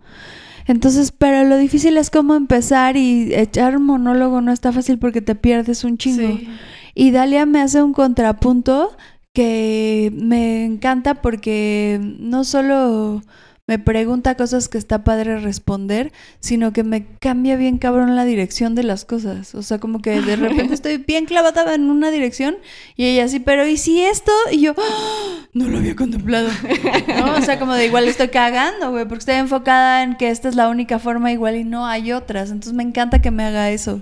Entonces, 0.66 1.12
pero 1.12 1.44
lo 1.48 1.56
difícil 1.56 1.96
es 1.96 2.10
cómo 2.10 2.34
empezar 2.34 2.96
y 2.96 3.34
echar 3.34 3.78
monólogo 3.78 4.40
no 4.40 4.52
está 4.52 4.72
fácil 4.72 4.98
porque 4.98 5.20
te 5.20 5.34
pierdes 5.34 5.84
un 5.84 5.98
chingo. 5.98 6.36
Sí. 6.38 6.48
Y 6.94 7.10
Dalia 7.10 7.44
me 7.44 7.60
hace 7.60 7.82
un 7.82 7.92
contrapunto 7.92 8.96
que 9.32 10.12
me 10.14 10.64
encanta 10.64 11.16
porque 11.16 12.00
no 12.18 12.44
solo 12.44 13.22
me 13.66 13.78
pregunta 13.78 14.36
cosas 14.36 14.68
que 14.68 14.76
está 14.76 15.04
padre 15.04 15.38
responder, 15.40 16.12
sino 16.38 16.74
que 16.74 16.84
me 16.84 17.06
cambia 17.18 17.56
bien 17.56 17.78
cabrón 17.78 18.14
la 18.14 18.26
dirección 18.26 18.74
de 18.74 18.82
las 18.82 19.06
cosas. 19.06 19.54
O 19.54 19.62
sea, 19.62 19.78
como 19.78 20.02
que 20.02 20.20
de 20.20 20.36
repente 20.36 20.74
estoy 20.74 20.98
bien 20.98 21.24
clavada 21.24 21.74
en 21.74 21.90
una 21.90 22.10
dirección 22.10 22.56
y 22.96 23.06
ella 23.06 23.24
así, 23.24 23.40
pero 23.40 23.66
¿y 23.66 23.78
si 23.78 24.02
esto? 24.02 24.32
Y 24.52 24.60
yo, 24.60 24.74
¡Ah! 24.76 25.46
no 25.54 25.66
lo 25.68 25.78
había 25.78 25.96
contemplado. 25.96 26.50
¿No? 27.18 27.36
O 27.36 27.40
sea, 27.40 27.58
como 27.58 27.72
de 27.72 27.86
igual 27.86 28.06
estoy 28.06 28.28
cagando, 28.28 28.90
güey, 28.90 29.06
porque 29.06 29.20
estoy 29.20 29.36
enfocada 29.36 30.02
en 30.02 30.16
que 30.16 30.28
esta 30.28 30.50
es 30.50 30.56
la 30.56 30.68
única 30.68 30.98
forma 30.98 31.32
igual 31.32 31.56
y 31.56 31.64
no 31.64 31.86
hay 31.86 32.12
otras. 32.12 32.50
Entonces 32.50 32.74
me 32.74 32.82
encanta 32.82 33.22
que 33.22 33.30
me 33.30 33.44
haga 33.44 33.70
eso 33.70 34.00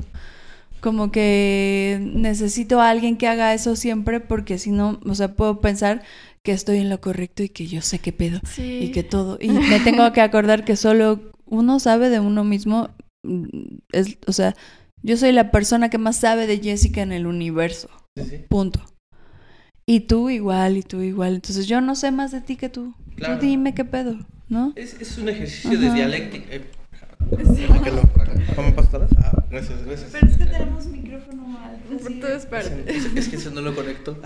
como 0.80 1.12
que 1.12 2.00
necesito 2.12 2.80
a 2.80 2.90
alguien 2.90 3.16
que 3.16 3.28
haga 3.28 3.54
eso 3.54 3.76
siempre 3.76 4.18
porque 4.18 4.58
si 4.58 4.72
no, 4.72 4.98
o 5.06 5.14
sea, 5.14 5.36
puedo 5.36 5.60
pensar 5.60 6.02
que 6.44 6.52
estoy 6.52 6.78
en 6.78 6.90
lo 6.90 7.00
correcto 7.00 7.42
y 7.42 7.48
que 7.48 7.66
yo 7.66 7.82
sé 7.82 7.98
qué 8.00 8.12
pedo 8.12 8.40
Sí. 8.44 8.78
y 8.82 8.90
que 8.92 9.02
todo 9.02 9.38
y 9.40 9.48
me 9.50 9.80
tengo 9.80 10.12
que 10.12 10.20
acordar 10.20 10.64
que 10.64 10.76
solo 10.76 11.32
uno 11.46 11.78
sabe 11.80 12.08
de 12.08 12.20
uno 12.20 12.44
mismo 12.44 12.90
mm, 13.24 13.44
es, 13.92 14.18
o 14.26 14.32
sea, 14.32 14.54
yo 15.02 15.16
soy 15.16 15.32
la 15.32 15.50
persona 15.50 15.90
que 15.90 15.98
más 15.98 16.16
sabe 16.16 16.46
de 16.46 16.58
Jessica 16.58 17.02
en 17.02 17.12
el 17.12 17.26
universo. 17.26 17.88
Sí, 18.16 18.24
sí. 18.24 18.36
Punto. 18.48 18.80
Y 19.84 20.00
tú 20.00 20.30
igual, 20.30 20.76
y 20.76 20.82
tú 20.82 21.00
igual. 21.00 21.34
Entonces 21.34 21.66
yo 21.66 21.80
no 21.80 21.96
sé 21.96 22.12
más 22.12 22.30
de 22.30 22.40
ti 22.40 22.54
que 22.56 22.68
tú. 22.68 22.94
Claro. 23.16 23.38
Tú 23.38 23.46
dime 23.46 23.74
qué 23.74 23.84
pedo, 23.84 24.16
¿no? 24.48 24.72
Es, 24.76 24.94
es 25.00 25.18
un 25.18 25.28
ejercicio 25.28 25.78
de 25.78 26.62
Déjalo. 27.30 28.02
¿Cómo 28.56 28.74
pastoras? 28.74 29.10
Ah, 29.18 29.44
gracias, 29.50 29.82
gracias. 29.84 30.12
tenemos 30.12 30.86
micrófono 30.86 31.58
Por 32.02 32.20
todas 32.20 32.46
partes. 32.46 32.86
Es, 32.86 33.06
es 33.16 33.28
que 33.28 33.36
eso 33.36 33.50
no 33.50 33.60
lo 33.62 33.74
conecto. 33.74 34.18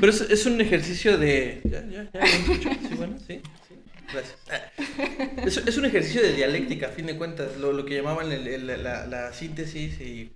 Pero 0.00 0.12
es, 0.12 0.20
es 0.22 0.46
un 0.46 0.60
ejercicio 0.60 1.16
de. 1.18 1.60
¿Ya, 1.64 1.84
ya, 1.86 2.10
ya? 2.12 2.20
¿Me 2.20 2.26
escucho? 2.28 2.70
Sí, 2.88 2.94
bueno, 2.96 3.16
sí. 3.18 3.40
sí. 3.68 3.74
Gracias. 4.12 4.36
Ah. 4.50 5.42
Es, 5.44 5.56
es 5.58 5.76
un 5.78 5.84
ejercicio 5.84 6.22
de 6.22 6.32
dialéctica, 6.34 6.86
a 6.88 6.90
fin 6.90 7.06
de 7.06 7.16
cuentas. 7.16 7.56
Lo, 7.58 7.72
lo 7.72 7.84
que 7.84 7.94
llamaban 7.94 8.30
el- 8.32 8.46
el- 8.48 8.66
la, 8.82 9.06
la 9.06 9.32
síntesis 9.32 10.00
y, 10.00 10.32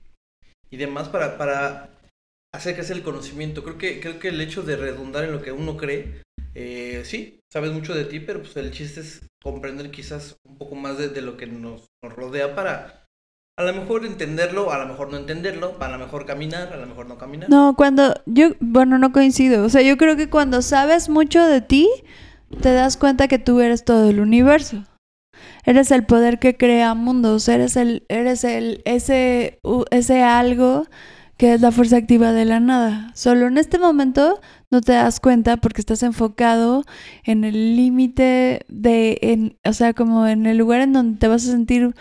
y 0.71 0.77
demás 0.77 1.09
para, 1.09 1.37
para 1.39 1.91
hacer 2.55 2.75
crecer 2.75 2.97
el 2.97 3.03
conocimiento. 3.03 3.63
Creo 3.63 3.79
que, 3.79 4.01
creo 4.01 4.19
que 4.19 4.29
el 4.29 4.41
hecho 4.41 4.63
de 4.63 4.77
redundar 4.77 5.25
en 5.25 5.33
lo 5.33 5.43
que 5.43 5.53
uno 5.53 5.77
cree, 5.77 6.23
eh, 6.55 7.03
sí, 7.05 7.41
sabes 7.51 7.73
mucho 7.73 7.95
de 7.95 8.05
ti, 8.05 8.21
pero 8.21 8.41
pues 8.41 8.57
el 8.57 8.71
chiste 8.73 9.01
es 9.01 9.23
comprender 9.43 9.91
quizás 9.91 10.37
un 10.45 10.57
poco 10.59 10.75
más 10.75 10.99
de, 10.99 11.21
lo 11.23 11.37
que 11.37 11.47
nos, 11.47 11.91
rodea 12.03 12.55
para. 12.55 13.07
A 13.59 13.65
lo 13.65 13.75
mejor 13.75 14.07
entenderlo, 14.07 14.73
a 14.73 14.79
lo 14.79 14.87
mejor 14.87 15.11
no 15.11 15.19
entenderlo, 15.19 15.77
a 15.79 15.89
lo 15.89 15.99
mejor 15.99 16.25
caminar, 16.25 16.73
a 16.73 16.77
lo 16.77 16.87
mejor 16.87 17.07
no 17.07 17.19
caminar. 17.19 17.51
No, 17.51 17.75
cuando 17.77 18.15
yo, 18.25 18.53
bueno, 18.61 18.99
no 18.99 19.13
coincido. 19.13 19.65
O 19.65 19.69
sea, 19.69 19.83
yo 19.83 19.97
creo 19.99 20.17
que 20.17 20.31
cuando 20.31 20.63
sabes 20.63 21.11
mucho 21.11 21.45
de 21.45 21.61
ti, 21.61 21.89
te 22.61 22.73
das 22.73 22.97
cuenta 22.97 23.29
que 23.29 23.39
tú 23.39 23.61
eres 23.61 23.85
todo 23.85 24.09
el 24.09 24.21
universo. 24.21 24.85
Eres 25.65 25.91
el 25.91 26.05
poder 26.05 26.39
que 26.39 26.57
crea 26.57 26.95
mundos, 26.95 27.47
eres 27.49 27.77
el, 27.77 28.05
eres 28.09 28.45
el, 28.45 28.83
ese, 28.85 29.61
ese 29.91 30.23
algo 30.23 30.87
que 31.37 31.55
es 31.55 31.61
la 31.61 31.73
fuerza 31.73 31.97
activa 31.97 32.33
de 32.33 32.45
la 32.45 32.61
nada. 32.61 33.11
Solo 33.15 33.47
en 33.47 33.59
este 33.59 33.79
momento 33.79 34.41
no 34.73 34.81
te 34.81 34.93
das 34.93 35.21
cuenta 35.21 35.59
porque 35.59 35.81
estás 35.81 36.03
enfocado 36.03 36.85
en 37.23 37.45
el 37.45 37.77
límite 37.77 38.65
de, 38.69 39.19
en, 39.23 39.59
o 39.65 39.73
sea, 39.73 39.93
como 39.93 40.27
en 40.27 40.47
el 40.47 40.57
lugar 40.57 40.81
en 40.81 40.93
donde 40.93 41.19
te 41.19 41.29
vas 41.29 41.47
a 41.47 41.53
sentir 41.53 41.95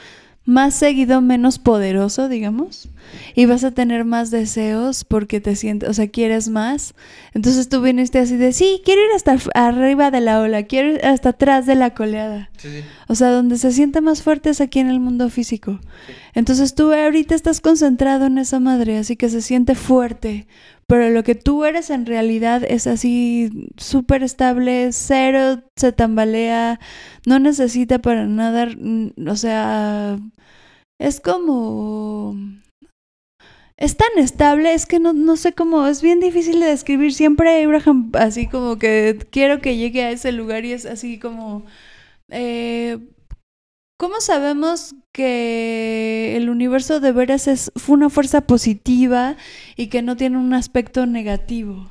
más 0.45 0.73
seguido, 0.73 1.21
menos 1.21 1.59
poderoso, 1.59 2.29
digamos 2.29 2.89
y 3.35 3.45
vas 3.45 3.63
a 3.63 3.71
tener 3.71 4.05
más 4.05 4.31
deseos 4.31 5.03
porque 5.03 5.41
te 5.41 5.55
sientes, 5.55 5.89
o 5.89 5.93
sea, 5.93 6.07
quieres 6.09 6.49
más. 6.49 6.93
Entonces 7.33 7.69
tú 7.69 7.81
viniste 7.81 8.19
así 8.19 8.37
de, 8.37 8.53
sí, 8.53 8.81
quiero 8.83 9.01
ir 9.01 9.09
hasta 9.15 9.37
arriba 9.53 10.11
de 10.11 10.21
la 10.21 10.39
ola, 10.39 10.63
quiero 10.63 10.93
ir 10.93 11.05
hasta 11.05 11.29
atrás 11.29 11.65
de 11.65 11.75
la 11.75 11.93
coleada. 11.93 12.49
Sí, 12.57 12.69
sí. 12.69 12.83
O 13.07 13.15
sea, 13.15 13.31
donde 13.31 13.57
se 13.57 13.71
siente 13.71 14.01
más 14.01 14.21
fuerte 14.21 14.49
es 14.49 14.61
aquí 14.61 14.79
en 14.79 14.89
el 14.89 14.99
mundo 14.99 15.29
físico. 15.29 15.79
Entonces 16.33 16.75
tú 16.75 16.93
ahorita 16.93 17.35
estás 17.35 17.61
concentrado 17.61 18.25
en 18.25 18.37
esa 18.37 18.59
madre, 18.59 18.97
así 18.97 19.15
que 19.15 19.29
se 19.29 19.41
siente 19.41 19.75
fuerte. 19.75 20.47
Pero 20.91 21.09
lo 21.09 21.23
que 21.23 21.35
tú 21.35 21.63
eres 21.63 21.89
en 21.89 22.05
realidad 22.05 22.65
es 22.67 22.85
así 22.85 23.49
súper 23.77 24.23
estable, 24.23 24.89
cero 24.91 25.63
se 25.77 25.93
tambalea, 25.93 26.81
no 27.25 27.39
necesita 27.39 27.99
para 27.99 28.25
nada, 28.27 28.65
mm, 28.65 29.11
o 29.25 29.35
sea, 29.37 30.19
es 30.99 31.21
como... 31.21 32.35
Es 33.77 33.95
tan 33.95 34.09
estable, 34.17 34.73
es 34.73 34.85
que 34.85 34.99
no, 34.99 35.13
no 35.13 35.37
sé 35.37 35.53
cómo, 35.53 35.87
es 35.87 36.01
bien 36.01 36.19
difícil 36.19 36.59
de 36.59 36.65
describir. 36.67 37.13
Siempre 37.13 37.63
Abraham, 37.63 38.11
así 38.15 38.47
como 38.47 38.77
que 38.77 39.17
quiero 39.31 39.61
que 39.61 39.77
llegue 39.77 40.03
a 40.03 40.11
ese 40.11 40.33
lugar 40.33 40.65
y 40.65 40.73
es 40.73 40.85
así 40.85 41.19
como... 41.19 41.65
eh, 42.29 42.99
¿Cómo 44.01 44.19
sabemos 44.19 44.95
que 45.11 46.35
el 46.35 46.49
universo 46.49 46.99
de 46.99 47.11
veras 47.11 47.47
es, 47.47 47.71
fue 47.75 47.93
una 47.93 48.09
fuerza 48.09 48.41
positiva 48.41 49.35
y 49.75 49.89
que 49.89 50.01
no 50.01 50.17
tiene 50.17 50.39
un 50.39 50.55
aspecto 50.55 51.05
negativo? 51.05 51.87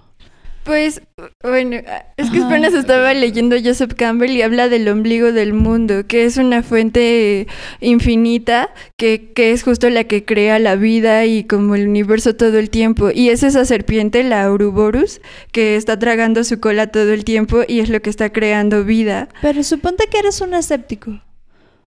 Pues, 0.64 1.02
bueno, 1.40 1.76
es 2.16 2.30
que 2.30 2.42
apenas 2.42 2.74
estaba 2.74 3.14
leyendo 3.14 3.54
Joseph 3.64 3.94
Campbell 3.94 4.32
y 4.32 4.42
habla 4.42 4.68
del 4.68 4.88
ombligo 4.88 5.30
del 5.30 5.52
mundo, 5.52 6.08
que 6.08 6.24
es 6.24 6.36
una 6.36 6.64
fuente 6.64 7.46
infinita, 7.80 8.74
que, 8.96 9.30
que 9.32 9.52
es 9.52 9.62
justo 9.62 9.88
la 9.88 10.02
que 10.02 10.24
crea 10.24 10.58
la 10.58 10.74
vida 10.74 11.26
y 11.26 11.44
como 11.44 11.76
el 11.76 11.86
universo 11.86 12.34
todo 12.34 12.58
el 12.58 12.70
tiempo. 12.70 13.12
Y 13.14 13.28
es 13.28 13.44
esa 13.44 13.64
serpiente, 13.64 14.24
la 14.24 14.48
Ouroboros, 14.48 15.20
que 15.52 15.76
está 15.76 15.96
tragando 15.96 16.42
su 16.42 16.58
cola 16.58 16.88
todo 16.88 17.12
el 17.12 17.22
tiempo 17.24 17.61
y 17.68 17.78
es 17.78 17.88
lo 17.88 18.02
que 18.02 18.11
está 18.11 18.32
creando 18.32 18.82
vida. 18.82 19.28
Pero 19.42 19.62
suponte 19.62 20.08
que 20.11 20.18
eres 20.18 20.40
un 20.40 20.54
escéptico. 20.54 21.20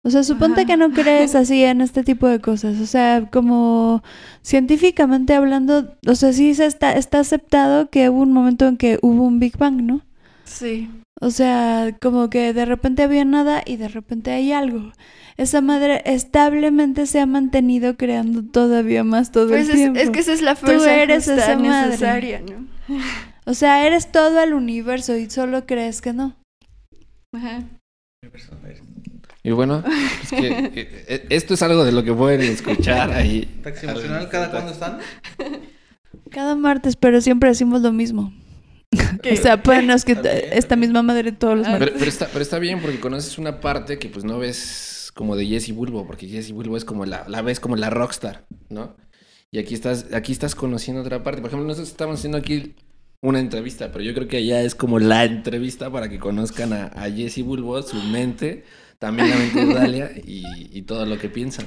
O 0.04 0.10
sea, 0.10 0.24
suponte 0.24 0.62
Ajá. 0.62 0.66
que 0.66 0.76
no 0.76 0.90
crees 0.90 1.34
así 1.36 1.62
en 1.62 1.80
este 1.80 2.02
tipo 2.02 2.26
de 2.26 2.40
cosas. 2.40 2.80
O 2.80 2.86
sea, 2.86 3.28
como 3.30 4.02
científicamente 4.42 5.34
hablando, 5.34 5.96
o 6.06 6.14
sea, 6.16 6.32
sí 6.32 6.54
se 6.54 6.66
está, 6.66 6.92
está 6.96 7.20
aceptado 7.20 7.88
que 7.88 8.08
hubo 8.10 8.20
un 8.22 8.32
momento 8.32 8.66
en 8.66 8.76
que 8.76 8.98
hubo 9.02 9.22
un 9.24 9.38
Big 9.38 9.56
Bang, 9.56 9.82
¿no? 9.82 10.00
Sí. 10.44 10.90
O 11.20 11.30
sea, 11.30 11.96
como 12.00 12.30
que 12.30 12.52
de 12.52 12.64
repente 12.64 13.04
había 13.04 13.24
nada 13.24 13.62
y 13.64 13.76
de 13.76 13.86
repente 13.86 14.32
hay 14.32 14.50
algo. 14.52 14.90
Esa 15.36 15.60
madre 15.60 16.02
establemente 16.04 17.06
se 17.06 17.20
ha 17.20 17.26
mantenido 17.26 17.96
creando 17.96 18.42
todavía 18.42 19.04
más 19.04 19.30
todo 19.30 19.48
Pues 19.48 19.66
el 19.68 19.70
es, 19.70 19.76
tiempo. 19.76 20.00
es 20.00 20.10
que 20.10 20.18
esa 20.18 20.32
es 20.32 20.42
la 20.42 20.56
fuerza 20.56 20.94
eres 20.94 21.26
justa 21.26 21.34
esa 21.44 21.56
madre. 21.58 21.86
necesaria, 21.90 22.40
¿no? 22.40 22.66
O 23.46 23.54
sea, 23.54 23.86
eres 23.86 24.10
todo 24.10 24.40
el 24.42 24.52
universo 24.52 25.16
y 25.16 25.30
solo 25.30 25.64
crees 25.64 26.02
que 26.02 26.12
no. 26.12 26.34
Ajá. 27.34 27.62
Y 29.44 29.50
bueno, 29.50 29.82
es 30.22 30.30
que 30.30 30.46
eh, 30.48 30.72
eh, 31.08 31.26
esto 31.30 31.54
es 31.54 31.62
algo 31.62 31.84
de 31.84 31.92
lo 31.92 32.04
que 32.04 32.12
pueden 32.12 32.42
escuchar 32.42 33.10
ahí. 33.12 33.60
Taxi 33.62 33.86
emocional, 33.86 34.28
¿cada 34.28 34.50
cuándo 34.50 34.72
están? 34.72 34.98
Cada 36.30 36.54
martes, 36.54 36.96
pero 36.96 37.20
siempre 37.20 37.48
decimos 37.50 37.82
lo 37.82 37.92
mismo. 37.92 38.32
¿Qué? 39.22 39.32
O 39.32 39.36
sea, 39.36 39.62
pues 39.62 39.82
no 39.84 39.94
es 39.94 40.04
que 40.04 40.16
esta 40.52 40.76
misma 40.76 41.02
madre 41.02 41.32
todos 41.32 41.58
los 41.58 41.66
Ah. 41.66 41.70
martes. 41.70 41.88
Pero, 41.88 41.98
pero 41.98 42.10
está, 42.10 42.26
pero 42.28 42.42
está 42.42 42.58
bien 42.58 42.80
porque 42.80 43.00
conoces 43.00 43.38
una 43.38 43.60
parte 43.60 43.98
que 43.98 44.08
pues 44.08 44.24
no 44.24 44.38
ves 44.38 45.10
como 45.14 45.34
de 45.36 45.46
Jessie 45.46 45.74
Bulbo, 45.74 46.06
porque 46.06 46.28
Jessie 46.28 46.52
Bulbo 46.52 46.76
es 46.76 46.84
como 46.84 47.04
la, 47.06 47.24
la 47.28 47.42
ves 47.42 47.58
como 47.60 47.76
la 47.76 47.90
rockstar, 47.90 48.46
¿no? 48.68 48.96
Y 49.50 49.58
aquí 49.58 49.74
estás, 49.74 50.06
aquí 50.14 50.32
estás 50.32 50.54
conociendo 50.54 51.02
otra 51.02 51.22
parte. 51.22 51.40
Por 51.42 51.48
ejemplo, 51.48 51.66
nosotros 51.66 51.90
estamos 51.90 52.18
haciendo 52.18 52.38
aquí 52.38 52.74
una 53.20 53.38
entrevista, 53.40 53.90
pero 53.92 54.02
yo 54.04 54.14
creo 54.14 54.26
que 54.28 54.38
allá 54.38 54.62
es 54.62 54.74
como 54.74 54.98
la 54.98 55.24
entrevista 55.24 55.90
para 55.90 56.08
que 56.08 56.18
conozcan 56.18 56.72
a, 56.72 56.86
a 56.86 57.10
Jessie 57.10 57.42
Bulbo, 57.42 57.82
su 57.82 57.96
mente, 57.96 58.64
también 59.02 59.30
la 59.30 59.36
mente 59.36 59.66
de 59.66 59.74
Dalia 59.80 60.12
y, 60.24 60.44
y 60.72 60.82
todo 60.82 61.04
lo 61.06 61.18
que 61.18 61.28
piensan. 61.28 61.66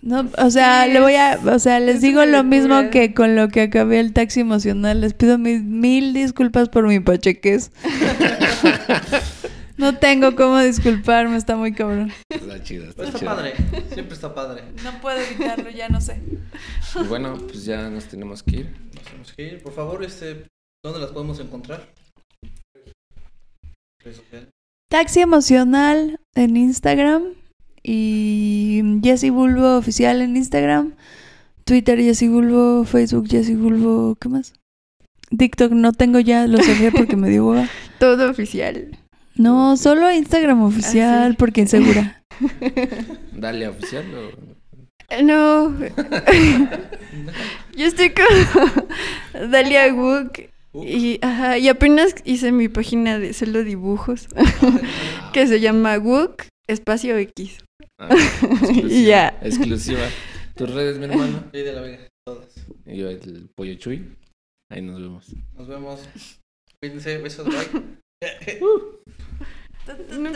No, 0.00 0.30
o 0.38 0.50
sea, 0.50 0.84
Sí, 0.84 0.92
le 0.92 1.00
voy 1.00 1.16
a, 1.16 1.40
o 1.44 1.58
sea, 1.58 1.80
les 1.80 1.96
es 1.96 2.02
digo 2.02 2.24
lo 2.24 2.44
mismo 2.44 2.88
que 2.90 3.14
con 3.14 3.34
lo 3.34 3.48
que 3.48 3.62
acabé 3.62 3.98
el 3.98 4.12
taxi 4.12 4.40
emocional. 4.40 5.00
Les 5.00 5.12
pido 5.12 5.38
mil, 5.38 5.64
mil 5.64 6.14
disculpas 6.14 6.68
por 6.68 6.86
mi 6.86 7.00
pacheques. 7.00 7.72
No 9.76 9.96
tengo 9.96 10.34
cómo 10.34 10.58
disculparme, 10.58 11.36
está 11.36 11.54
muy 11.54 11.72
cabrón. 11.72 12.12
Está 12.28 12.60
chido, 12.64 12.86
está, 12.88 13.04
está 13.04 13.16
chido. 13.20 13.30
padre. 13.30 13.52
Siempre 13.92 14.14
está 14.14 14.34
padre. 14.34 14.64
No 14.82 15.00
puedo 15.00 15.20
evitarlo, 15.20 15.70
ya 15.70 15.88
no 15.88 16.00
sé. 16.00 16.20
Y 17.00 17.04
bueno, 17.06 17.38
pues 17.38 17.64
ya 17.64 17.88
nos 17.88 18.06
tenemos 18.06 18.42
que 18.42 18.56
ir. 18.56 18.74
Nos 18.92 19.04
tenemos 19.04 19.32
que 19.34 19.42
ir. 19.44 19.62
Por 19.62 19.72
favor, 19.72 20.02
este, 20.02 20.48
¿dónde 20.84 20.98
las 20.98 21.12
podemos 21.12 21.38
encontrar? 21.38 21.86
Taxi 24.88 25.20
emocional 25.20 26.18
en 26.34 26.56
Instagram 26.56 27.34
y 27.82 28.82
Jessy 29.02 29.28
Bulbo 29.28 29.76
oficial 29.76 30.22
en 30.22 30.34
Instagram, 30.34 30.94
Twitter 31.64 31.98
Jessy 31.98 32.28
Bulbo, 32.28 32.84
Facebook 32.84 33.28
Jessy 33.28 33.54
Bulbo, 33.54 34.16
¿qué 34.18 34.30
más? 34.30 34.54
TikTok 35.36 35.72
no 35.72 35.92
tengo 35.92 36.20
ya, 36.20 36.46
lo 36.46 36.56
cerré 36.62 36.90
porque 36.90 37.16
me 37.16 37.28
dio 37.28 37.46
hueva. 37.46 37.68
Todo 37.98 38.30
oficial. 38.30 38.96
No, 39.34 39.76
solo 39.76 40.10
Instagram 40.10 40.62
oficial 40.62 41.32
sí. 41.32 41.36
porque 41.38 41.60
insegura. 41.60 42.22
Dale 43.32 43.68
oficial 43.68 44.06
o. 44.14 45.22
No. 45.22 45.78
Yo 47.76 47.86
estoy 47.86 48.10
con 48.10 49.50
Dalia 49.50 49.92
Wook. 49.92 50.48
Y, 50.84 51.18
ajá, 51.22 51.58
y 51.58 51.68
apenas 51.68 52.14
hice 52.24 52.52
mi 52.52 52.68
página 52.68 53.18
de 53.18 53.32
solo 53.32 53.64
dibujos. 53.64 54.28
que 55.32 55.46
se 55.46 55.60
llama 55.60 55.98
Wook 55.98 56.44
Espacio 56.66 57.16
X. 57.16 57.58
Ah, 57.98 58.08
exclusiva, 58.12 58.88
Y 58.88 59.06
ya. 59.06 59.38
Exclusiva. 59.42 60.06
Tus 60.54 60.74
redes, 60.74 60.98
mi 60.98 61.06
hermano. 61.06 61.44
Sí, 61.52 61.60
de 61.60 61.72
la 61.72 61.80
Vega. 61.80 62.08
Todas. 62.26 62.66
Y 62.86 62.96
yo, 62.96 63.08
el 63.08 63.48
pollo 63.54 63.74
chuy. 63.74 64.16
Ahí 64.70 64.82
nos 64.82 65.00
vemos. 65.00 65.26
Nos 65.56 65.68
vemos. 65.68 66.00
Cuídense. 66.80 67.18
Besos. 67.18 67.46
Bye. 67.46 67.98